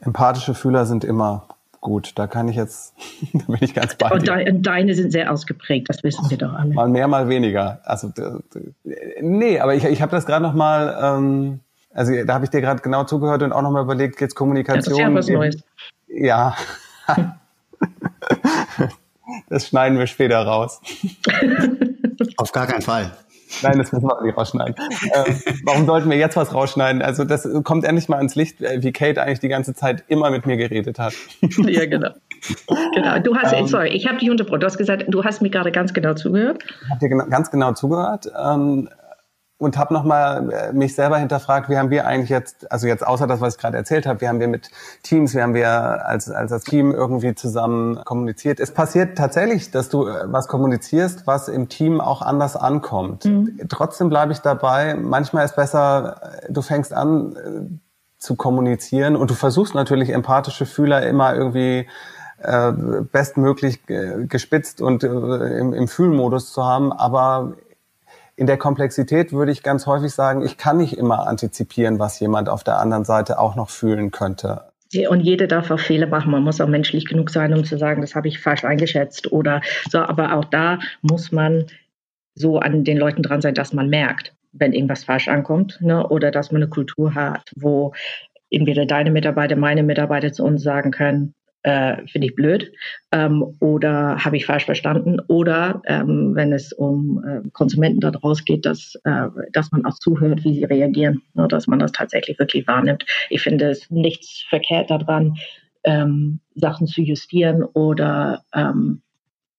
Empathische 0.00 0.54
Fühler 0.54 0.86
sind 0.86 1.04
immer 1.04 1.46
gut. 1.80 2.12
Da 2.16 2.26
kann 2.26 2.48
ich 2.48 2.56
jetzt, 2.56 2.94
da 3.32 3.44
bin 3.46 3.58
ich 3.60 3.74
ganz 3.74 3.94
bei 3.94 4.10
und, 4.10 4.26
de, 4.26 4.50
und 4.50 4.62
deine 4.62 4.94
sind 4.94 5.12
sehr 5.12 5.30
ausgeprägt, 5.30 5.88
das 5.88 6.02
wissen 6.02 6.28
wir 6.30 6.38
doch 6.38 6.52
alle. 6.52 6.74
Mal 6.74 6.88
mehr, 6.88 7.06
mal 7.06 7.28
weniger. 7.28 7.80
Also 7.84 8.12
nee, 9.20 9.60
aber 9.60 9.74
ich, 9.74 9.84
ich 9.84 10.02
habe 10.02 10.10
das 10.10 10.26
gerade 10.26 10.42
noch 10.42 10.54
mal, 10.54 10.98
ähm, 11.00 11.60
also 11.94 12.12
da 12.24 12.34
habe 12.34 12.44
ich 12.44 12.50
dir 12.50 12.60
gerade 12.60 12.82
genau 12.82 13.04
zugehört 13.04 13.42
und 13.42 13.52
auch 13.52 13.62
noch 13.62 13.70
mal 13.70 13.82
überlegt, 13.82 14.20
jetzt 14.20 14.34
Kommunikation. 14.34 14.98
Ja, 14.98 15.10
das 15.10 15.26
ist 15.26 15.30
ja 15.30 15.38
was 15.38 15.52
Neues. 15.54 15.64
Ja. 16.08 16.56
Das 19.52 19.68
schneiden 19.68 19.98
wir 19.98 20.06
später 20.06 20.38
raus. 20.38 20.80
Auf 22.38 22.52
gar 22.52 22.66
keinen 22.66 22.80
Fall. 22.80 23.12
Nein, 23.60 23.76
das 23.76 23.92
müssen 23.92 24.06
wir 24.06 24.22
nicht 24.22 24.34
rausschneiden. 24.34 24.74
Ähm, 25.14 25.42
warum 25.66 25.84
sollten 25.84 26.08
wir 26.08 26.16
jetzt 26.16 26.38
was 26.38 26.54
rausschneiden? 26.54 27.02
Also 27.02 27.24
das 27.24 27.46
kommt 27.62 27.84
endlich 27.84 28.08
mal 28.08 28.16
ans 28.16 28.34
Licht, 28.34 28.62
äh, 28.62 28.82
wie 28.82 28.92
Kate 28.92 29.20
eigentlich 29.20 29.40
die 29.40 29.48
ganze 29.48 29.74
Zeit 29.74 30.04
immer 30.08 30.30
mit 30.30 30.46
mir 30.46 30.56
geredet 30.56 30.98
hat. 30.98 31.12
Ja, 31.66 31.84
genau. 31.84 32.12
Genau. 32.94 33.18
Du 33.18 33.36
hast, 33.36 33.52
ähm, 33.52 33.66
sorry, 33.66 33.90
ich 33.90 34.08
habe 34.08 34.18
dich 34.18 34.30
unterbrochen. 34.30 34.60
Du 34.60 34.66
hast 34.66 34.78
gesagt, 34.78 35.04
du 35.06 35.22
hast 35.22 35.42
mir 35.42 35.50
gerade 35.50 35.70
ganz 35.70 35.92
genau 35.92 36.14
zugehört. 36.14 36.64
Ich 36.64 36.90
habe 36.90 37.08
dir 37.08 37.28
ganz 37.28 37.50
genau 37.50 37.74
zugehört. 37.74 38.32
Ähm, 38.42 38.88
und 39.62 39.78
habe 39.78 39.94
nochmal 39.94 40.50
äh, 40.50 40.72
mich 40.72 40.96
selber 40.96 41.18
hinterfragt, 41.18 41.68
wie 41.68 41.78
haben 41.78 41.90
wir 41.90 42.04
eigentlich 42.04 42.30
jetzt, 42.30 42.70
also 42.72 42.88
jetzt 42.88 43.06
außer 43.06 43.28
das, 43.28 43.40
was 43.40 43.54
ich 43.54 43.60
gerade 43.60 43.76
erzählt 43.76 44.06
habe, 44.06 44.20
wie 44.20 44.26
haben 44.26 44.40
wir 44.40 44.48
mit 44.48 44.70
Teams, 45.04 45.36
wie 45.36 45.40
haben 45.40 45.54
wir 45.54 46.04
als, 46.04 46.28
als 46.28 46.50
das 46.50 46.64
Team 46.64 46.90
irgendwie 46.90 47.36
zusammen 47.36 48.04
kommuniziert. 48.04 48.58
Es 48.58 48.74
passiert 48.74 49.16
tatsächlich, 49.16 49.70
dass 49.70 49.88
du 49.88 50.08
äh, 50.08 50.24
was 50.24 50.48
kommunizierst, 50.48 51.28
was 51.28 51.46
im 51.46 51.68
Team 51.68 52.00
auch 52.00 52.22
anders 52.22 52.56
ankommt. 52.56 53.24
Mhm. 53.24 53.60
Trotzdem 53.68 54.08
bleibe 54.08 54.32
ich 54.32 54.40
dabei, 54.40 54.96
manchmal 54.96 55.44
ist 55.44 55.54
besser, 55.54 56.16
äh, 56.20 56.52
du 56.52 56.60
fängst 56.60 56.92
an 56.92 57.80
zu 58.18 58.34
kommunizieren 58.34 59.14
und 59.14 59.30
du 59.30 59.34
versuchst 59.34 59.74
natürlich 59.74 60.10
empathische 60.10 60.66
Fühler 60.66 61.06
immer 61.06 61.34
irgendwie 61.34 61.88
bestmöglich 63.12 63.82
gespitzt 63.86 64.80
und 64.80 65.04
im, 65.04 65.72
im 65.72 65.86
Fühlmodus 65.86 66.52
zu 66.52 66.64
haben, 66.64 66.92
aber 66.92 67.52
in 68.36 68.46
der 68.46 68.56
Komplexität 68.56 69.32
würde 69.32 69.52
ich 69.52 69.62
ganz 69.62 69.86
häufig 69.86 70.12
sagen, 70.12 70.44
ich 70.44 70.56
kann 70.56 70.78
nicht 70.78 70.96
immer 70.96 71.26
antizipieren, 71.26 71.98
was 71.98 72.18
jemand 72.20 72.48
auf 72.48 72.64
der 72.64 72.78
anderen 72.78 73.04
Seite 73.04 73.38
auch 73.38 73.56
noch 73.56 73.70
fühlen 73.70 74.10
könnte. 74.10 74.62
und 75.08 75.20
jeder 75.20 75.46
darf 75.46 75.70
auch 75.70 75.80
Fehler 75.80 76.06
machen. 76.06 76.30
Man 76.30 76.42
muss 76.42 76.60
auch 76.60 76.68
menschlich 76.68 77.06
genug 77.06 77.30
sein, 77.30 77.54
um 77.54 77.64
zu 77.64 77.78
sagen, 77.78 78.00
das 78.00 78.14
habe 78.14 78.28
ich 78.28 78.40
falsch 78.40 78.64
eingeschätzt 78.64 79.32
oder 79.32 79.60
so. 79.90 79.98
Aber 79.98 80.34
auch 80.34 80.44
da 80.44 80.78
muss 81.02 81.32
man 81.32 81.66
so 82.34 82.58
an 82.58 82.84
den 82.84 82.98
Leuten 82.98 83.22
dran 83.22 83.42
sein, 83.42 83.54
dass 83.54 83.72
man 83.72 83.88
merkt, 83.88 84.34
wenn 84.52 84.72
irgendwas 84.72 85.04
falsch 85.04 85.28
ankommt, 85.28 85.78
ne? 85.80 86.06
oder 86.08 86.30
dass 86.30 86.52
man 86.52 86.62
eine 86.62 86.70
Kultur 86.70 87.14
hat, 87.14 87.50
wo 87.56 87.92
entweder 88.50 88.86
deine 88.86 89.10
Mitarbeiter, 89.10 89.56
meine 89.56 89.82
Mitarbeiter 89.82 90.32
zu 90.32 90.44
uns 90.44 90.62
sagen 90.62 90.90
können, 90.90 91.34
äh, 91.62 92.06
finde 92.08 92.26
ich 92.28 92.34
blöd 92.34 92.72
ähm, 93.12 93.56
oder 93.60 94.24
habe 94.24 94.36
ich 94.36 94.46
falsch 94.46 94.64
verstanden 94.64 95.20
oder 95.28 95.82
ähm, 95.86 96.34
wenn 96.34 96.52
es 96.52 96.72
um 96.72 97.24
äh, 97.24 97.48
Konsumenten 97.52 98.00
daraus 98.00 98.44
geht, 98.44 98.66
dass, 98.66 98.94
äh, 99.04 99.28
dass 99.52 99.70
man 99.70 99.84
auch 99.84 99.94
zuhört, 99.94 100.44
wie 100.44 100.54
sie 100.54 100.64
reagieren, 100.64 101.22
ne, 101.34 101.46
dass 101.48 101.66
man 101.66 101.78
das 101.78 101.92
tatsächlich 101.92 102.38
wirklich 102.38 102.66
wahrnimmt. 102.66 103.04
Ich 103.30 103.42
finde 103.42 103.70
es 103.70 103.90
nichts 103.90 104.44
verkehrt 104.48 104.90
daran, 104.90 105.36
ähm, 105.84 106.40
Sachen 106.54 106.86
zu 106.86 107.02
justieren 107.02 107.62
oder, 107.62 108.44
ähm, 108.54 109.02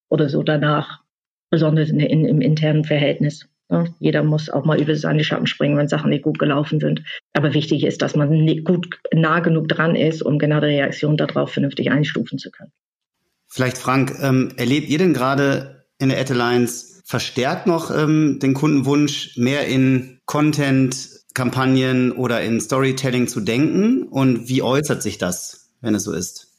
oder 0.09 0.29
so 0.29 0.43
danach, 0.43 1.01
besonders 1.49 1.89
in, 1.89 1.99
in, 1.99 2.25
im 2.25 2.41
internen 2.41 2.83
Verhältnis. 2.83 3.47
Ne? 3.73 3.91
Jeder 3.99 4.21
muss 4.21 4.51
auch 4.51 4.65
mal 4.65 4.79
über 4.79 4.95
seine 4.95 5.23
Schatten 5.23 5.47
springen, 5.47 5.75
wenn 5.77 5.87
Sachen 5.87 6.11
nicht 6.11 6.21
gut 6.21 6.37
gelaufen 6.37 6.79
sind. 6.79 7.01
Aber 7.33 7.55
wichtig 7.55 7.83
ist, 7.83 8.03
dass 8.03 8.15
man 8.15 8.45
gut 8.63 8.99
nah 9.11 9.39
genug 9.39 9.67
dran 9.67 9.95
ist, 9.95 10.21
um 10.21 10.37
genau 10.37 10.59
die 10.59 10.67
Reaktion 10.67 11.17
darauf 11.17 11.51
vernünftig 11.51 11.89
einstufen 11.89 12.37
zu 12.37 12.51
können. 12.51 12.71
Vielleicht, 13.47 13.79
Frank, 13.79 14.13
ähm, 14.21 14.51
erlebt 14.57 14.89
ihr 14.89 14.99
denn 14.99 15.13
gerade 15.13 15.85
in 15.97 16.09
der 16.09 16.19
Ad 16.19 16.31
Alliance 16.31 17.01
verstärkt 17.03 17.65
noch 17.65 17.89
ähm, 17.89 18.37
den 18.39 18.53
Kundenwunsch, 18.53 19.37
mehr 19.37 19.65
in 19.65 20.19
Content, 20.25 21.09
Kampagnen 21.33 22.11
oder 22.11 22.41
in 22.41 22.61
Storytelling 22.61 23.27
zu 23.27 23.41
denken? 23.41 24.03
Und 24.03 24.49
wie 24.49 24.61
äußert 24.61 25.01
sich 25.01 25.17
das, 25.17 25.71
wenn 25.81 25.95
es 25.95 26.03
so 26.03 26.13
ist? 26.13 26.52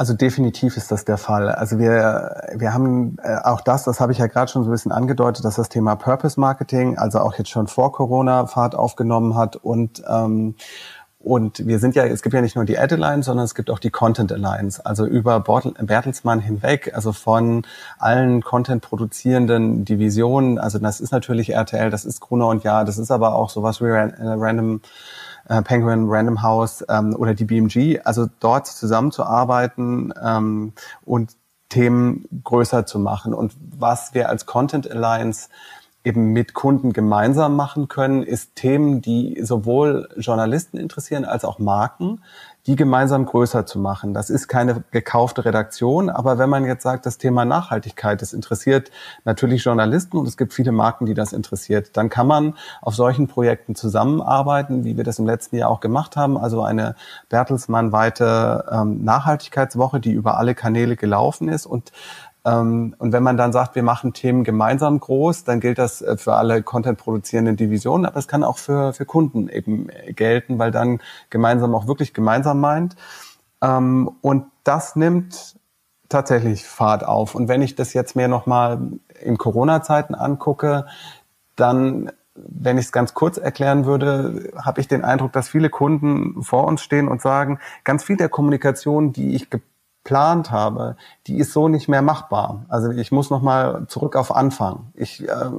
Also 0.00 0.14
definitiv 0.14 0.78
ist 0.78 0.90
das 0.90 1.04
der 1.04 1.18
Fall. 1.18 1.50
Also 1.50 1.78
wir, 1.78 2.54
wir 2.54 2.72
haben 2.72 3.18
äh, 3.22 3.36
auch 3.44 3.60
das, 3.60 3.84
das 3.84 4.00
habe 4.00 4.12
ich 4.12 4.18
ja 4.18 4.28
gerade 4.28 4.50
schon 4.50 4.62
so 4.64 4.70
ein 4.70 4.72
bisschen 4.72 4.92
angedeutet, 4.92 5.44
dass 5.44 5.56
das 5.56 5.68
Thema 5.68 5.94
Purpose 5.94 6.40
Marketing, 6.40 6.96
also 6.96 7.18
auch 7.18 7.34
jetzt 7.34 7.50
schon 7.50 7.66
vor 7.66 7.92
Corona 7.92 8.46
Fahrt 8.46 8.74
aufgenommen 8.74 9.34
hat 9.34 9.56
und 9.56 10.02
ähm, 10.08 10.54
und 11.18 11.66
wir 11.66 11.78
sind 11.78 11.96
ja, 11.96 12.06
es 12.06 12.22
gibt 12.22 12.34
ja 12.34 12.40
nicht 12.40 12.56
nur 12.56 12.64
die 12.64 12.78
Ad 12.78 12.94
Alliance, 12.94 13.26
sondern 13.26 13.44
es 13.44 13.54
gibt 13.54 13.68
auch 13.68 13.78
die 13.78 13.90
Content 13.90 14.32
Alliance, 14.32 14.86
also 14.86 15.04
über 15.04 15.38
Bertelsmann 15.40 16.40
hinweg, 16.40 16.92
also 16.94 17.12
von 17.12 17.66
allen 17.98 18.40
Content 18.40 18.80
produzierenden 18.80 19.84
Divisionen. 19.84 20.58
Also 20.58 20.78
das 20.78 21.00
ist 21.00 21.12
natürlich 21.12 21.50
RTL, 21.50 21.90
das 21.90 22.06
ist 22.06 22.20
Gruner 22.20 22.48
und 22.48 22.64
Ja, 22.64 22.84
das 22.84 22.96
ist 22.96 23.10
aber 23.10 23.34
auch 23.34 23.50
sowas 23.50 23.82
wie 23.82 23.90
Random 23.90 24.80
äh, 25.48 25.62
Penguin 25.62 26.06
Random 26.08 26.42
House 26.42 26.84
ähm, 26.88 27.14
oder 27.16 27.34
die 27.34 27.44
BMG, 27.44 28.00
also 28.04 28.26
dort 28.40 28.66
zusammenzuarbeiten 28.66 30.12
ähm, 30.22 30.72
und 31.04 31.36
Themen 31.68 32.24
größer 32.44 32.86
zu 32.86 32.98
machen. 32.98 33.32
Und 33.32 33.54
was 33.78 34.12
wir 34.14 34.28
als 34.28 34.46
Content 34.46 34.90
Alliance 34.90 35.48
eben 36.04 36.32
mit 36.32 36.54
Kunden 36.54 36.92
gemeinsam 36.92 37.56
machen 37.56 37.88
können, 37.88 38.22
ist 38.22 38.56
Themen, 38.56 39.02
die 39.02 39.38
sowohl 39.42 40.08
Journalisten 40.16 40.78
interessieren 40.78 41.24
als 41.24 41.44
auch 41.44 41.58
Marken, 41.58 42.22
die 42.70 42.76
gemeinsam 42.76 43.26
größer 43.26 43.66
zu 43.66 43.80
machen. 43.80 44.14
Das 44.14 44.30
ist 44.30 44.46
keine 44.46 44.84
gekaufte 44.92 45.44
Redaktion, 45.44 46.08
aber 46.08 46.38
wenn 46.38 46.48
man 46.48 46.64
jetzt 46.64 46.84
sagt, 46.84 47.04
das 47.04 47.18
Thema 47.18 47.44
Nachhaltigkeit, 47.44 48.22
das 48.22 48.32
interessiert 48.32 48.92
natürlich 49.24 49.64
Journalisten 49.64 50.16
und 50.16 50.28
es 50.28 50.36
gibt 50.36 50.54
viele 50.54 50.70
Marken, 50.70 51.04
die 51.04 51.14
das 51.14 51.32
interessiert, 51.32 51.96
dann 51.96 52.10
kann 52.10 52.28
man 52.28 52.54
auf 52.80 52.94
solchen 52.94 53.26
Projekten 53.26 53.74
zusammenarbeiten, 53.74 54.84
wie 54.84 54.96
wir 54.96 55.02
das 55.02 55.18
im 55.18 55.26
letzten 55.26 55.56
Jahr 55.56 55.68
auch 55.68 55.80
gemacht 55.80 56.14
haben. 56.14 56.38
Also 56.38 56.62
eine 56.62 56.94
Bertelsmann-weite 57.28 58.64
ähm, 58.70 59.02
Nachhaltigkeitswoche, 59.02 59.98
die 59.98 60.12
über 60.12 60.38
alle 60.38 60.54
Kanäle 60.54 60.94
gelaufen 60.94 61.48
ist 61.48 61.66
und 61.66 61.90
und 62.42 63.12
wenn 63.12 63.22
man 63.22 63.36
dann 63.36 63.52
sagt, 63.52 63.74
wir 63.74 63.82
machen 63.82 64.14
Themen 64.14 64.44
gemeinsam 64.44 64.98
groß, 64.98 65.44
dann 65.44 65.60
gilt 65.60 65.78
das 65.78 66.00
äh, 66.00 66.16
für 66.16 66.34
alle 66.34 66.62
Content-produzierenden 66.62 67.56
Divisionen, 67.56 68.06
aber 68.06 68.18
es 68.18 68.28
kann 68.28 68.44
auch 68.44 68.58
für, 68.58 68.94
für 68.94 69.04
Kunden 69.04 69.48
eben 69.48 69.88
gelten, 70.14 70.58
weil 70.58 70.70
dann 70.70 71.00
gemeinsam 71.28 71.74
auch 71.74 71.86
wirklich 71.86 72.14
gemeinsam 72.14 72.60
meint. 72.60 72.96
Ähm, 73.62 74.10
und 74.22 74.46
das 74.64 74.96
nimmt 74.96 75.56
tatsächlich 76.08 76.66
Fahrt 76.66 77.04
auf. 77.04 77.34
Und 77.34 77.48
wenn 77.48 77.62
ich 77.62 77.74
das 77.74 77.92
jetzt 77.92 78.16
mir 78.16 78.26
nochmal 78.26 78.80
in 79.20 79.36
Corona-Zeiten 79.36 80.14
angucke, 80.14 80.86
dann 81.56 82.10
wenn 82.34 82.78
ich 82.78 82.86
es 82.86 82.92
ganz 82.92 83.12
kurz 83.12 83.38
erklären 83.38 83.84
würde, 83.84 84.52
habe 84.56 84.80
ich 84.80 84.88
den 84.88 85.04
Eindruck, 85.04 85.32
dass 85.32 85.48
viele 85.48 85.68
Kunden 85.68 86.42
vor 86.42 86.66
uns 86.66 86.80
stehen 86.80 87.08
und 87.08 87.20
sagen, 87.20 87.58
ganz 87.84 88.04
viel 88.04 88.16
der 88.16 88.28
Kommunikation, 88.28 89.12
die 89.12 89.34
ich 89.34 89.48
geplant 90.02 90.50
habe, 90.50 90.96
die 91.26 91.38
ist 91.38 91.52
so 91.52 91.68
nicht 91.68 91.88
mehr 91.88 92.02
machbar. 92.02 92.64
Also 92.68 92.90
ich 92.90 93.12
muss 93.12 93.30
noch 93.30 93.42
mal 93.42 93.86
zurück 93.88 94.16
auf 94.16 94.34
Anfang. 94.34 94.90
Ich, 94.94 95.28
äh, 95.28 95.50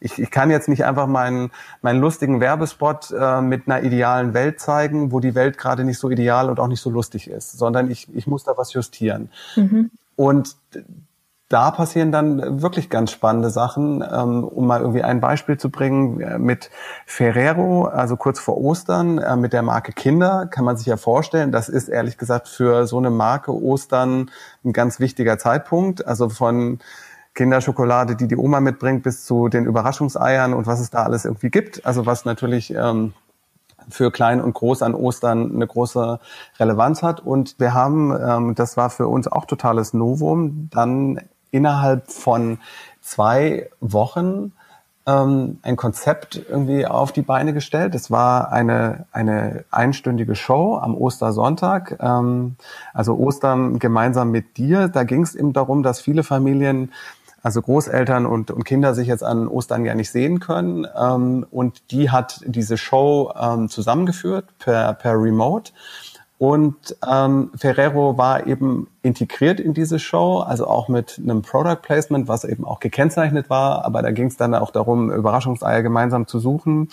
ich, 0.00 0.18
ich 0.18 0.30
kann 0.30 0.50
jetzt 0.50 0.68
nicht 0.68 0.84
einfach 0.84 1.06
meinen, 1.06 1.50
meinen 1.82 2.00
lustigen 2.00 2.40
Werbespot 2.40 3.10
äh, 3.10 3.40
mit 3.40 3.66
einer 3.66 3.82
idealen 3.82 4.34
Welt 4.34 4.60
zeigen, 4.60 5.12
wo 5.12 5.20
die 5.20 5.34
Welt 5.34 5.56
gerade 5.58 5.84
nicht 5.84 5.98
so 5.98 6.10
ideal 6.10 6.50
und 6.50 6.60
auch 6.60 6.68
nicht 6.68 6.80
so 6.80 6.90
lustig 6.90 7.28
ist, 7.28 7.58
sondern 7.58 7.90
ich, 7.90 8.14
ich 8.14 8.26
muss 8.26 8.44
da 8.44 8.52
was 8.56 8.72
justieren. 8.74 9.30
Mhm. 9.56 9.90
Und 10.14 10.56
da 11.48 11.70
passieren 11.70 12.10
dann 12.10 12.60
wirklich 12.62 12.90
ganz 12.90 13.12
spannende 13.12 13.50
Sachen. 13.50 14.02
Ähm, 14.02 14.44
um 14.44 14.66
mal 14.66 14.80
irgendwie 14.80 15.02
ein 15.02 15.20
Beispiel 15.20 15.56
zu 15.56 15.70
bringen, 15.70 16.20
äh, 16.20 16.38
mit 16.38 16.70
Ferrero, 17.06 17.84
also 17.84 18.16
kurz 18.16 18.40
vor 18.40 18.58
Ostern, 18.58 19.18
äh, 19.18 19.36
mit 19.36 19.52
der 19.52 19.62
Marke 19.62 19.92
Kinder, 19.92 20.46
kann 20.46 20.64
man 20.64 20.76
sich 20.76 20.86
ja 20.86 20.96
vorstellen, 20.96 21.52
das 21.52 21.68
ist 21.68 21.88
ehrlich 21.88 22.18
gesagt 22.18 22.48
für 22.48 22.86
so 22.86 22.98
eine 22.98 23.10
Marke 23.10 23.52
Ostern 23.52 24.30
ein 24.64 24.72
ganz 24.72 24.98
wichtiger 24.98 25.38
Zeitpunkt. 25.38 26.06
Also 26.06 26.28
von 26.28 26.80
Kinderschokolade, 27.34 28.16
die 28.16 28.26
die 28.26 28.36
Oma 28.36 28.60
mitbringt, 28.60 29.04
bis 29.04 29.24
zu 29.24 29.48
den 29.48 29.66
Überraschungseiern 29.66 30.52
und 30.52 30.66
was 30.66 30.80
es 30.80 30.90
da 30.90 31.04
alles 31.04 31.24
irgendwie 31.24 31.50
gibt. 31.50 31.86
Also 31.86 32.06
was 32.06 32.24
natürlich 32.24 32.74
ähm, 32.74 33.12
für 33.88 34.10
Klein 34.10 34.40
und 34.40 34.54
Groß 34.54 34.82
an 34.82 34.94
Ostern 34.94 35.54
eine 35.54 35.66
große 35.66 36.18
Relevanz 36.58 37.02
hat. 37.02 37.20
Und 37.20 37.56
wir 37.58 37.74
haben, 37.74 38.12
ähm, 38.20 38.54
das 38.54 38.76
war 38.76 38.90
für 38.90 39.06
uns 39.06 39.28
auch 39.28 39.44
totales 39.44 39.92
Novum, 39.92 40.68
dann 40.72 41.20
innerhalb 41.56 42.10
von 42.10 42.58
zwei 43.00 43.70
Wochen 43.80 44.52
ähm, 45.06 45.58
ein 45.62 45.76
Konzept 45.76 46.40
irgendwie 46.48 46.86
auf 46.86 47.12
die 47.12 47.22
Beine 47.22 47.52
gestellt. 47.54 47.94
Es 47.94 48.10
war 48.10 48.52
eine, 48.52 49.06
eine 49.12 49.64
einstündige 49.70 50.34
Show 50.34 50.78
am 50.78 50.94
Ostersonntag, 50.94 51.96
ähm, 52.00 52.56
also 52.92 53.16
Ostern 53.16 53.78
gemeinsam 53.78 54.30
mit 54.30 54.56
dir. 54.56 54.88
Da 54.88 55.04
ging 55.04 55.22
es 55.22 55.34
eben 55.34 55.52
darum, 55.52 55.82
dass 55.82 56.00
viele 56.00 56.24
Familien 56.24 56.92
also 57.42 57.62
Großeltern 57.62 58.26
und, 58.26 58.50
und 58.50 58.64
Kinder 58.64 58.92
sich 58.92 59.06
jetzt 59.06 59.22
an 59.22 59.46
Ostern 59.46 59.84
ja 59.84 59.94
nicht 59.94 60.10
sehen 60.10 60.40
können. 60.40 60.84
Ähm, 60.98 61.46
und 61.52 61.92
die 61.92 62.10
hat 62.10 62.40
diese 62.44 62.76
Show 62.76 63.32
ähm, 63.40 63.68
zusammengeführt 63.68 64.46
per, 64.58 64.92
per 64.94 65.12
Remote. 65.12 65.70
Und 66.38 66.96
ähm, 67.08 67.50
Ferrero 67.56 68.18
war 68.18 68.46
eben 68.46 68.88
integriert 69.02 69.58
in 69.58 69.72
diese 69.72 69.98
Show, 69.98 70.40
also 70.40 70.66
auch 70.66 70.88
mit 70.88 71.18
einem 71.22 71.40
Product 71.40 71.80
Placement, 71.80 72.28
was 72.28 72.44
eben 72.44 72.64
auch 72.66 72.78
gekennzeichnet 72.78 73.48
war. 73.48 73.84
Aber 73.86 74.02
da 74.02 74.10
ging 74.10 74.26
es 74.26 74.36
dann 74.36 74.54
auch 74.54 74.70
darum, 74.70 75.10
Überraschungseier 75.10 75.82
gemeinsam 75.82 76.26
zu 76.26 76.38
suchen. 76.38 76.90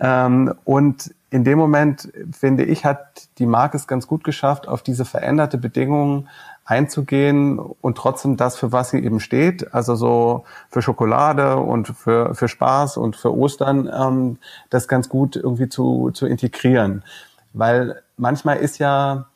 Ähm, 0.00 0.54
und 0.64 1.14
in 1.30 1.44
dem 1.44 1.58
Moment, 1.58 2.10
finde 2.32 2.64
ich, 2.64 2.86
hat 2.86 3.28
die 3.38 3.44
Marke 3.44 3.76
es 3.76 3.86
ganz 3.86 4.06
gut 4.06 4.24
geschafft, 4.24 4.66
auf 4.66 4.80
diese 4.80 5.04
veränderte 5.04 5.58
Bedingungen 5.58 6.28
einzugehen 6.64 7.58
und 7.58 7.96
trotzdem 7.96 8.36
das, 8.36 8.56
für 8.56 8.72
was 8.72 8.90
sie 8.90 8.98
eben 8.98 9.20
steht, 9.20 9.74
also 9.74 9.94
so 9.94 10.44
für 10.70 10.82
Schokolade 10.82 11.56
und 11.56 11.88
für, 11.88 12.34
für 12.34 12.48
Spaß 12.48 12.98
und 12.98 13.16
für 13.16 13.34
Ostern, 13.34 13.90
ähm, 13.92 14.38
das 14.68 14.86
ganz 14.86 15.08
gut 15.08 15.36
irgendwie 15.36 15.68
zu, 15.68 16.10
zu 16.12 16.26
integrieren. 16.26 17.02
Weil 17.52 18.02
manchmal 18.16 18.58
ist 18.58 18.78
ja, 18.78 19.26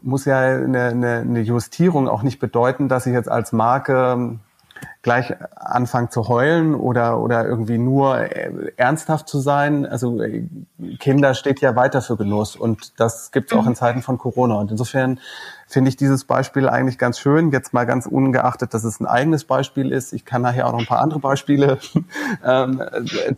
muss 0.00 0.24
ja 0.24 0.38
eine, 0.38 0.88
eine, 0.88 1.18
eine 1.18 1.40
Justierung 1.40 2.08
auch 2.08 2.22
nicht 2.22 2.38
bedeuten, 2.38 2.88
dass 2.88 3.06
ich 3.06 3.12
jetzt 3.12 3.28
als 3.28 3.52
Marke 3.52 4.38
gleich 5.02 5.34
anfange 5.56 6.10
zu 6.10 6.28
heulen 6.28 6.74
oder, 6.74 7.20
oder 7.20 7.44
irgendwie 7.44 7.78
nur 7.78 8.18
äh, 8.18 8.72
ernsthaft 8.76 9.28
zu 9.28 9.40
sein. 9.40 9.84
Also 9.84 10.22
äh, 10.22 10.44
Kinder 10.98 11.34
steht 11.34 11.60
ja 11.60 11.74
weiter 11.74 12.02
für 12.02 12.16
Genuss 12.16 12.54
und 12.54 13.00
das 13.00 13.32
gibt 13.32 13.50
es 13.50 13.58
auch 13.58 13.66
in 13.66 13.74
Zeiten 13.74 14.02
von 14.02 14.16
Corona. 14.18 14.54
Und 14.54 14.70
insofern 14.70 15.18
finde 15.66 15.88
ich 15.88 15.96
dieses 15.96 16.24
Beispiel 16.24 16.68
eigentlich 16.68 16.98
ganz 16.98 17.18
schön. 17.18 17.50
Jetzt 17.50 17.72
mal 17.72 17.84
ganz 17.84 18.06
ungeachtet, 18.06 18.74
dass 18.74 18.84
es 18.84 19.00
ein 19.00 19.06
eigenes 19.06 19.44
Beispiel 19.44 19.90
ist. 19.90 20.12
Ich 20.12 20.24
kann 20.24 20.42
nachher 20.42 20.68
auch 20.68 20.72
noch 20.72 20.80
ein 20.80 20.86
paar 20.86 21.00
andere 21.00 21.18
Beispiele 21.18 21.78
ähm, 22.44 22.80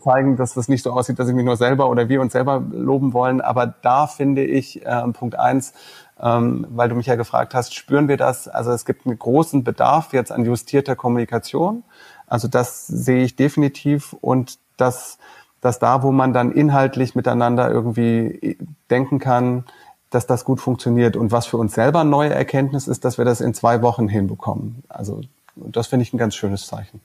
zeigen, 0.02 0.36
dass 0.36 0.52
das 0.54 0.68
nicht 0.68 0.82
so 0.82 0.90
aussieht, 0.90 1.18
dass 1.18 1.28
ich 1.28 1.34
mich 1.34 1.44
nur 1.44 1.56
selber 1.56 1.88
oder 1.88 2.08
wir 2.08 2.20
uns 2.20 2.32
selber 2.32 2.62
loben 2.70 3.12
wollen. 3.12 3.40
Aber 3.40 3.66
da 3.66 4.06
finde 4.06 4.44
ich 4.44 4.84
äh, 4.84 5.02
Punkt 5.12 5.38
eins, 5.38 5.72
ähm, 6.20 6.66
weil 6.70 6.88
du 6.88 6.94
mich 6.94 7.06
ja 7.06 7.16
gefragt 7.16 7.54
hast, 7.54 7.74
spüren 7.74 8.08
wir 8.08 8.16
das? 8.16 8.48
Also 8.48 8.70
es 8.70 8.84
gibt 8.84 9.06
einen 9.06 9.18
großen 9.18 9.64
Bedarf 9.64 10.12
jetzt 10.12 10.32
an 10.32 10.44
justierter 10.44 10.96
Kommunikation. 10.96 11.82
Also 12.26 12.48
das 12.48 12.86
sehe 12.86 13.24
ich 13.24 13.36
definitiv 13.36 14.14
und 14.20 14.58
dass, 14.76 15.18
dass 15.60 15.78
da, 15.78 16.02
wo 16.02 16.12
man 16.12 16.32
dann 16.32 16.52
inhaltlich 16.52 17.14
miteinander 17.14 17.70
irgendwie 17.70 18.58
denken 18.90 19.18
kann, 19.18 19.64
dass 20.10 20.26
das 20.26 20.44
gut 20.44 20.60
funktioniert. 20.60 21.16
Und 21.16 21.32
was 21.32 21.46
für 21.46 21.56
uns 21.56 21.74
selber 21.74 22.00
eine 22.00 22.10
neue 22.10 22.32
Erkenntnis 22.32 22.86
ist, 22.86 23.04
dass 23.04 23.18
wir 23.18 23.24
das 23.24 23.40
in 23.40 23.52
zwei 23.52 23.82
Wochen 23.82 24.08
hinbekommen. 24.08 24.84
Also 24.88 25.22
das 25.56 25.88
finde 25.88 26.04
ich 26.04 26.12
ein 26.12 26.18
ganz 26.18 26.34
schönes 26.34 26.66
Zeichen. 26.66 27.00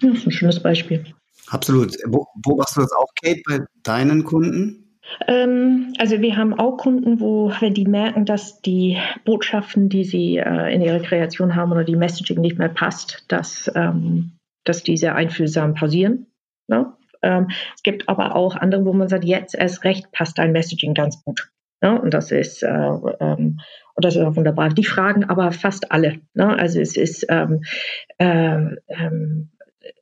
Ja, 0.00 0.08
das 0.08 0.18
ist 0.18 0.26
ein 0.26 0.32
schönes 0.32 0.62
Beispiel. 0.62 1.04
Absolut. 1.48 1.94
Beobachtest 2.36 2.76
du 2.78 2.80
das 2.80 2.92
auch, 2.92 3.08
Kate, 3.22 3.42
bei 3.46 3.60
deinen 3.82 4.24
Kunden? 4.24 4.83
Ähm, 5.26 5.92
also 5.98 6.20
wir 6.20 6.36
haben 6.36 6.54
auch 6.54 6.76
Kunden, 6.76 7.20
wo 7.20 7.52
wenn 7.60 7.74
die 7.74 7.86
merken, 7.86 8.24
dass 8.24 8.60
die 8.60 8.98
Botschaften, 9.24 9.88
die 9.88 10.04
sie 10.04 10.38
äh, 10.38 10.74
in 10.74 10.80
ihrer 10.80 11.00
Kreation 11.00 11.54
haben 11.54 11.72
oder 11.72 11.84
die 11.84 11.96
Messaging 11.96 12.40
nicht 12.40 12.58
mehr 12.58 12.68
passt, 12.68 13.24
dass, 13.28 13.70
ähm, 13.74 14.32
dass 14.64 14.82
die 14.82 14.96
sehr 14.96 15.14
einfühlsam 15.14 15.74
pausieren. 15.74 16.26
Ne? 16.68 16.92
Ähm, 17.22 17.48
es 17.74 17.82
gibt 17.82 18.08
aber 18.08 18.34
auch 18.34 18.56
andere, 18.56 18.84
wo 18.84 18.92
man 18.92 19.08
sagt, 19.08 19.24
jetzt 19.24 19.54
erst 19.54 19.84
recht 19.84 20.10
passt 20.12 20.38
dein 20.38 20.52
Messaging 20.52 20.94
ganz 20.94 21.22
gut. 21.24 21.50
Ne? 21.80 22.00
Und 22.00 22.12
das 22.14 22.30
ist, 22.32 22.62
äh, 22.62 22.68
und 22.76 23.60
das 23.96 24.16
ist 24.16 24.22
auch 24.22 24.36
wunderbar. 24.36 24.70
Die 24.70 24.84
fragen 24.84 25.24
aber 25.24 25.52
fast 25.52 25.92
alle. 25.92 26.20
Ne? 26.34 26.58
Also 26.58 26.80
es 26.80 26.96
ist, 26.96 27.24
äh, 27.24 27.46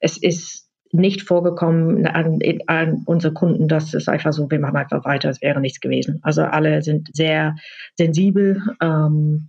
es 0.00 0.16
ist 0.16 0.71
nicht 0.92 1.22
vorgekommen 1.22 2.06
an, 2.06 2.40
an 2.66 3.02
unsere 3.06 3.32
Kunden, 3.32 3.66
dass 3.66 3.94
es 3.94 4.08
einfach 4.08 4.32
so, 4.32 4.50
wir 4.50 4.60
machen 4.60 4.76
einfach 4.76 5.04
weiter, 5.04 5.30
es 5.30 5.40
wäre 5.40 5.60
nichts 5.60 5.80
gewesen. 5.80 6.20
Also 6.22 6.42
alle 6.42 6.82
sind 6.82 7.08
sehr 7.14 7.56
sensibel, 7.96 8.62
ähm, 8.80 9.48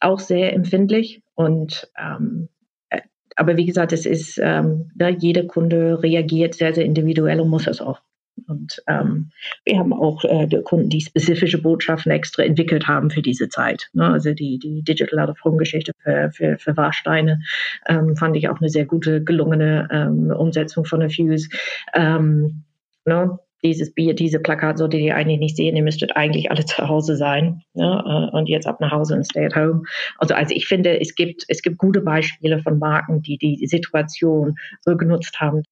auch 0.00 0.20
sehr 0.20 0.52
empfindlich 0.54 1.22
und 1.34 1.90
ähm, 1.98 2.48
äh, 2.90 3.00
aber 3.36 3.56
wie 3.56 3.66
gesagt, 3.66 3.92
es 3.92 4.06
ist, 4.06 4.38
ähm, 4.40 4.90
ne, 4.94 5.16
jeder 5.18 5.44
Kunde 5.44 6.00
reagiert 6.02 6.54
sehr, 6.54 6.72
sehr 6.72 6.84
individuell 6.84 7.40
und 7.40 7.48
muss 7.48 7.66
es 7.66 7.80
auch. 7.80 8.00
Und 8.46 8.82
ähm, 8.88 9.30
wir 9.64 9.78
haben 9.78 9.92
auch 9.92 10.24
äh, 10.24 10.48
Kunden, 10.62 10.88
die 10.88 11.00
spezifische 11.00 11.60
Botschaften 11.60 12.12
extra 12.12 12.42
entwickelt 12.42 12.86
haben 12.88 13.10
für 13.10 13.22
diese 13.22 13.48
Zeit. 13.48 13.88
Ne? 13.92 14.06
Also 14.06 14.32
die, 14.32 14.58
die 14.58 14.82
Digital 14.82 15.20
Out 15.20 15.30
of 15.30 15.44
Home 15.44 15.56
Geschichte 15.56 15.92
für, 16.02 16.30
für, 16.32 16.58
für 16.58 16.76
Warsteine 16.76 17.40
ähm, 17.86 18.16
fand 18.16 18.36
ich 18.36 18.48
auch 18.48 18.60
eine 18.60 18.68
sehr 18.68 18.86
gute, 18.86 19.22
gelungene 19.22 19.88
ähm, 19.90 20.30
Umsetzung 20.30 20.84
von 20.84 21.00
der 21.00 21.10
Fuse. 21.10 21.48
Ähm, 21.94 22.64
ne? 23.04 23.38
Dieses 23.62 23.94
Bier, 23.94 24.14
diese 24.14 24.40
Plakat 24.40 24.76
solltet 24.76 25.00
ihr 25.00 25.16
eigentlich 25.16 25.38
nicht 25.38 25.56
sehen, 25.56 25.74
ihr 25.74 25.82
müsstet 25.82 26.16
eigentlich 26.16 26.50
alle 26.50 26.64
zu 26.66 26.86
Hause 26.86 27.16
sein 27.16 27.62
ne? 27.72 28.30
und 28.32 28.48
jetzt 28.48 28.66
ab 28.66 28.80
nach 28.80 28.92
Hause 28.92 29.14
und 29.14 29.24
stay 29.24 29.46
at 29.46 29.56
home. 29.56 29.84
Also, 30.18 30.34
also 30.34 30.54
ich 30.54 30.66
finde, 30.66 31.00
es 31.00 31.14
gibt, 31.14 31.44
es 31.48 31.62
gibt 31.62 31.78
gute 31.78 32.02
Beispiele 32.02 32.58
von 32.58 32.78
Marken, 32.78 33.22
die 33.22 33.38
die 33.38 33.66
Situation 33.66 34.56
so 34.82 34.96
genutzt 34.96 35.40
haben, 35.40 35.62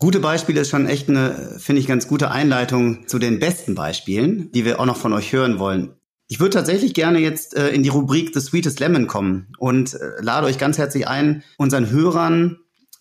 Gute 0.00 0.18
Beispiele 0.18 0.62
ist 0.62 0.70
schon 0.70 0.86
echt 0.86 1.10
eine, 1.10 1.58
finde 1.58 1.80
ich, 1.80 1.86
ganz 1.86 2.08
gute 2.08 2.30
Einleitung 2.30 3.06
zu 3.06 3.18
den 3.18 3.38
besten 3.38 3.74
Beispielen, 3.74 4.50
die 4.52 4.64
wir 4.64 4.80
auch 4.80 4.86
noch 4.86 4.96
von 4.96 5.12
euch 5.12 5.32
hören 5.32 5.58
wollen. 5.58 5.94
Ich 6.26 6.40
würde 6.40 6.56
tatsächlich 6.56 6.94
gerne 6.94 7.18
jetzt 7.18 7.54
äh, 7.54 7.68
in 7.68 7.82
die 7.82 7.90
Rubrik 7.90 8.30
The 8.32 8.40
Sweetest 8.40 8.80
Lemon 8.80 9.06
kommen 9.06 9.48
und 9.58 9.94
äh, 9.94 9.98
lade 10.20 10.46
euch 10.46 10.56
ganz 10.56 10.78
herzlich 10.78 11.06
ein, 11.06 11.42
unseren 11.58 11.90
Hörern 11.90 12.56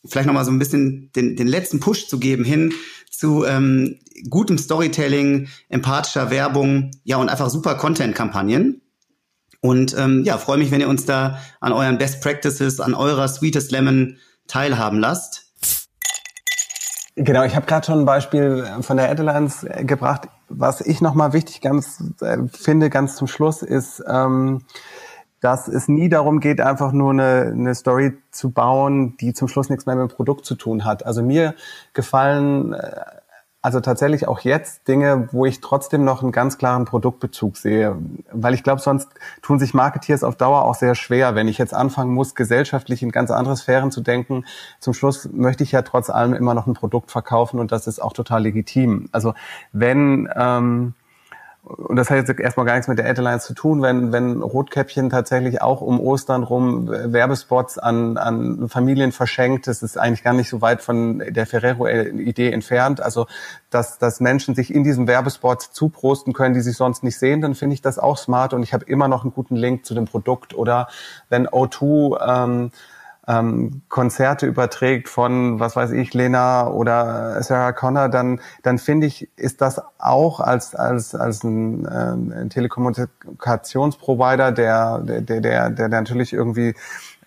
vielleicht 0.06 0.28
nochmal 0.28 0.44
so 0.44 0.52
ein 0.52 0.60
bisschen 0.60 1.12
den, 1.16 1.38
den 1.38 1.48
letzten 1.48 1.80
Push 1.80 2.08
zu 2.08 2.20
geben 2.20 2.44
hin 2.44 2.74
zu 3.10 3.46
ähm, 3.46 4.00
gutem 4.30 4.58
Storytelling, 4.58 5.48
empathischer 5.70 6.30
Werbung, 6.30 6.92
ja 7.04 7.16
und 7.16 7.30
einfach 7.30 7.50
super 7.50 7.76
Content-Kampagnen. 7.76 8.82
Und 9.62 9.96
ähm, 9.98 10.24
ja, 10.26 10.38
freue 10.38 10.58
mich, 10.58 10.72
wenn 10.72 10.82
ihr 10.82 10.90
uns 10.90 11.06
da 11.06 11.40
an 11.62 11.72
euren 11.72 11.98
Best 11.98 12.22
Practices, 12.22 12.80
an 12.80 12.94
eurer 12.94 13.28
Sweetest 13.28 13.72
Lemon 13.72 14.18
teilhaben 14.48 15.00
lasst. 15.00 15.49
Genau, 17.22 17.44
ich 17.44 17.58
habe 17.58 17.66
gerade 17.66 17.86
schon 17.86 18.00
ein 18.00 18.06
Beispiel 18.06 18.66
von 18.80 18.96
der 18.96 19.12
Adelines 19.12 19.68
gebracht. 19.82 20.30
Was 20.48 20.80
ich 20.80 21.02
nochmal 21.02 21.34
wichtig 21.34 21.60
ganz 21.60 22.02
äh, 22.22 22.38
finde, 22.48 22.90
ganz 22.90 23.18
zum 23.18 23.28
Schluss, 23.28 23.62
ist, 23.62 24.02
ähm, 24.08 24.62
dass 25.42 25.68
es 25.68 25.90
nie 25.90 26.08
darum 26.08 26.40
geht, 26.40 26.62
einfach 26.62 26.94
nur 26.94 27.12
eine, 27.12 27.52
eine 27.54 27.76
Story 27.76 28.14
zu 28.32 28.52
bauen, 28.52 29.18
die 29.18 29.34
zum 29.34 29.50
Schluss 29.50 29.70
nichts 29.70 29.86
mehr 29.86 29.98
mit 29.98 30.10
dem 30.10 30.16
Produkt 30.16 30.46
zu 30.46 30.56
tun 30.56 30.86
hat. 30.86 31.06
Also 31.06 31.22
mir 31.22 31.56
gefallen 31.94 32.72
äh, 32.72 33.02
also 33.62 33.82
tatsächlich 33.82 34.28
auch 34.28 34.40
jetzt 34.40 34.88
Dinge, 34.88 35.28
wo 35.32 35.46
ich 35.46 35.60
trotzdem 35.60 36.06
noch 36.06 36.24
einen 36.24 36.32
ganz 36.32 36.58
klaren 36.58 36.86
Produktbezug 36.86 37.58
sehe. 37.58 37.98
Weil 38.32 38.54
ich 38.54 38.64
glaube, 38.64 38.82
sonst 38.82 39.10
tun 39.42 39.60
sich 39.60 39.74
Marketeers 39.74 40.24
auf 40.24 40.38
Dauer 40.38 40.64
auch 40.64 40.76
sehr 40.76 40.96
schwer, 40.96 41.36
wenn 41.36 41.50
ich 41.50 41.58
jetzt 41.58 41.74
anfangen 41.74 42.14
muss, 42.14 42.36
gesellschaftlich 42.36 43.04
in 43.04 43.12
ganz 43.12 43.32
andere 43.32 43.58
Sphären 43.58 43.92
zu 43.92 44.00
denken. 44.00 44.46
Zum 44.80 44.94
Schluss 44.94 45.30
möchte 45.34 45.64
ich 45.64 45.74
ja 45.74 45.82
trotz 45.82 46.10
allem 46.10 46.34
immer 46.34 46.54
noch 46.54 46.68
ein 46.68 46.74
Produkt 46.74 47.12
verkaufen 47.12 47.60
und 47.60 47.74
das 47.74 47.86
ist 47.86 48.02
auch 48.02 48.14
total 48.14 48.44
legitim. 48.44 49.10
Also 49.12 49.34
wenn 49.74 50.30
ähm, 50.36 50.94
und 51.78 51.96
das 51.96 52.10
hat 52.10 52.18
jetzt 52.18 52.40
erstmal 52.40 52.66
gar 52.66 52.74
nichts 52.74 52.88
mit 52.88 52.98
der 52.98 53.06
Airlines 53.06 53.46
zu 53.46 53.54
tun, 53.54 53.82
wenn, 53.82 54.12
wenn 54.12 54.42
Rotkäppchen 54.42 55.10
tatsächlich 55.10 55.62
auch 55.62 55.82
um 55.82 56.00
Ostern 56.00 56.44
rum 56.44 56.88
Werbespots 56.90 57.78
an, 57.78 58.18
an 58.18 58.70
Familien 58.70 59.12
verschenkt, 59.12 59.68
das 59.68 59.84
ist 59.84 59.98
eigentlich 59.98 60.24
gar 60.24 60.34
nicht 60.34 60.50
so 60.50 60.62
weit 60.62 60.82
von 60.82 61.20
der 61.20 61.46
Ferrero-Idee 61.46 62.52
entfernt. 62.52 63.02
Also, 63.02 63.28
dass, 63.70 64.00
dass 64.00 64.20
Menschen 64.20 64.56
sich 64.56 64.74
in 64.74 64.84
diesem 64.84 65.08
Werbespot 65.08 65.62
zuprosten 65.62 66.34
können, 66.34 66.56
die 66.56 66.62
sich 66.62 66.76
sonst 66.76 67.04
nicht 67.04 67.20
sehen, 67.20 67.42
dann 67.42 67.54
finde 67.54 67.76
ich 67.76 67.82
das 67.82 68.00
auch 68.00 68.18
smart 68.18 68.54
und 68.54 68.64
ich 68.64 68.74
habe 68.74 68.86
immer 68.86 69.08
noch 69.08 69.24
einen 69.24 69.34
guten 69.34 69.56
Link 69.56 69.86
zu 69.86 69.94
dem 69.94 70.06
Produkt. 70.06 70.56
Oder 70.56 70.88
wenn 71.30 71.48
O2 71.48 72.46
ähm, 72.46 72.72
ähm, 73.30 73.84
Konzerte 73.90 74.48
überträgt 74.48 75.08
von, 75.08 75.60
was 75.60 75.76
weiß 75.76 75.92
ich, 75.92 76.16
Lena 76.16 76.68
oder 76.68 77.44
Sarah 77.44 77.74
Connor, 77.74 78.10
dann, 78.10 78.42
dann 78.64 78.80
finde 78.80 79.06
ich, 79.06 79.30
ist 79.36 79.62
das 79.62 79.80
auch 80.00 80.40
als, 80.40 80.74
als, 80.74 81.14
als 81.14 81.44
ein, 81.44 81.88
ähm, 81.92 82.50
Telekommunikationsprovider, 82.50 84.52
der, 84.52 84.98
der, 85.00 85.22
der, 85.22 85.42
der, 85.42 85.70
der 85.70 85.90
natürlich 85.90 86.34
irgendwie 86.34 86.74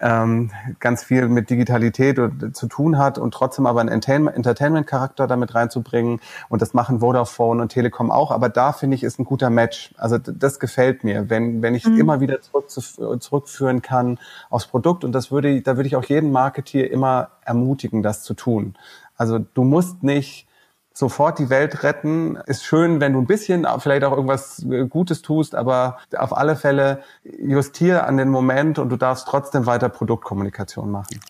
ähm, 0.03 0.51
ganz 0.81 1.05
viel 1.05 1.29
mit 1.29 1.49
Digitalität 1.49 2.21
zu 2.53 2.67
tun 2.67 2.99
hat 2.99 3.19
und 3.19 3.33
trotzdem 3.33 3.67
aber 3.67 3.81
einen 3.81 3.89
Entertainment-Charakter 3.91 5.27
damit 5.27 5.55
reinzubringen. 5.55 6.21
Und 6.49 6.61
das 6.61 6.75
machen 6.75 7.01
Vodafone 7.01 7.63
und 7.63 7.69
Telekom 7.71 8.11
auch. 8.11 8.33
Aber 8.33 8.49
da 8.49 8.73
finde 8.73 8.97
ich, 8.97 9.05
ist 9.05 9.19
ein 9.19 9.25
guter 9.25 9.49
Match. 9.49 9.95
Also 9.97 10.19
das 10.19 10.59
gefällt 10.59 11.05
mir, 11.05 11.31
wenn, 11.31 11.63
wenn 11.63 11.75
ich 11.75 11.87
mhm. 11.87 12.01
immer 12.01 12.21
wieder 12.21 12.41
zurück, 12.41 12.71
zurückführen 12.71 13.81
kann 13.81 14.19
aufs 14.51 14.67
Produkt. 14.67 15.05
Und 15.05 15.13
das 15.13 15.31
würde, 15.31 15.63
da 15.63 15.77
würde 15.77 15.87
ich 15.87 15.97
auch 15.97 16.05
jeden 16.05 16.33
Marketeer 16.33 16.91
immer 16.91 17.31
ermutigen, 17.45 18.03
das 18.03 18.25
zu 18.25 18.35
tun. 18.35 18.75
Also 19.17 19.39
du 19.39 19.63
musst 19.63 20.03
nicht 20.03 20.49
sofort 20.93 21.39
die 21.39 21.51
Welt 21.51 21.83
retten. 21.83 22.37
Ist 22.47 22.65
schön, 22.65 23.01
wenn 23.01 23.13
du 23.13 23.21
ein 23.21 23.27
bisschen 23.27 23.67
vielleicht 23.79 24.05
auch 24.05 24.13
irgendwas 24.13 24.65
äh, 24.65 24.87
Gutes 24.87 25.23
tust, 25.23 25.55
aber 25.55 25.99
auf 26.17 26.37
alle 26.37 26.57
Fälle 26.57 27.03
justiere 27.25 28.05
an 28.05 28.17
den 28.17 28.29
Moment 28.29 28.79
und 28.79 28.89
du 28.89 28.97
darfst 28.97 29.27
trotzdem 29.29 29.67
weiter 29.67 29.89
Produktkommunikation 29.89 30.91
machen. 30.91 31.21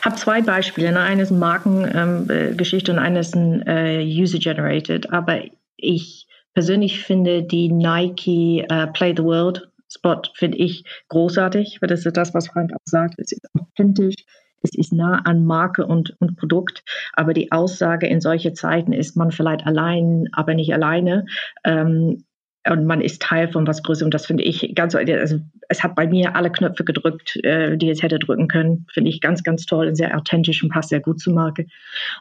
Ich 0.00 0.04
habe 0.04 0.16
zwei 0.16 0.42
Beispiele. 0.42 0.92
Ne? 0.92 1.00
Eines 1.00 1.30
Markengeschichte 1.30 2.92
ähm, 2.92 2.98
und 2.98 3.04
eines 3.04 3.34
ein 3.34 3.66
äh, 3.66 4.02
User-Generated. 4.02 5.12
Aber 5.12 5.40
ich 5.76 6.26
persönlich 6.54 7.02
finde 7.04 7.42
die 7.42 7.70
Nike 7.70 8.64
äh, 8.68 8.86
Play 8.88 9.14
the 9.16 9.22
World 9.22 9.68
Spot 9.90 10.20
finde 10.34 10.58
ich 10.58 10.84
großartig, 11.08 11.80
weil 11.80 11.88
das 11.88 12.04
ist 12.04 12.16
das, 12.16 12.34
was 12.34 12.48
Frank 12.48 12.72
auch 12.74 12.84
sagt. 12.84 13.14
Es 13.18 13.32
ist 13.32 13.46
authentisch, 13.58 14.16
es 14.62 14.74
ist 14.74 14.92
nah 14.92 15.20
an 15.24 15.44
Marke 15.44 15.86
und, 15.86 16.16
und 16.20 16.36
Produkt, 16.36 16.84
aber 17.12 17.32
die 17.32 17.52
Aussage 17.52 18.06
in 18.06 18.20
solche 18.20 18.52
Zeiten 18.52 18.92
ist 18.92 19.16
man 19.16 19.30
vielleicht 19.30 19.66
allein, 19.66 20.28
aber 20.32 20.54
nicht 20.54 20.72
alleine. 20.72 21.26
Ähm, 21.64 22.24
und 22.70 22.86
man 22.86 23.00
ist 23.00 23.22
Teil 23.22 23.48
von 23.48 23.66
was 23.66 23.82
Größerem. 23.82 24.10
Das 24.10 24.26
finde 24.26 24.44
ich 24.44 24.74
ganz, 24.74 24.94
also 24.94 25.38
es 25.68 25.82
hat 25.82 25.94
bei 25.94 26.06
mir 26.06 26.36
alle 26.36 26.50
Knöpfe 26.50 26.84
gedrückt, 26.84 27.36
äh, 27.42 27.76
die 27.76 27.90
es 27.90 28.02
hätte 28.02 28.18
drücken 28.18 28.48
können. 28.48 28.86
Finde 28.92 29.10
ich 29.10 29.20
ganz, 29.20 29.42
ganz 29.42 29.66
toll 29.66 29.88
und 29.88 29.94
sehr 29.94 30.16
authentisch 30.16 30.62
und 30.62 30.70
passt 30.70 30.90
sehr 30.90 31.00
gut 31.00 31.20
zur 31.20 31.34
Marke. 31.34 31.66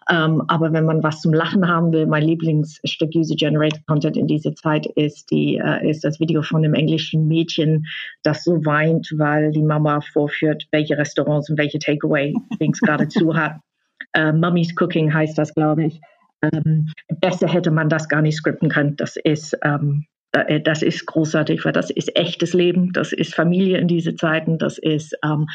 Ähm, 0.10 0.44
aber 0.48 0.74
wenn 0.74 0.86
man 0.86 1.04
was 1.04 1.22
zum 1.22 1.34
Lachen 1.34 1.68
haben 1.68 1.92
will, 1.92 2.06
mein 2.06 2.24
Lieblingsstück 2.24 3.16
User-Generated 3.16 3.86
Content 3.88 4.18
in 4.18 4.28
dieser 4.28 4.56
Zeit 4.56 4.86
ist 4.86 5.32
die, 5.32 5.58
äh, 5.58 5.90
ist 5.90 6.04
das 6.04 6.20
Video 6.20 6.42
von 6.42 6.64
einem 6.64 6.74
englischen 6.74 7.28
Mädchen, 7.28 7.86
das 8.24 8.44
so 8.44 8.66
weint, 8.66 9.14
weil 9.18 9.52
die 9.52 9.64
Mama 9.64 10.02
vorführt, 10.02 10.68
welche 10.72 10.98
Restaurants 10.98 11.50
und 11.50 11.58
welche 11.58 11.80
Takeaway-Dings 11.80 12.82
gerade 12.82 13.08
zu 13.08 13.36
hat. 13.36 13.58
Äh, 14.14 14.32
Mummy's 14.32 14.74
Cooking 14.80 15.14
heißt 15.14 15.38
das, 15.38 15.54
glaube 15.54 15.86
ich. 15.86 16.02
Ähm, 16.42 16.92
besser 17.20 17.48
hätte 17.48 17.72
man 17.72 17.90
das 17.90 18.10
gar 18.10 18.22
nicht 18.22 18.36
skripten 18.36 18.70
können. 18.70 18.96
Das 18.96 19.16
ist 19.16 19.58
ähm, 19.64 20.06
äh, 20.06 20.17
das 20.64 20.82
ist 20.82 21.06
großartig, 21.06 21.64
weil 21.66 21.72
das 21.72 21.90
ist 21.90 22.16
echtes 22.16 22.54
Leben, 22.54 22.94
das 22.94 23.14
ist 23.14 23.36
Familie 23.36 23.78
in 23.78 23.88
diese 23.88 24.16
Zeiten, 24.16 24.58
das 24.58 24.78
ist 24.78 25.16
ähm, 25.24 25.48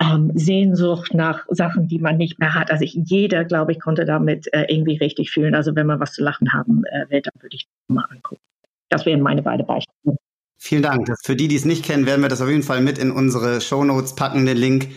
ähm, 0.00 0.32
Sehnsucht 0.34 1.14
nach 1.14 1.44
Sachen, 1.48 1.88
die 1.88 1.98
man 1.98 2.16
nicht 2.16 2.38
mehr 2.38 2.54
hat. 2.54 2.70
Also 2.70 2.84
ich, 2.84 2.94
jeder, 2.94 3.44
glaube 3.44 3.72
ich, 3.72 3.80
konnte 3.80 4.04
damit 4.04 4.52
äh, 4.52 4.66
irgendwie 4.68 4.96
richtig 4.96 5.30
fühlen. 5.30 5.54
Also 5.54 5.74
wenn 5.74 5.86
man 5.86 6.00
was 6.00 6.12
zu 6.12 6.22
lachen 6.22 6.52
haben 6.52 6.84
äh, 6.84 7.10
will, 7.10 7.22
dann 7.22 7.34
würde 7.40 7.56
ich 7.56 7.66
das 7.66 7.94
mal 7.94 8.04
angucken. 8.10 8.40
Das 8.88 9.06
wären 9.06 9.20
meine 9.20 9.42
beiden 9.42 9.66
Beispiele. 9.66 10.16
Vielen 10.58 10.82
Dank. 10.82 11.08
Für 11.22 11.34
die, 11.34 11.48
die 11.48 11.56
es 11.56 11.64
nicht 11.64 11.84
kennen, 11.84 12.06
werden 12.06 12.22
wir 12.22 12.28
das 12.28 12.40
auf 12.40 12.48
jeden 12.48 12.62
Fall 12.62 12.80
mit 12.80 12.98
in 12.98 13.10
unsere 13.10 13.60
Show 13.60 13.84
Notes 13.84 14.14
packen, 14.14 14.46
den 14.46 14.56
Link. 14.56 14.88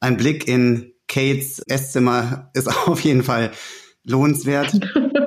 Ein 0.00 0.16
Blick 0.16 0.48
in 0.48 0.92
Kates 1.08 1.58
Esszimmer 1.68 2.50
ist 2.54 2.68
auf 2.88 3.00
jeden 3.00 3.22
Fall 3.22 3.50
lohnenswert. 4.04 4.72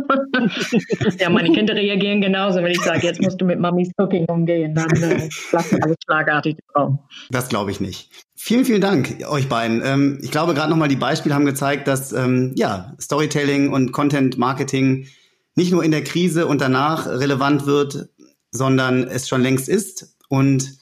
ja, 1.19 1.29
meine 1.29 1.51
Kinder 1.51 1.75
reagieren 1.75 2.21
genauso, 2.21 2.61
wenn 2.61 2.71
ich 2.71 2.81
sage, 2.81 3.05
jetzt 3.05 3.21
musst 3.21 3.39
du 3.39 3.45
mit 3.45 3.59
Mamis 3.59 3.89
Cooking 3.97 4.25
umgehen, 4.25 4.75
dann 4.75 4.89
äh, 5.01 5.29
lassen 5.51 5.83
alle 5.83 5.95
schlagartig 6.03 6.55
den 6.55 6.65
Raum. 6.75 6.99
Das 7.29 7.49
glaube 7.49 7.71
ich 7.71 7.79
nicht. 7.79 8.09
Vielen, 8.35 8.65
vielen 8.65 8.81
Dank 8.81 9.25
euch 9.29 9.49
beiden. 9.49 9.81
Ähm, 9.83 10.19
ich 10.21 10.31
glaube, 10.31 10.53
gerade 10.53 10.69
nochmal 10.69 10.89
die 10.89 10.95
Beispiele 10.95 11.33
haben 11.33 11.45
gezeigt, 11.45 11.87
dass 11.87 12.13
ähm, 12.13 12.53
ja, 12.55 12.93
Storytelling 12.99 13.71
und 13.71 13.91
Content 13.91 14.37
Marketing 14.37 15.07
nicht 15.55 15.71
nur 15.71 15.83
in 15.83 15.91
der 15.91 16.03
Krise 16.03 16.47
und 16.47 16.61
danach 16.61 17.07
relevant 17.07 17.65
wird, 17.65 18.09
sondern 18.51 19.03
es 19.03 19.27
schon 19.27 19.41
längst 19.41 19.69
ist. 19.69 20.17
Und 20.27 20.77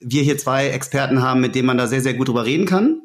wir 0.00 0.22
hier 0.22 0.38
zwei 0.38 0.68
Experten 0.68 1.22
haben, 1.22 1.40
mit 1.40 1.54
denen 1.54 1.66
man 1.66 1.78
da 1.78 1.86
sehr, 1.86 2.00
sehr 2.00 2.14
gut 2.14 2.28
drüber 2.28 2.44
reden 2.44 2.66
kann. 2.66 3.02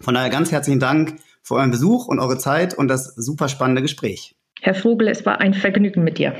Von 0.00 0.14
daher 0.14 0.30
ganz 0.30 0.50
herzlichen 0.50 0.80
Dank 0.80 1.16
für 1.42 1.54
euren 1.54 1.70
Besuch 1.70 2.06
und 2.06 2.18
eure 2.18 2.38
Zeit 2.38 2.74
und 2.76 2.88
das 2.88 3.14
super 3.14 3.48
spannende 3.48 3.82
Gespräch. 3.82 4.36
Herr 4.64 4.74
Vogel, 4.74 5.08
es 5.08 5.26
war 5.26 5.42
ein 5.42 5.52
Vergnügen 5.52 6.04
mit 6.04 6.16
dir. 6.16 6.32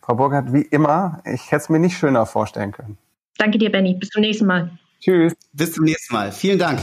Frau 0.00 0.14
Burkhardt, 0.14 0.54
wie 0.54 0.62
immer, 0.62 1.20
ich 1.30 1.52
hätte 1.52 1.64
es 1.64 1.68
mir 1.68 1.78
nicht 1.78 1.94
schöner 1.94 2.24
vorstellen 2.24 2.72
können. 2.72 2.96
Danke 3.36 3.58
dir, 3.58 3.70
Benny. 3.70 3.92
Bis 3.92 4.08
zum 4.08 4.22
nächsten 4.22 4.46
Mal. 4.46 4.70
Tschüss. 4.98 5.34
Bis 5.52 5.72
zum 5.72 5.84
nächsten 5.84 6.14
Mal. 6.14 6.32
Vielen 6.32 6.58
Dank. 6.58 6.80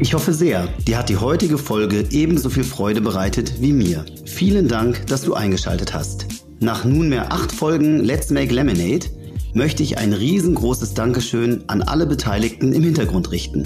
Ich 0.00 0.12
hoffe 0.12 0.34
sehr, 0.34 0.66
dir 0.86 0.98
hat 0.98 1.08
die 1.08 1.16
heutige 1.16 1.56
Folge 1.56 2.08
ebenso 2.10 2.50
viel 2.50 2.62
Freude 2.62 3.00
bereitet 3.00 3.62
wie 3.62 3.72
mir. 3.72 4.04
Vielen 4.26 4.68
Dank, 4.68 5.06
dass 5.06 5.22
du 5.22 5.32
eingeschaltet 5.32 5.94
hast. 5.94 6.26
Nach 6.60 6.84
nunmehr 6.84 7.32
acht 7.32 7.52
Folgen 7.52 8.04
Let's 8.04 8.28
Make 8.28 8.52
Lemonade 8.52 9.06
möchte 9.54 9.82
ich 9.82 9.96
ein 9.96 10.12
riesengroßes 10.12 10.92
Dankeschön 10.92 11.64
an 11.68 11.80
alle 11.80 12.04
Beteiligten 12.04 12.74
im 12.74 12.82
Hintergrund 12.82 13.32
richten. 13.32 13.62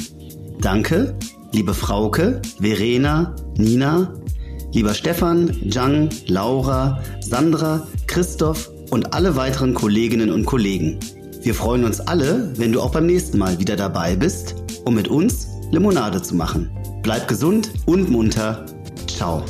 Danke, 0.60 1.16
liebe 1.52 1.74
Frauke, 1.74 2.40
Verena, 2.60 3.34
Nina, 3.56 4.14
lieber 4.74 4.92
Stefan, 4.92 5.56
Jang, 5.62 6.10
Laura, 6.26 7.00
Sandra, 7.20 7.86
Christoph 8.06 8.70
und 8.90 9.14
alle 9.14 9.36
weiteren 9.36 9.72
Kolleginnen 9.72 10.30
und 10.30 10.44
Kollegen. 10.44 10.98
Wir 11.42 11.54
freuen 11.54 11.84
uns 11.84 12.00
alle, 12.00 12.52
wenn 12.58 12.72
du 12.72 12.80
auch 12.80 12.92
beim 12.92 13.06
nächsten 13.06 13.38
Mal 13.38 13.58
wieder 13.58 13.76
dabei 13.76 14.16
bist, 14.16 14.56
um 14.84 14.94
mit 14.94 15.08
uns 15.08 15.48
Limonade 15.70 16.22
zu 16.22 16.34
machen. 16.34 16.70
Bleib 17.02 17.28
gesund 17.28 17.70
und 17.86 18.10
munter. 18.10 18.66
Ciao. 19.06 19.44